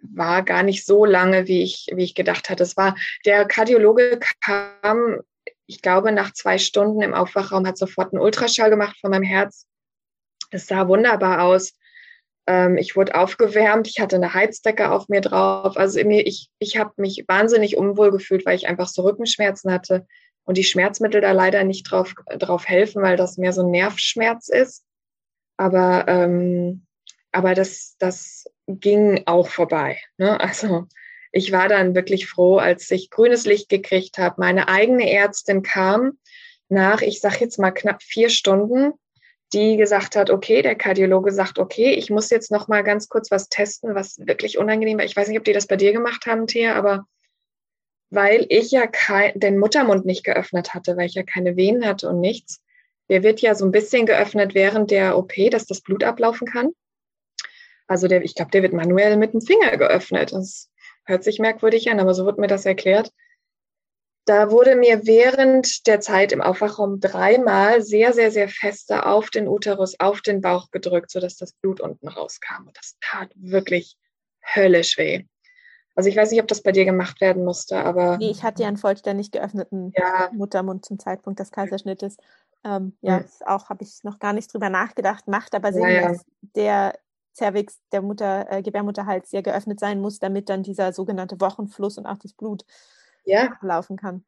war 0.04 0.44
gar 0.44 0.62
nicht 0.62 0.86
so 0.86 1.06
lange, 1.06 1.48
wie 1.48 1.64
ich, 1.64 1.88
wie 1.96 2.04
ich 2.04 2.14
gedacht 2.14 2.52
hatte. 2.52 2.62
Es 2.62 2.78
war, 2.78 2.96
der 3.26 3.46
Kardiologe 3.46 4.20
kam 4.46 5.22
ich 5.70 5.84
glaube, 5.84 6.12
nach 6.12 6.34
zwei 6.34 6.58
Stunden 6.58 7.04
im 7.04 7.14
Aufwachraum 7.14 7.68
hat 7.68 7.78
sofort 7.78 8.12
einen 8.12 8.24
Ultraschall 8.24 8.72
gemacht 8.72 8.98
von 9.00 9.12
meinem 9.12 9.24
Herz. 9.24 9.68
Es 10.50 10.66
sah 10.66 10.88
wunderbar 10.88 11.44
aus. 11.44 11.76
Ähm, 12.48 12.76
ich 12.76 12.96
wurde 12.96 13.14
aufgewärmt, 13.14 13.88
ich 13.88 14.00
hatte 14.00 14.16
eine 14.16 14.34
Heizdecke 14.34 14.90
auf 14.90 15.10
mir 15.10 15.22
drauf. 15.22 15.78
Also 15.78 16.00
ich, 16.00 16.50
ich 16.58 16.78
habe 16.78 16.94
mich 16.98 17.24
wahnsinnig 17.28 17.78
unwohl 17.78 18.10
gefühlt, 18.10 18.48
weil 18.48 18.56
ich 18.56 18.68
einfach 18.68 18.88
so 18.88 19.04
Rückenschmerzen 19.04 19.72
hatte 19.72 20.08
und 20.44 20.58
die 20.58 20.64
Schmerzmittel 20.64 21.22
da 21.22 21.34
leider 21.34 21.64
nicht 21.64 21.84
drauf, 21.84 22.16
drauf 22.40 22.68
helfen, 22.68 23.04
weil 23.04 23.16
das 23.16 23.38
mehr 23.38 23.54
so 23.54 23.62
ein 23.62 23.70
Nervschmerz 23.70 24.50
ist. 24.50 24.84
Aber, 25.58 26.06
ähm, 26.08 26.88
aber 27.32 27.54
das, 27.54 27.96
das 28.00 28.46
ging 28.66 29.22
auch 29.28 29.50
vorbei. 29.50 30.00
Ne? 30.18 30.40
Also 30.42 30.88
ich 31.32 31.52
war 31.52 31.68
dann 31.68 31.96
wirklich 31.96 32.28
froh, 32.28 32.58
als 32.58 32.90
ich 32.92 33.10
grünes 33.10 33.46
Licht 33.46 33.70
gekriegt 33.70 34.18
habe. 34.18 34.36
Meine 34.40 34.68
eigene 34.68 35.12
Ärztin 35.12 35.62
kam 35.62 36.18
nach, 36.70 37.02
ich 37.02 37.20
sage 37.20 37.38
jetzt 37.42 37.60
mal 37.60 37.72
knapp 37.72 38.02
vier 38.02 38.30
Stunden, 38.30 38.94
die 39.54 39.78
gesagt 39.78 40.16
hat, 40.16 40.30
okay, 40.30 40.62
der 40.62 40.76
Kardiologe 40.76 41.32
sagt, 41.32 41.58
okay, 41.58 41.92
ich 41.94 42.10
muss 42.10 42.30
jetzt 42.30 42.52
noch 42.52 42.68
mal 42.68 42.84
ganz 42.84 43.10
kurz 43.10 43.32
was 43.32 43.50
testen, 43.50 43.96
was 43.96 44.20
wirklich 44.26 44.58
unangenehm 44.58 45.00
war. 45.00 45.06
Ich 45.06 45.16
weiß 45.16 45.28
nicht, 45.28 45.40
ob 45.40 45.44
die 45.44 45.54
das 45.54 45.68
bei 45.68 45.76
dir 45.76 45.92
gemacht 45.92 46.26
haben, 46.26 46.48
Thea, 46.48 46.76
aber 46.76 47.06
weil 48.12 48.46
ich 48.50 48.72
ja 48.72 48.88
kein, 48.88 49.40
den 49.40 49.58
Muttermund 49.58 50.06
nicht 50.06 50.24
geöffnet 50.24 50.74
hatte, 50.74 50.98
weil 50.98 51.08
ich 51.08 51.16
ja 51.16 51.24
keine 51.24 51.56
Venen 51.56 51.86
hatte 51.86 52.10
und 52.10 52.20
nichts, 52.20 52.62
der 53.10 53.24
wird 53.24 53.42
ja 53.42 53.56
so 53.56 53.66
ein 53.66 53.72
bisschen 53.72 54.06
geöffnet 54.06 54.54
während 54.54 54.92
der 54.92 55.18
OP, 55.18 55.34
dass 55.52 55.66
das 55.66 55.82
Blut 55.82 56.04
ablaufen 56.04 56.48
kann. 56.48 56.72
Also 57.88 58.08
der, 58.08 58.24
ich 58.24 58.36
glaube, 58.36 58.52
der 58.52 58.62
wird 58.62 58.74
manuell 58.74 59.18
mit 59.18 59.34
dem 59.34 59.42
Finger 59.42 59.76
geöffnet. 59.78 60.32
Das 60.32 60.69
Hört 61.10 61.24
sich 61.24 61.40
merkwürdig 61.40 61.90
an, 61.90 62.00
aber 62.00 62.14
so 62.14 62.24
wurde 62.24 62.40
mir 62.40 62.48
das 62.48 62.68
erklärt. 62.68 63.12
Da 64.26 64.52
wurde 64.52 64.76
mir 64.76 65.08
während 65.08 65.88
der 65.88 66.02
Zeit 66.02 66.32
im 66.32 66.40
Aufwachraum 66.40 67.00
dreimal 67.00 67.82
sehr, 67.82 68.14
sehr, 68.14 68.30
sehr 68.30 68.48
feste 68.48 69.08
auf 69.08 69.32
den 69.32 69.48
Uterus, 69.48 70.00
auf 70.00 70.22
den 70.22 70.40
Bauch 70.40 70.70
gedrückt, 70.70 71.10
sodass 71.10 71.36
das 71.36 71.54
Blut 71.54 71.82
unten 71.82 72.08
rauskam. 72.08 72.68
Und 72.68 72.78
das 72.78 72.96
tat 73.02 73.32
wirklich 73.34 73.98
höllisch 74.56 75.00
weh. 75.00 75.26
Also 75.96 76.10
ich 76.10 76.16
weiß 76.16 76.30
nicht, 76.30 76.42
ob 76.42 76.48
das 76.48 76.62
bei 76.62 76.72
dir 76.72 76.86
gemacht 76.86 77.22
werden 77.22 77.44
musste, 77.44 77.84
aber. 77.84 78.20
Nee, 78.20 78.30
ich 78.30 78.44
hatte 78.44 78.62
ja 78.62 78.68
einen 78.68 78.78
vollständig 78.78 79.32
geöffneten 79.32 79.92
ja. 79.98 80.30
Muttermund 80.32 80.86
zum 80.86 81.00
Zeitpunkt 81.00 81.40
des 81.40 81.52
Kaiserschnittes. 81.52 82.18
Ähm, 82.64 82.96
ja, 83.02 83.22
ja. 83.22 83.26
auch 83.48 83.70
habe 83.70 83.84
ich 83.84 84.04
noch 84.04 84.20
gar 84.20 84.34
nicht 84.34 84.54
drüber 84.54 84.70
nachgedacht, 84.70 85.28
macht 85.28 85.56
aber 85.56 85.74
Sinn, 85.74 85.82
ja, 85.82 85.90
ja. 85.90 86.08
dass 86.10 86.26
der 86.56 86.94
Cervix, 87.40 87.80
der 87.92 88.02
Mutter, 88.02 88.46
äh, 88.52 88.62
Gebärmutterhals 88.62 89.32
ja 89.32 89.42
geöffnet 89.42 89.80
sein 89.80 90.02
muss, 90.02 90.20
damit 90.20 90.50
dann 90.50 90.64
dieser 90.64 90.94
sogenannte 90.94 91.40
Wochenfluss 91.40 91.98
und 91.98 92.06
auch 92.06 92.18
das 92.18 92.34
Blut 92.34 92.66
ja. 93.26 93.58
laufen 93.62 93.98
kann. 93.98 94.26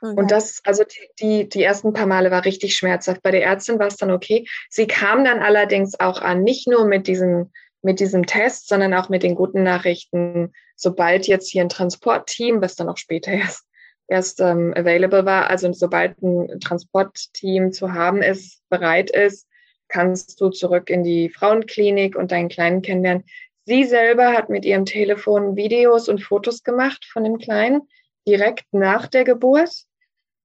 Okay. 0.00 0.14
Und 0.16 0.30
das, 0.30 0.60
also 0.64 0.84
die, 1.20 1.48
die 1.48 1.62
ersten 1.62 1.92
paar 1.92 2.06
Male 2.06 2.30
war 2.30 2.44
richtig 2.44 2.76
schmerzhaft. 2.76 3.22
Bei 3.22 3.30
der 3.30 3.44
Ärztin 3.44 3.78
war 3.78 3.88
es 3.88 3.96
dann 3.96 4.10
okay. 4.10 4.46
Sie 4.70 4.86
kam 4.86 5.24
dann 5.24 5.40
allerdings 5.40 5.98
auch 5.98 6.20
an, 6.22 6.42
nicht 6.42 6.68
nur 6.68 6.86
mit 6.86 7.08
diesem, 7.08 7.50
mit 7.82 8.00
diesem 8.00 8.26
Test, 8.26 8.68
sondern 8.68 8.94
auch 8.94 9.08
mit 9.08 9.22
den 9.22 9.34
guten 9.34 9.62
Nachrichten, 9.62 10.52
sobald 10.76 11.26
jetzt 11.26 11.50
hier 11.50 11.62
ein 11.62 11.68
Transportteam, 11.68 12.62
was 12.62 12.76
dann 12.76 12.88
auch 12.88 12.96
später 12.96 13.32
erst, 13.32 13.64
erst 14.06 14.40
ähm, 14.40 14.72
available 14.76 15.24
war, 15.24 15.50
also 15.50 15.72
sobald 15.72 16.22
ein 16.22 16.60
Transportteam 16.60 17.72
zu 17.72 17.92
haben 17.92 18.22
ist, 18.22 18.62
bereit 18.68 19.10
ist, 19.10 19.47
kannst 19.88 20.40
du 20.40 20.50
zurück 20.50 20.90
in 20.90 21.02
die 21.02 21.28
Frauenklinik 21.28 22.16
und 22.16 22.32
deinen 22.32 22.48
Kleinen 22.48 22.82
kennenlernen. 22.82 23.24
Sie 23.64 23.84
selber 23.84 24.32
hat 24.32 24.48
mit 24.48 24.64
ihrem 24.64 24.84
Telefon 24.84 25.56
Videos 25.56 26.08
und 26.08 26.22
Fotos 26.22 26.62
gemacht 26.62 27.04
von 27.04 27.24
dem 27.24 27.38
Kleinen 27.38 27.82
direkt 28.26 28.66
nach 28.72 29.06
der 29.06 29.24
Geburt. 29.24 29.70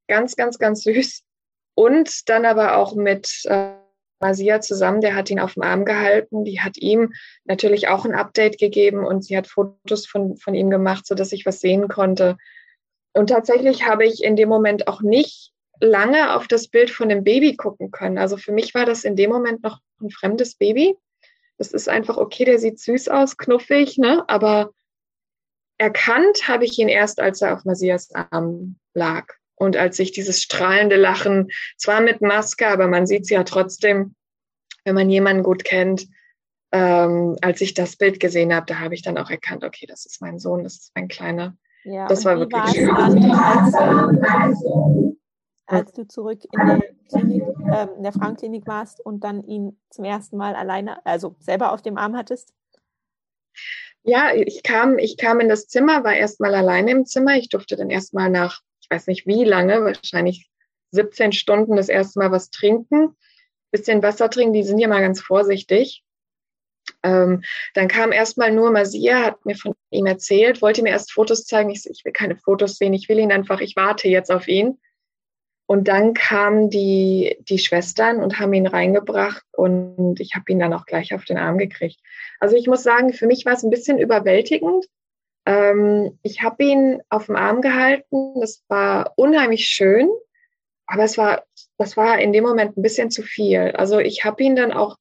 Ganz, 0.07 0.35
ganz, 0.35 0.59
ganz 0.59 0.83
süß. 0.83 1.23
Und 1.75 2.29
dann 2.29 2.45
aber 2.45 2.77
auch 2.77 2.95
mit 2.95 3.43
äh, 3.45 3.73
Masia 4.19 4.61
zusammen, 4.61 5.01
der 5.01 5.15
hat 5.15 5.29
ihn 5.29 5.39
auf 5.39 5.53
dem 5.53 5.63
Arm 5.63 5.85
gehalten. 5.85 6.43
Die 6.43 6.61
hat 6.61 6.77
ihm 6.77 7.13
natürlich 7.45 7.87
auch 7.87 8.05
ein 8.05 8.13
Update 8.13 8.57
gegeben 8.57 9.05
und 9.05 9.23
sie 9.23 9.37
hat 9.37 9.47
Fotos 9.47 10.05
von, 10.05 10.37
von 10.37 10.53
ihm 10.53 10.69
gemacht, 10.69 11.05
sodass 11.05 11.31
ich 11.31 11.45
was 11.45 11.59
sehen 11.59 11.87
konnte. 11.87 12.37
Und 13.13 13.27
tatsächlich 13.27 13.87
habe 13.87 14.05
ich 14.05 14.23
in 14.23 14.35
dem 14.35 14.49
Moment 14.49 14.87
auch 14.87 15.01
nicht 15.01 15.52
lange 15.79 16.35
auf 16.35 16.47
das 16.47 16.67
Bild 16.67 16.89
von 16.89 17.09
dem 17.09 17.23
Baby 17.23 17.55
gucken 17.55 17.91
können. 17.91 18.17
Also 18.17 18.37
für 18.37 18.51
mich 18.51 18.73
war 18.73 18.85
das 18.85 19.03
in 19.03 19.15
dem 19.15 19.29
Moment 19.29 19.63
noch 19.63 19.79
ein 20.01 20.09
fremdes 20.09 20.55
Baby. 20.55 20.95
Das 21.57 21.71
ist 21.71 21.89
einfach 21.89 22.17
okay, 22.17 22.45
der 22.45 22.59
sieht 22.59 22.79
süß 22.79 23.09
aus, 23.09 23.37
knuffig, 23.37 23.97
ne? 23.97 24.23
Aber 24.27 24.71
erkannt 25.77 26.47
habe 26.47 26.65
ich 26.65 26.77
ihn 26.79 26.89
erst, 26.89 27.19
als 27.19 27.41
er 27.41 27.53
auf 27.53 27.65
Masias 27.65 28.11
Arm 28.13 28.77
lag. 28.93 29.27
Und 29.55 29.77
als 29.77 29.99
ich 29.99 30.11
dieses 30.11 30.41
strahlende 30.41 30.95
Lachen, 30.95 31.49
zwar 31.77 32.01
mit 32.01 32.21
Maske, 32.21 32.67
aber 32.67 32.87
man 32.87 33.05
sieht 33.05 33.23
es 33.23 33.29
ja 33.29 33.43
trotzdem, 33.43 34.15
wenn 34.83 34.95
man 34.95 35.09
jemanden 35.09 35.43
gut 35.43 35.63
kennt, 35.63 36.07
ähm, 36.71 37.37
als 37.41 37.61
ich 37.61 37.75
das 37.75 37.95
Bild 37.95 38.19
gesehen 38.19 38.53
habe, 38.53 38.65
da 38.65 38.79
habe 38.79 38.95
ich 38.95 39.03
dann 39.03 39.17
auch 39.17 39.29
erkannt, 39.29 39.63
okay, 39.63 39.85
das 39.85 40.05
ist 40.05 40.21
mein 40.21 40.39
Sohn, 40.39 40.63
das 40.63 40.75
ist 40.75 40.91
mein 40.95 41.07
Kleiner. 41.07 41.55
Ja, 41.83 42.07
das 42.07 42.25
war 42.25 42.39
wirklich 42.39 42.63
schön. 42.73 42.87
Dann, 42.87 43.31
als, 43.31 44.63
als 45.65 45.91
du 45.93 46.07
zurück 46.07 46.39
in 46.43 46.67
der, 46.67 46.79
Klinik, 47.09 47.43
äh, 47.71 47.87
in 47.95 48.03
der 48.03 48.13
Frauenklinik 48.13 48.67
warst 48.67 48.99
und 48.99 49.23
dann 49.23 49.43
ihn 49.43 49.77
zum 49.89 50.05
ersten 50.05 50.37
Mal 50.37 50.55
alleine, 50.55 51.05
also 51.05 51.35
selber 51.39 51.71
auf 51.71 51.81
dem 51.81 51.97
Arm 51.97 52.17
hattest? 52.17 52.53
Ja, 54.03 54.33
ich 54.33 54.63
kam, 54.63 54.97
ich 54.97 55.17
kam 55.17 55.39
in 55.39 55.47
das 55.47 55.67
Zimmer, 55.67 56.03
war 56.03 56.13
erstmal 56.13 56.53
alleine 56.55 56.91
im 56.91 57.05
Zimmer. 57.05 57.37
Ich 57.37 57.49
durfte 57.49 57.77
dann 57.77 57.89
erstmal 57.89 58.29
nach, 58.29 58.61
ich 58.81 58.89
weiß 58.89 59.07
nicht 59.07 59.25
wie 59.25 59.45
lange, 59.45 59.83
wahrscheinlich 59.83 60.49
17 60.91 61.31
Stunden 61.31 61.77
das 61.77 61.89
erste 61.89 62.19
Mal 62.19 62.31
was 62.31 62.49
trinken. 62.49 63.15
Bisschen 63.71 64.03
Wasser 64.03 64.29
trinken, 64.29 64.53
die 64.53 64.63
sind 64.63 64.79
ja 64.79 64.87
mal 64.87 65.01
ganz 65.01 65.21
vorsichtig. 65.21 66.03
Ähm, 67.01 67.43
dann 67.73 67.87
kam 67.87 68.11
erstmal 68.11 68.51
nur 68.51 68.71
Masia, 68.71 69.23
hat 69.23 69.45
mir 69.45 69.55
von 69.55 69.73
ihm 69.89 70.05
erzählt, 70.05 70.61
wollte 70.61 70.83
mir 70.83 70.89
erst 70.89 71.13
Fotos 71.13 71.45
zeigen. 71.45 71.69
Ich, 71.69 71.89
ich 71.89 72.03
will 72.03 72.11
keine 72.11 72.35
Fotos 72.35 72.77
sehen, 72.77 72.93
ich 72.93 73.07
will 73.07 73.19
ihn 73.19 73.31
einfach, 73.31 73.61
ich 73.61 73.75
warte 73.77 74.09
jetzt 74.09 74.31
auf 74.31 74.47
ihn. 74.49 74.79
Und 75.65 75.87
dann 75.87 76.13
kamen 76.13 76.69
die, 76.69 77.37
die 77.47 77.57
Schwestern 77.57 78.21
und 78.21 78.39
haben 78.39 78.53
ihn 78.53 78.67
reingebracht 78.67 79.45
und 79.53 80.19
ich 80.19 80.35
habe 80.35 80.51
ihn 80.51 80.59
dann 80.59 80.73
auch 80.73 80.85
gleich 80.85 81.13
auf 81.13 81.23
den 81.23 81.37
Arm 81.37 81.57
gekriegt. 81.57 81.99
Also 82.39 82.55
ich 82.57 82.67
muss 82.67 82.83
sagen, 82.83 83.13
für 83.13 83.27
mich 83.27 83.45
war 83.45 83.53
es 83.53 83.63
ein 83.63 83.69
bisschen 83.69 83.97
überwältigend. 83.97 84.85
Ähm, 85.45 86.19
ich 86.21 86.41
habe 86.41 86.63
ihn 86.63 87.01
auf 87.09 87.27
dem 87.27 87.37
Arm 87.37 87.61
gehalten. 87.61 88.39
Das 88.41 88.63
war 88.67 89.13
unheimlich 89.15 89.65
schön, 89.65 90.09
aber 90.85 91.03
es 91.03 91.17
war, 91.17 91.43
das 91.77 91.95
war 91.95 92.19
in 92.19 92.33
dem 92.33 92.43
Moment 92.43 92.77
ein 92.77 92.81
bisschen 92.81 93.09
zu 93.09 93.23
viel. 93.23 93.71
Also 93.77 93.99
ich 93.99 94.25
habe 94.25 94.43
ihn 94.43 94.55
dann 94.55 94.73
auch 94.73 94.97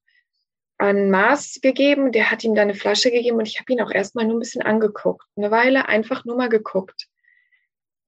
ein 0.78 1.10
Maß 1.10 1.60
gegeben, 1.62 2.12
der 2.12 2.30
hat 2.30 2.42
ihm 2.44 2.54
dann 2.54 2.68
eine 2.68 2.74
Flasche 2.74 3.10
gegeben 3.10 3.38
und 3.38 3.46
ich 3.46 3.60
habe 3.60 3.72
ihn 3.72 3.80
auch 3.80 3.92
erstmal 3.92 4.24
nur 4.26 4.36
ein 4.36 4.40
bisschen 4.40 4.62
angeguckt. 4.62 5.24
Eine 5.36 5.50
Weile 5.50 5.88
einfach 5.88 6.24
nur 6.24 6.36
mal 6.36 6.48
geguckt. 6.48 7.08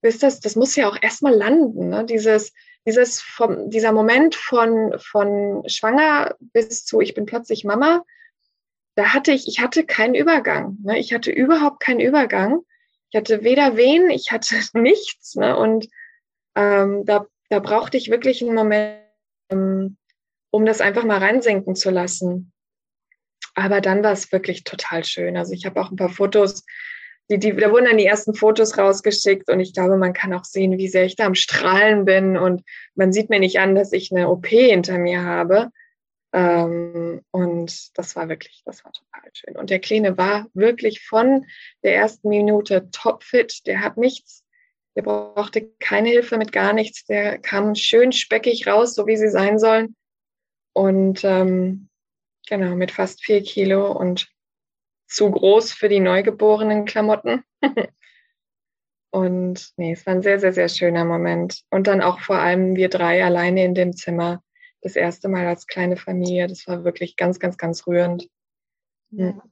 Bis 0.04 0.18
das, 0.18 0.40
das 0.40 0.54
muss 0.54 0.76
ja 0.76 0.88
auch 0.88 0.98
erstmal 1.00 1.34
landen, 1.34 1.88
ne? 1.88 2.04
Dieses, 2.04 2.52
dieses 2.86 3.22
vom, 3.22 3.70
dieser 3.70 3.92
Moment 3.92 4.34
von, 4.34 4.94
von 4.98 5.64
schwanger 5.66 6.36
bis 6.40 6.84
zu 6.84 7.00
ich 7.00 7.14
bin 7.14 7.24
plötzlich 7.24 7.64
Mama 7.64 8.04
da 8.94 9.12
hatte 9.12 9.32
ich, 9.32 9.48
ich 9.48 9.60
hatte 9.60 9.84
keinen 9.84 10.14
Übergang. 10.14 10.78
Ne? 10.82 10.98
Ich 10.98 11.12
hatte 11.12 11.30
überhaupt 11.30 11.80
keinen 11.80 12.00
Übergang. 12.00 12.60
Ich 13.10 13.16
hatte 13.18 13.42
weder 13.42 13.76
wen, 13.76 14.10
ich 14.10 14.30
hatte 14.32 14.56
nichts. 14.78 15.34
Ne? 15.34 15.56
Und 15.56 15.88
ähm, 16.54 17.04
da, 17.04 17.26
da 17.48 17.58
brauchte 17.58 17.96
ich 17.96 18.10
wirklich 18.10 18.42
einen 18.42 18.54
Moment, 18.54 19.00
ähm, 19.50 19.96
um 20.50 20.64
das 20.64 20.80
einfach 20.80 21.04
mal 21.04 21.18
reinsinken 21.18 21.74
zu 21.74 21.90
lassen. 21.90 22.52
Aber 23.56 23.80
dann 23.80 24.02
war 24.02 24.12
es 24.12 24.32
wirklich 24.32 24.64
total 24.64 25.04
schön. 25.04 25.36
Also 25.36 25.52
ich 25.52 25.66
habe 25.66 25.80
auch 25.80 25.90
ein 25.90 25.96
paar 25.96 26.08
Fotos, 26.08 26.64
die, 27.30 27.38
die, 27.38 27.56
da 27.56 27.70
wurden 27.70 27.86
dann 27.86 27.98
die 27.98 28.06
ersten 28.06 28.34
Fotos 28.34 28.76
rausgeschickt 28.76 29.48
und 29.50 29.60
ich 29.60 29.72
glaube, 29.72 29.96
man 29.96 30.12
kann 30.12 30.34
auch 30.34 30.44
sehen, 30.44 30.76
wie 30.76 30.88
sehr 30.88 31.04
ich 31.04 31.16
da 31.16 31.24
am 31.24 31.34
Strahlen 31.34 32.04
bin 32.04 32.36
und 32.36 32.62
man 32.94 33.12
sieht 33.12 33.30
mir 33.30 33.40
nicht 33.40 33.58
an, 33.58 33.74
dass 33.74 33.92
ich 33.92 34.12
eine 34.12 34.28
OP 34.28 34.46
hinter 34.46 34.98
mir 34.98 35.22
habe. 35.22 35.70
Ähm, 36.34 37.22
und 37.30 37.96
das 37.96 38.16
war 38.16 38.28
wirklich, 38.28 38.62
das 38.66 38.84
war 38.84 38.92
total 38.92 39.30
schön. 39.32 39.56
Und 39.56 39.70
der 39.70 39.78
Kleine 39.78 40.18
war 40.18 40.48
wirklich 40.52 41.06
von 41.06 41.46
der 41.82 41.94
ersten 41.94 42.28
Minute 42.28 42.90
topfit. 42.90 43.66
Der 43.66 43.80
hat 43.80 43.96
nichts, 43.96 44.44
der 44.96 45.02
brauchte 45.02 45.70
keine 45.78 46.08
Hilfe 46.08 46.36
mit 46.36 46.52
gar 46.52 46.72
nichts. 46.72 47.04
Der 47.06 47.38
kam 47.38 47.74
schön 47.74 48.12
speckig 48.12 48.66
raus, 48.66 48.94
so 48.94 49.06
wie 49.06 49.16
sie 49.16 49.30
sein 49.30 49.58
sollen. 49.58 49.96
Und 50.72 51.22
ähm, 51.24 51.88
genau, 52.48 52.74
mit 52.74 52.90
fast 52.90 53.24
vier 53.24 53.42
Kilo 53.42 53.92
und 53.92 54.28
zu 55.06 55.30
groß 55.30 55.72
für 55.72 55.88
die 55.88 56.00
neugeborenen 56.00 56.84
Klamotten. 56.84 57.42
und 59.10 59.72
nee, 59.76 59.92
es 59.92 60.06
war 60.06 60.14
ein 60.14 60.22
sehr, 60.22 60.40
sehr, 60.40 60.52
sehr 60.52 60.68
schöner 60.68 61.04
Moment. 61.04 61.62
Und 61.70 61.86
dann 61.86 62.00
auch 62.00 62.20
vor 62.20 62.36
allem 62.36 62.76
wir 62.76 62.88
drei 62.88 63.24
alleine 63.24 63.64
in 63.64 63.74
dem 63.74 63.94
Zimmer 63.94 64.42
das 64.80 64.96
erste 64.96 65.28
Mal 65.28 65.46
als 65.46 65.66
kleine 65.66 65.96
Familie. 65.96 66.46
Das 66.46 66.66
war 66.66 66.84
wirklich 66.84 67.16
ganz, 67.16 67.38
ganz, 67.38 67.56
ganz 67.56 67.86
rührend. 67.86 68.28
Ja. 69.10 69.42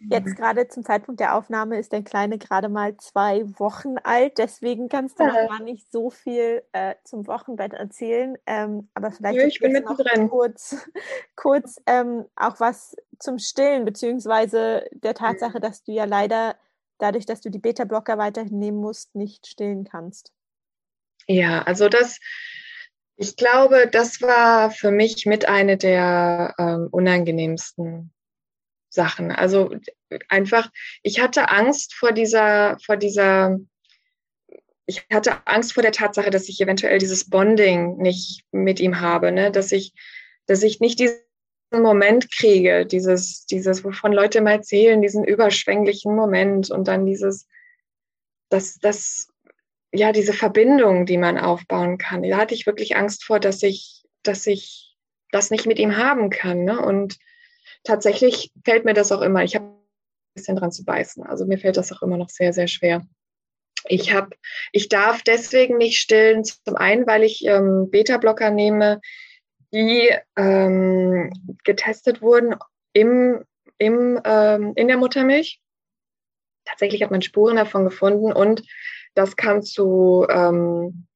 Jetzt 0.00 0.36
gerade 0.36 0.68
zum 0.68 0.84
Zeitpunkt 0.84 1.20
der 1.20 1.34
Aufnahme 1.34 1.78
ist 1.78 1.92
der 1.92 2.02
Kleine 2.02 2.38
gerade 2.38 2.68
mal 2.68 2.96
zwei 2.96 3.44
Wochen 3.58 3.96
alt, 4.02 4.38
deswegen 4.38 4.88
kannst 4.88 5.18
du 5.18 5.24
ja. 5.24 5.32
noch 5.32 5.50
gar 5.50 5.62
nicht 5.62 5.90
so 5.92 6.10
viel 6.10 6.62
äh, 6.72 6.94
zum 7.04 7.26
Wochenbett 7.26 7.74
erzählen. 7.74 8.36
Ähm, 8.46 8.88
aber 8.94 9.10
vielleicht 9.10 9.38
ich 9.38 9.60
bin 9.60 9.72
noch 9.72 9.98
kurz, 10.28 10.76
kurz 11.36 11.80
ähm, 11.86 12.24
auch 12.36 12.58
was 12.60 12.96
zum 13.18 13.38
Stillen, 13.38 13.84
beziehungsweise 13.84 14.86
der 14.92 15.14
Tatsache, 15.14 15.60
dass 15.60 15.82
du 15.82 15.92
ja 15.92 16.04
leider 16.04 16.56
dadurch, 16.98 17.26
dass 17.26 17.40
du 17.40 17.50
die 17.50 17.58
Beta-Blocker 17.60 18.18
weiterhin 18.18 18.58
nehmen 18.58 18.78
musst, 18.78 19.14
nicht 19.14 19.46
stillen 19.46 19.84
kannst. 19.84 20.32
Ja, 21.26 21.62
also 21.62 21.88
das 21.88 22.18
ich 23.20 23.34
glaube, 23.34 23.88
das 23.90 24.22
war 24.22 24.70
für 24.70 24.92
mich 24.92 25.26
mit 25.26 25.48
eine 25.48 25.76
der 25.76 26.54
ähm, 26.56 26.86
unangenehmsten 26.92 28.12
Sachen. 28.88 29.30
Also 29.30 29.70
einfach, 30.28 30.70
ich 31.02 31.20
hatte 31.20 31.50
Angst 31.50 31.94
vor 31.94 32.12
dieser, 32.12 32.78
vor 32.78 32.96
dieser, 32.96 33.58
ich 34.86 35.04
hatte 35.12 35.46
Angst 35.46 35.74
vor 35.74 35.82
der 35.82 35.92
Tatsache, 35.92 36.30
dass 36.30 36.48
ich 36.48 36.60
eventuell 36.60 36.98
dieses 36.98 37.28
Bonding 37.28 37.98
nicht 37.98 38.44
mit 38.52 38.80
ihm 38.80 39.00
habe, 39.00 39.32
ne? 39.32 39.50
dass 39.50 39.72
ich, 39.72 39.92
dass 40.46 40.62
ich 40.62 40.80
nicht 40.80 40.98
diesen 40.98 41.18
Moment 41.70 42.30
kriege, 42.30 42.86
dieses, 42.86 43.44
dieses, 43.44 43.84
wovon 43.84 44.12
Leute 44.12 44.40
mal 44.40 44.52
erzählen, 44.52 45.02
diesen 45.02 45.24
überschwänglichen 45.24 46.14
Moment 46.16 46.70
und 46.70 46.88
dann 46.88 47.04
dieses, 47.04 47.46
das, 48.48 48.78
das 48.78 49.28
ja, 49.92 50.12
diese 50.12 50.32
Verbindung, 50.32 51.06
die 51.06 51.18
man 51.18 51.38
aufbauen 51.38 51.98
kann. 51.98 52.22
Da 52.22 52.36
hatte 52.36 52.54
ich 52.54 52.66
wirklich 52.66 52.96
Angst 52.96 53.24
vor, 53.24 53.40
dass 53.40 53.62
ich, 53.62 54.04
dass 54.22 54.46
ich 54.46 54.96
das 55.30 55.50
nicht 55.50 55.66
mit 55.66 55.78
ihm 55.78 55.96
haben 55.96 56.30
kann. 56.30 56.64
Ne? 56.64 56.80
Und 56.80 57.18
tatsächlich 57.84 58.50
fällt 58.64 58.84
mir 58.84 58.94
das 58.94 59.12
auch 59.12 59.22
immer, 59.22 59.44
ich 59.44 59.54
habe 59.54 59.66
ein 59.66 60.34
bisschen 60.34 60.56
dran 60.56 60.72
zu 60.72 60.84
beißen. 60.84 61.24
Also 61.24 61.46
mir 61.46 61.58
fällt 61.58 61.76
das 61.76 61.92
auch 61.92 62.02
immer 62.02 62.16
noch 62.16 62.28
sehr, 62.28 62.52
sehr 62.52 62.68
schwer. 62.68 63.06
Ich 63.84 64.12
habe, 64.12 64.30
ich 64.72 64.88
darf 64.88 65.22
deswegen 65.22 65.78
nicht 65.78 65.98
stillen. 65.98 66.44
Zum 66.44 66.76
einen, 66.76 67.06
weil 67.06 67.22
ich 67.22 67.44
ähm, 67.44 67.90
Beta-Blocker 67.90 68.50
nehme, 68.50 69.00
die 69.72 70.10
ähm, 70.36 71.32
getestet 71.64 72.22
wurden 72.22 72.54
im, 72.92 73.44
im, 73.78 74.20
ähm, 74.24 74.72
in 74.76 74.88
der 74.88 74.96
Muttermilch. 74.96 75.60
Tatsächlich 76.64 77.02
hat 77.02 77.10
man 77.10 77.22
Spuren 77.22 77.56
davon 77.56 77.84
gefunden 77.84 78.32
und 78.32 78.62
das 79.14 79.36
kann 79.36 79.62
zu 79.62 80.26
ähm, 80.28 81.06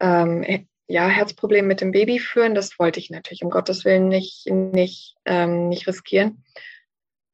ähm, 0.00 0.66
ja, 0.88 1.06
Herzproblem 1.06 1.66
mit 1.66 1.80
dem 1.80 1.92
Baby 1.92 2.18
führen. 2.18 2.54
Das 2.54 2.78
wollte 2.78 2.98
ich 2.98 3.10
natürlich 3.10 3.44
um 3.44 3.50
Gottes 3.50 3.84
Willen 3.84 4.08
nicht, 4.08 4.46
nicht, 4.46 5.14
ähm, 5.26 5.68
nicht 5.68 5.86
riskieren. 5.86 6.44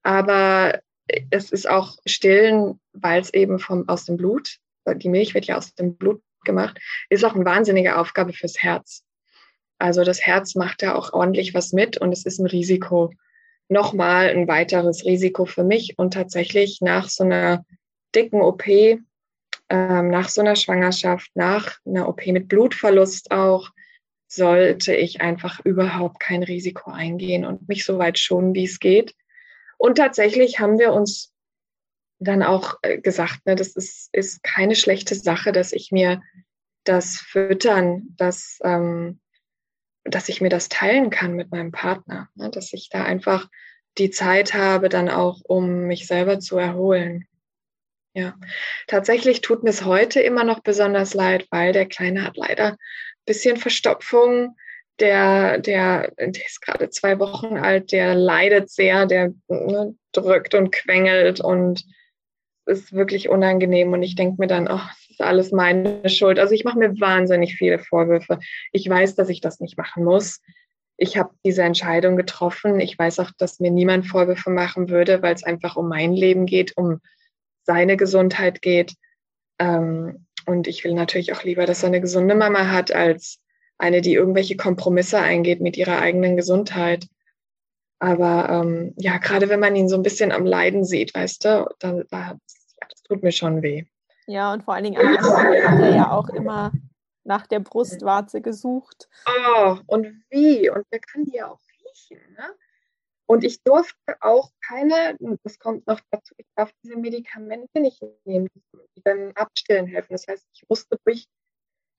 Aber 0.03 0.81
es 1.31 1.51
ist 1.53 1.69
auch 1.69 1.97
stillen, 2.05 2.81
weil 2.93 3.21
es 3.21 3.33
eben 3.33 3.59
vom, 3.59 3.89
aus 3.89 4.05
dem 4.05 4.17
Blut, 4.17 4.57
die 4.97 5.09
Milch 5.09 5.35
wird 5.35 5.47
ja 5.47 5.57
aus 5.57 5.75
dem 5.75 5.97
Blut 5.97 6.21
gemacht, 6.45 6.79
ist 7.09 7.25
auch 7.25 7.35
eine 7.35 7.45
wahnsinnige 7.45 7.97
Aufgabe 7.97 8.33
fürs 8.33 8.59
Herz. 8.61 9.05
Also 9.79 10.03
das 10.05 10.21
Herz 10.21 10.55
macht 10.57 10.83
da 10.83 10.95
auch 10.95 11.13
ordentlich 11.13 11.55
was 11.55 11.73
mit 11.73 11.99
und 11.99 12.13
es 12.13 12.27
ist 12.27 12.39
ein 12.39 12.47
Risiko. 12.47 13.13
Nochmal 13.69 14.29
ein 14.29 14.49
weiteres 14.49 15.05
Risiko 15.05 15.47
für 15.47 15.65
mich 15.65 15.95
und 15.97 16.13
tatsächlich 16.13 16.81
nach 16.81 17.09
so 17.09 17.25
einer 17.25 17.65
dicken 18.15 18.43
OP, 18.43 18.65
ähm, 19.69 20.09
nach 20.11 20.29
so 20.29 20.41
einer 20.41 20.57
Schwangerschaft, 20.57 21.31
nach 21.35 21.79
einer 21.87 22.09
OP 22.09 22.27
mit 22.27 22.49
Blutverlust 22.49 23.31
auch, 23.31 23.71
sollte 24.27 24.95
ich 24.95 25.21
einfach 25.21 25.61
überhaupt 25.65 26.21
kein 26.21 26.43
Risiko 26.43 26.91
eingehen 26.91 27.45
und 27.45 27.69
mich 27.69 27.85
so 27.85 27.99
weit 27.99 28.19
schonen, 28.19 28.55
wie 28.55 28.65
es 28.65 28.81
geht. 28.81 29.15
Und 29.79 29.97
tatsächlich 29.97 30.61
haben 30.61 30.79
wir 30.79 30.93
uns 30.93 31.33
dann 32.19 32.43
auch 32.43 32.79
äh, 32.83 32.99
gesagt, 32.99 33.47
ne, 33.47 33.55
das 33.55 33.77
ist, 33.77 34.09
ist 34.12 34.43
keine 34.43 34.75
schlechte 34.77 35.15
Sache, 35.15 35.53
dass 35.53 35.73
ich 35.73 35.93
mir 35.93 36.23
das 36.85 37.17
Füttern, 37.17 38.15
dass, 38.17 38.59
ähm, 38.62 39.21
dass 40.05 40.29
ich 40.29 40.41
mir 40.41 40.51
das 40.51 40.69
teilen 40.69 41.11
kann 41.11 41.35
mit 41.35 41.51
meinem 41.51 41.73
Partner, 41.73 42.29
ne, 42.35 42.51
dass 42.51 42.73
ich 42.73 42.89
da 42.89 43.05
einfach 43.05 43.49
die 43.99 44.11
Zeit 44.11 44.55
habe, 44.55 44.89
dann 44.89 45.09
auch, 45.09 45.41
um 45.45 45.87
mich 45.87 46.07
selber 46.07 46.41
zu 46.41 46.59
erholen. 46.59 47.27
Ja, 48.17 48.35
tatsächlich 48.87 49.41
tut 49.41 49.65
mir 49.65 49.71
es 49.71 49.85
heute 49.85 50.21
immer 50.21 50.45
noch 50.45 50.61
besonders 50.61 51.15
leid, 51.15 51.49
weil 51.51 51.73
der 51.73 51.87
Kleine 51.87 52.25
hat 52.25 52.37
leider 52.37 52.73
ein 52.73 52.77
bisschen 53.27 53.57
Verstopfung. 53.57 54.57
Der, 55.01 55.59
der, 55.59 56.12
der 56.17 56.47
ist 56.47 56.62
gerade 56.62 56.89
zwei 56.91 57.19
Wochen 57.19 57.57
alt, 57.57 57.91
der 57.91 58.15
leidet 58.15 58.71
sehr, 58.71 59.07
der 59.07 59.35
ne, 59.49 59.97
drückt 60.12 60.55
und 60.55 60.71
quengelt 60.71 61.41
und 61.41 61.85
ist 62.67 62.93
wirklich 62.93 63.29
unangenehm 63.29 63.93
und 63.93 64.05
ich 64.05 64.15
denke 64.15 64.37
mir 64.39 64.47
dann, 64.47 64.69
oh, 64.69 64.79
das 64.79 65.11
ist 65.11 65.21
alles 65.21 65.51
meine 65.51 66.09
Schuld. 66.09 66.39
Also 66.39 66.55
ich 66.55 66.62
mache 66.62 66.79
mir 66.79 67.01
wahnsinnig 67.01 67.57
viele 67.57 67.81
Vorwürfe. 67.81 68.39
Ich 68.71 68.89
weiß, 68.89 69.17
dass 69.17 69.29
ich 69.29 69.41
das 69.41 69.59
nicht 69.59 69.77
machen 69.77 70.05
muss. 70.05 70.41
Ich 70.97 71.17
habe 71.17 71.35
diese 71.45 71.65
Entscheidung 71.65 72.17
getroffen. 72.17 72.79
Ich 72.79 72.97
weiß 72.97 73.19
auch, 73.19 73.33
dass 73.37 73.59
mir 73.59 73.73
niemand 73.73 74.07
Vorwürfe 74.07 74.51
machen 74.51 74.89
würde, 74.89 75.21
weil 75.23 75.35
es 75.35 75.43
einfach 75.43 75.75
um 75.75 75.89
mein 75.89 76.12
Leben 76.12 76.47
geht, 76.47 76.77
um 76.77 77.01
seine 77.65 77.97
Gesundheit 77.97 78.62
geht. 78.62 78.95
Ähm, 79.59 80.27
und 80.47 80.69
ich 80.69 80.85
will 80.85 80.95
natürlich 80.95 81.33
auch 81.33 81.43
lieber, 81.43 81.67
dass 81.67 81.83
er 81.83 81.89
eine 81.89 82.01
gesunde 82.01 82.35
Mama 82.35 82.71
hat, 82.71 82.93
als 82.93 83.41
eine, 83.79 84.01
die 84.01 84.15
irgendwelche 84.15 84.57
Kompromisse 84.57 85.19
eingeht 85.19 85.61
mit 85.61 85.77
ihrer 85.77 86.01
eigenen 86.01 86.37
Gesundheit. 86.37 87.07
Aber 87.99 88.49
ähm, 88.51 88.95
ja, 88.97 89.19
gerade 89.19 89.49
wenn 89.49 89.61
man 89.61 89.77
ihn 89.77 89.89
so 89.89 89.97
ein 89.97 90.03
bisschen 90.03 90.33
am 90.33 90.45
Leiden 90.45 90.85
sieht, 90.85 91.15
weißt 91.15 91.45
du, 91.45 91.69
da, 91.79 92.03
da, 92.11 92.37
das 92.81 93.03
tut 93.03 93.23
mir 93.23 93.33
schon 93.33 93.62
weh. 93.62 93.85
Ja, 94.27 94.53
und 94.53 94.62
vor 94.65 94.75
allen 94.75 94.85
Dingen 94.85 94.99
hat 94.99 95.81
er 95.81 95.95
ja 95.95 96.11
auch 96.11 96.29
immer 96.29 96.73
nach 97.25 97.47
der 97.47 97.61
Brustwarze 97.61 98.41
gesucht. 98.41 99.09
Oh, 99.27 99.77
und 99.87 100.23
wie? 100.31 100.69
Und 100.71 100.85
wer 100.91 101.01
kann 101.01 101.25
die 101.25 101.37
ja 101.37 101.51
auch 101.51 101.61
riechen, 101.85 102.21
ne? 102.37 102.55
Und 103.27 103.45
ich 103.45 103.62
durfte 103.62 104.16
auch 104.20 104.51
keine, 104.66 105.16
das 105.43 105.59
kommt 105.59 105.87
noch 105.87 106.01
dazu, 106.11 106.35
ich 106.37 106.47
darf 106.57 106.70
diese 106.83 106.97
Medikamente 106.97 107.81
nicht 107.81 108.03
nehmen, 108.25 108.49
die 108.97 109.01
beim 109.01 109.33
Abstillen 109.35 109.87
helfen. 109.87 110.12
Das 110.12 110.27
heißt, 110.27 110.47
ich 110.53 110.64
musste 110.68 110.99
durch, 111.05 111.27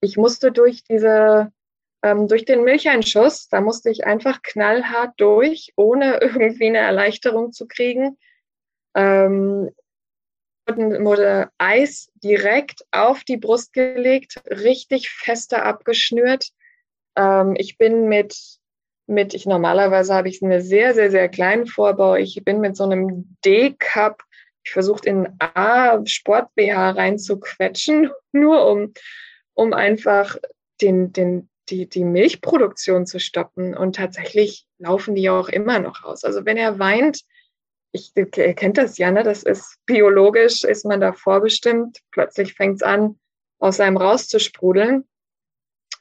ich 0.02 0.18
musste 0.18 0.52
durch 0.52 0.84
diese 0.84 1.52
ähm, 2.06 2.28
durch 2.28 2.46
den 2.46 2.64
Milcheinschuss, 2.64 3.50
da 3.50 3.62
musste 3.62 3.90
ich 3.90 4.06
einfach 4.06 4.44
knallhart 4.44 5.14
durch, 5.18 5.74
ohne 5.76 6.20
irgendwie 6.22 6.68
eine 6.68 6.78
Erleichterung 6.78 7.52
zu 7.52 7.68
kriegen. 7.68 8.18
Ähm, 8.96 9.72
wurde 10.68 11.50
Eis 11.58 12.12
direkt 12.16 12.86
auf 12.92 13.24
die 13.24 13.38
Brust 13.38 13.74
gelegt, 13.74 14.42
richtig 14.50 15.10
fester 15.10 15.64
abgeschnürt. 15.64 16.50
Ähm, 17.16 17.56
ich 17.58 17.78
bin 17.78 18.08
mit, 18.08 18.60
mit, 19.08 19.34
ich 19.34 19.46
normalerweise 19.46 20.14
habe 20.14 20.30
ich 20.30 20.42
eine 20.42 20.62
sehr, 20.62 20.94
sehr, 20.94 21.12
sehr 21.12 21.30
kleinen 21.30 21.68
Vorbau. 21.68 22.16
Ich 22.16 22.44
bin 22.44 22.60
mit 22.60 22.76
so 22.76 22.84
einem 22.84 23.36
D-Cup, 23.46 24.24
ich 24.64 24.72
versucht 24.72 25.06
in 25.06 25.28
A 25.40 26.04
Sport 26.06 26.54
BH 26.56 26.92
reinzuquetschen, 26.92 28.10
nur 28.32 28.68
um, 28.68 28.94
um 29.54 29.74
einfach 29.74 30.38
den, 30.82 31.14
den, 31.14 31.50
die, 31.70 31.88
die 31.88 32.04
Milchproduktion 32.04 33.06
zu 33.06 33.20
stoppen. 33.20 33.76
Und 33.76 33.96
tatsächlich 33.96 34.66
laufen 34.80 35.16
die 35.16 35.30
auch 35.30 35.50
immer 35.50 35.80
noch 35.80 36.04
aus. 36.04 36.24
Also 36.24 36.46
wenn 36.46 36.58
er 36.58 36.80
weint, 36.80 37.22
ich, 37.92 38.12
ihr 38.16 38.26
kennt 38.26 38.78
das 38.78 38.98
ja, 38.98 39.10
ne? 39.10 39.24
das 39.24 39.44
ist 39.44 39.78
biologisch, 39.86 40.64
ist 40.64 40.86
man 40.86 41.00
da 41.00 41.14
vorbestimmt. 41.14 42.00
Plötzlich 42.12 42.54
fängt 42.54 42.78
es 42.78 42.84
an, 42.84 43.18
aus 43.60 43.80
einem 43.80 43.98
rauszusprudeln. 43.98 45.08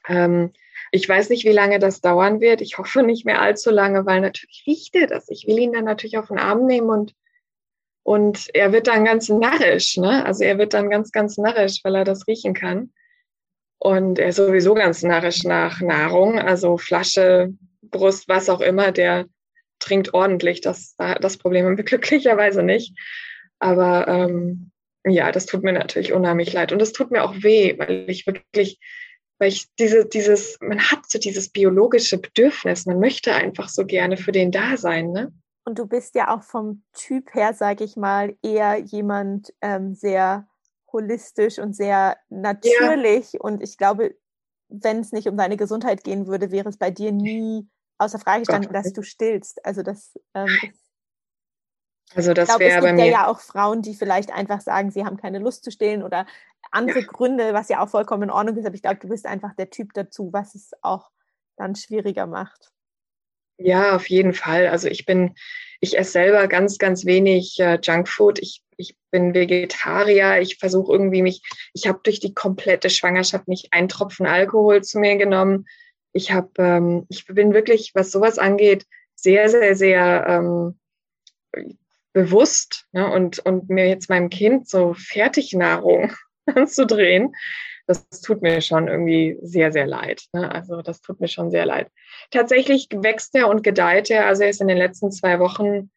Ähm, 0.07 0.51
ich 0.95 1.09
weiß 1.09 1.29
nicht, 1.29 1.43
wie 1.43 1.51
lange 1.51 1.77
das 1.77 1.99
dauern 1.99 2.39
wird. 2.39 2.61
Ich 2.61 2.77
hoffe 2.77 3.03
nicht 3.03 3.25
mehr 3.25 3.41
allzu 3.41 3.69
lange, 3.69 4.05
weil 4.05 4.21
natürlich 4.21 4.63
riecht 4.65 4.95
er 4.95 5.07
das. 5.07 5.29
Ich 5.29 5.45
will 5.45 5.59
ihn 5.59 5.73
dann 5.73 5.83
natürlich 5.83 6.17
auf 6.17 6.29
den 6.29 6.39
Arm 6.39 6.65
nehmen 6.65 6.89
und, 6.89 7.13
und 8.03 8.47
er 8.53 8.71
wird 8.71 8.87
dann 8.87 9.03
ganz 9.03 9.27
narrisch. 9.27 9.97
Ne? 9.97 10.25
Also 10.25 10.45
er 10.45 10.57
wird 10.57 10.73
dann 10.73 10.89
ganz, 10.89 11.11
ganz 11.11 11.37
narrisch, 11.37 11.81
weil 11.83 11.95
er 11.95 12.05
das 12.05 12.27
riechen 12.27 12.53
kann. 12.53 12.93
Und 13.77 14.19
er 14.19 14.29
ist 14.29 14.37
sowieso 14.37 14.73
ganz 14.73 15.03
narrisch 15.03 15.43
nach 15.43 15.81
Nahrung, 15.81 16.39
also 16.39 16.77
Flasche, 16.77 17.53
Brust, 17.81 18.29
was 18.29 18.49
auch 18.49 18.61
immer, 18.61 18.93
der 18.93 19.25
trinkt 19.79 20.13
ordentlich. 20.13 20.61
Das, 20.61 20.95
das 20.97 21.37
Problem 21.37 21.65
haben 21.65 21.77
wir 21.77 21.83
glücklicherweise 21.83 22.63
nicht. 22.63 22.97
Aber 23.59 24.07
ähm, 24.07 24.71
ja, 25.05 25.33
das 25.33 25.45
tut 25.45 25.63
mir 25.63 25.73
natürlich 25.73 26.13
unheimlich 26.13 26.53
leid. 26.53 26.71
Und 26.71 26.79
das 26.79 26.93
tut 26.93 27.11
mir 27.11 27.25
auch 27.25 27.35
weh, 27.43 27.77
weil 27.77 28.05
ich 28.09 28.25
wirklich, 28.25 28.79
weil 29.39 29.49
ich 29.49 29.67
diese, 29.77 30.05
dieses, 30.05 30.57
man 30.61 30.79
hat 30.79 31.09
so 31.09 31.19
dieses 31.19 31.49
biologische 31.49 32.17
Bedürfnis, 32.17 32.85
man 32.85 32.99
möchte 32.99 33.33
einfach 33.33 33.69
so 33.69 33.85
gerne 33.85 34.17
für 34.17 34.31
den 34.31 34.51
da 34.51 34.77
sein, 34.77 35.11
ne? 35.11 35.33
Und 35.67 35.79
du 35.79 35.87
bist 35.87 36.13
ja 36.13 36.33
auch 36.33 36.43
vom 36.43 36.83
Typ 36.93 37.33
her, 37.33 37.53
sage 37.53 37.83
ich 37.83 37.95
mal, 37.95 38.37
eher 38.43 38.77
jemand 38.77 39.51
ähm, 39.61 39.95
sehr 39.95 40.47
holistisch 40.91 41.57
und 41.57 41.75
sehr 41.75 42.17
natürlich. 42.29 43.33
Ja. 43.33 43.39
Und 43.39 43.63
ich 43.63 43.77
glaube, 43.77 44.15
wenn 44.69 44.99
es 44.99 45.11
nicht 45.11 45.27
um 45.27 45.37
deine 45.37 45.57
Gesundheit 45.57 46.03
gehen 46.03 46.27
würde, 46.27 46.51
wäre 46.51 46.69
es 46.69 46.77
bei 46.77 46.91
dir 46.91 47.11
nie 47.11 47.67
außer 47.97 48.19
Frage 48.19 48.41
gestanden, 48.41 48.73
dass 48.73 48.93
du 48.93 49.01
stillst. 49.01 49.65
Also 49.65 49.81
das 49.81 50.13
ähm, 50.35 50.55
also 52.13 52.33
das 52.33 52.59
wäre 52.59 52.81
bei 52.81 52.93
mir. 52.93 53.07
ja 53.07 53.27
auch 53.27 53.39
Frauen, 53.39 53.81
die 53.81 53.95
vielleicht 53.95 54.31
einfach 54.31 54.61
sagen, 54.61 54.91
sie 54.91 55.05
haben 55.05 55.17
keine 55.17 55.39
Lust 55.39 55.63
zu 55.63 55.71
stillen 55.71 56.03
oder 56.03 56.25
andere 56.71 56.99
ja. 56.99 57.05
Gründe, 57.07 57.53
was 57.53 57.69
ja 57.69 57.83
auch 57.83 57.89
vollkommen 57.89 58.23
in 58.23 58.31
Ordnung 58.31 58.57
ist. 58.57 58.65
Aber 58.65 58.75
ich 58.75 58.81
glaube, 58.81 58.99
du 58.99 59.07
bist 59.07 59.25
einfach 59.25 59.55
der 59.55 59.69
Typ 59.69 59.93
dazu, 59.93 60.31
was 60.31 60.55
es 60.55 60.71
auch 60.81 61.09
dann 61.57 61.75
schwieriger 61.75 62.27
macht. 62.27 62.71
Ja, 63.57 63.95
auf 63.95 64.09
jeden 64.09 64.33
Fall. 64.33 64.67
Also 64.67 64.87
ich 64.87 65.05
bin, 65.05 65.33
ich 65.79 65.97
esse 65.97 66.11
selber 66.11 66.47
ganz, 66.47 66.77
ganz 66.77 67.05
wenig 67.05 67.57
äh, 67.59 67.79
Junkfood. 67.81 68.39
Ich, 68.39 68.61
ich 68.75 68.97
bin 69.11 69.33
Vegetarier. 69.33 70.41
Ich 70.41 70.57
versuche 70.57 70.91
irgendwie 70.91 71.21
mich, 71.21 71.41
ich 71.73 71.87
habe 71.87 72.01
durch 72.03 72.19
die 72.19 72.33
komplette 72.33 72.89
Schwangerschaft 72.89 73.47
nicht 73.47 73.71
einen 73.71 73.87
Tropfen 73.87 74.25
Alkohol 74.25 74.83
zu 74.83 74.99
mir 74.99 75.15
genommen. 75.15 75.65
Ich 76.11 76.31
habe, 76.31 76.51
ähm, 76.57 77.05
ich 77.09 77.25
bin 77.25 77.53
wirklich, 77.53 77.91
was 77.93 78.11
sowas 78.11 78.37
angeht, 78.37 78.85
sehr, 79.15 79.49
sehr, 79.49 79.75
sehr 79.75 80.25
ähm, 80.27 80.79
bewusst 82.15 82.87
ne? 82.93 83.11
und, 83.11 83.39
und 83.39 83.69
mir 83.69 83.87
jetzt 83.87 84.09
meinem 84.09 84.29
Kind 84.29 84.67
so 84.67 84.95
Fertignahrung 84.95 86.13
anzudrehen 86.47 87.35
das 87.87 88.07
tut 88.21 88.41
mir 88.41 88.61
schon 88.61 88.87
irgendwie 88.87 89.37
sehr, 89.41 89.71
sehr 89.71 89.85
leid. 89.85 90.23
Ne? 90.33 90.51
Also 90.51 90.81
das 90.81 91.01
tut 91.01 91.19
mir 91.19 91.27
schon 91.27 91.51
sehr 91.51 91.65
leid. 91.65 91.91
Tatsächlich 92.31 92.87
wächst 92.91 93.35
er 93.35 93.47
und 93.47 93.63
gedeiht 93.63 94.09
er. 94.09 94.25
Also 94.25 94.43
er 94.43 94.49
ist 94.49 94.61
in 94.61 94.67
den 94.67 94.77
letzten 94.77 95.11
zwei 95.11 95.39
Wochen, 95.39 95.91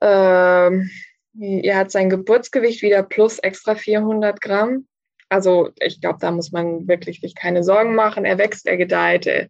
ähm, 0.00 0.90
er 1.38 1.76
hat 1.76 1.90
sein 1.90 2.10
Geburtsgewicht 2.10 2.82
wieder 2.82 3.02
plus 3.02 3.38
extra 3.40 3.74
400 3.74 4.40
Gramm. 4.40 4.86
Also 5.28 5.70
ich 5.80 6.00
glaube, 6.00 6.18
da 6.20 6.30
muss 6.30 6.52
man 6.52 6.86
wirklich 6.88 7.20
sich 7.20 7.34
keine 7.34 7.62
Sorgen 7.62 7.94
machen. 7.94 8.24
Er 8.24 8.38
wächst, 8.38 8.66
er 8.66 8.76
gedeiht, 8.76 9.26
er 9.26 9.48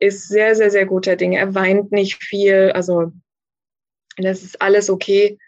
ist 0.00 0.28
sehr, 0.28 0.54
sehr, 0.54 0.70
sehr 0.70 0.86
guter 0.86 1.16
Dinge. 1.16 1.38
Er 1.38 1.54
weint 1.54 1.92
nicht 1.92 2.22
viel. 2.22 2.72
Also 2.72 3.12
das 4.24 4.42
ist 4.42 4.60
alles 4.60 4.90
okay. 4.90 5.38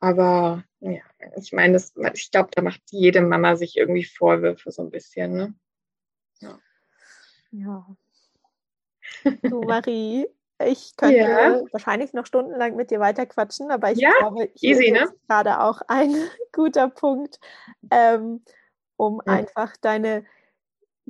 Aber 0.00 0.64
ja, 0.80 1.00
ich 1.36 1.52
meine, 1.52 1.82
ich 2.14 2.30
glaube, 2.30 2.50
da 2.52 2.62
macht 2.62 2.82
jede 2.90 3.22
Mama 3.22 3.56
sich 3.56 3.76
irgendwie 3.76 4.04
Vorwürfe 4.04 4.70
so 4.70 4.82
ein 4.82 4.90
bisschen. 4.90 5.32
Ne? 5.32 5.54
Ja. 6.40 6.58
ja. 7.52 7.86
Du, 9.42 9.62
Marie, 9.62 10.26
ich 10.62 10.96
könnte 10.96 11.16
ja. 11.16 11.62
wahrscheinlich 11.72 12.12
noch 12.12 12.26
stundenlang 12.26 12.76
mit 12.76 12.90
dir 12.90 13.00
weiter 13.00 13.26
quatschen, 13.26 13.70
aber 13.70 13.92
ich 13.92 13.98
ja, 13.98 14.12
glaube, 14.18 14.50
hier 14.54 14.72
easy, 14.72 14.86
ist 14.86 14.92
ne? 14.92 15.14
gerade 15.26 15.60
auch 15.60 15.80
ein 15.88 16.14
guter 16.52 16.88
Punkt, 16.88 17.40
ähm, 17.90 18.44
um 18.96 19.20
ja. 19.26 19.32
einfach 19.32 19.76
deine 19.78 20.24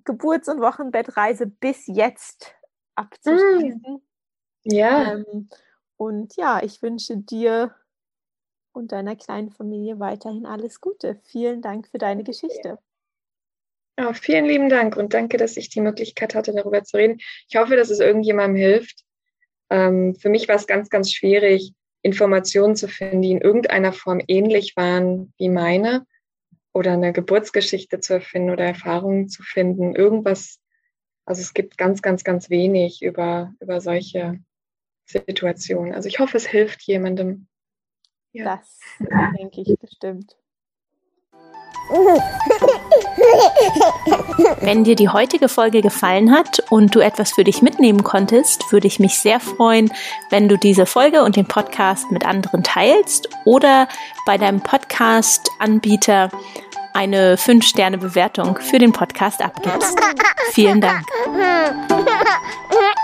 Geburts- 0.04 0.48
und 0.48 0.60
Wochenbettreise 0.60 1.46
bis 1.46 1.86
jetzt 1.86 2.54
abzuschließen. 2.94 3.94
Mm. 3.94 4.00
Ja. 4.64 5.14
Ähm, 5.14 5.48
und 6.04 6.36
ja, 6.36 6.62
ich 6.62 6.82
wünsche 6.82 7.16
dir 7.16 7.74
und 8.72 8.92
deiner 8.92 9.16
kleinen 9.16 9.50
Familie 9.50 10.00
weiterhin 10.00 10.44
alles 10.44 10.80
Gute. 10.80 11.18
Vielen 11.24 11.62
Dank 11.62 11.88
für 11.88 11.98
deine 11.98 12.24
Geschichte. 12.24 12.78
Ja, 13.98 14.12
vielen 14.12 14.44
lieben 14.44 14.68
Dank 14.68 14.96
und 14.96 15.14
danke, 15.14 15.36
dass 15.38 15.56
ich 15.56 15.70
die 15.70 15.80
Möglichkeit 15.80 16.34
hatte, 16.34 16.52
darüber 16.52 16.82
zu 16.82 16.96
reden. 16.96 17.20
Ich 17.48 17.56
hoffe, 17.56 17.76
dass 17.76 17.90
es 17.90 18.00
irgendjemandem 18.00 18.60
hilft. 18.60 19.04
Ähm, 19.70 20.14
für 20.16 20.28
mich 20.28 20.46
war 20.46 20.56
es 20.56 20.66
ganz, 20.66 20.90
ganz 20.90 21.10
schwierig, 21.10 21.72
Informationen 22.02 22.76
zu 22.76 22.86
finden, 22.88 23.22
die 23.22 23.30
in 23.30 23.40
irgendeiner 23.40 23.92
Form 23.92 24.20
ähnlich 24.28 24.76
waren 24.76 25.32
wie 25.38 25.48
meine 25.48 26.06
oder 26.74 26.92
eine 26.92 27.12
Geburtsgeschichte 27.12 28.00
zu 28.00 28.14
erfinden 28.14 28.50
oder 28.50 28.64
Erfahrungen 28.64 29.28
zu 29.28 29.42
finden. 29.42 29.94
Irgendwas, 29.94 30.58
also 31.24 31.40
es 31.40 31.54
gibt 31.54 31.78
ganz, 31.78 32.02
ganz, 32.02 32.24
ganz 32.24 32.50
wenig 32.50 33.00
über, 33.00 33.54
über 33.60 33.80
solche 33.80 34.40
Situationen. 35.04 35.94
Also 35.94 36.08
ich 36.08 36.18
hoffe, 36.18 36.36
es 36.36 36.46
hilft 36.46 36.82
jemandem. 36.82 37.46
Ja. 38.32 38.56
Das 38.56 38.78
denke 39.38 39.60
ich 39.60 39.78
bestimmt. 39.78 40.36
Wenn 44.60 44.84
dir 44.84 44.96
die 44.96 45.10
heutige 45.10 45.48
Folge 45.48 45.82
gefallen 45.82 46.32
hat 46.32 46.60
und 46.70 46.94
du 46.94 47.00
etwas 47.00 47.32
für 47.32 47.44
dich 47.44 47.60
mitnehmen 47.60 48.02
konntest, 48.02 48.72
würde 48.72 48.86
ich 48.86 48.98
mich 48.98 49.18
sehr 49.18 49.38
freuen, 49.38 49.92
wenn 50.30 50.48
du 50.48 50.56
diese 50.56 50.86
Folge 50.86 51.22
und 51.22 51.36
den 51.36 51.46
Podcast 51.46 52.10
mit 52.10 52.24
anderen 52.24 52.62
teilst 52.62 53.28
oder 53.44 53.86
bei 54.24 54.38
deinem 54.38 54.62
Podcast-Anbieter 54.62 56.30
eine 56.94 57.36
5-Sterne-Bewertung 57.36 58.58
für 58.58 58.78
den 58.78 58.92
Podcast 58.92 59.42
abgibst. 59.42 59.98
Vielen 60.52 60.80
Dank. 60.80 61.04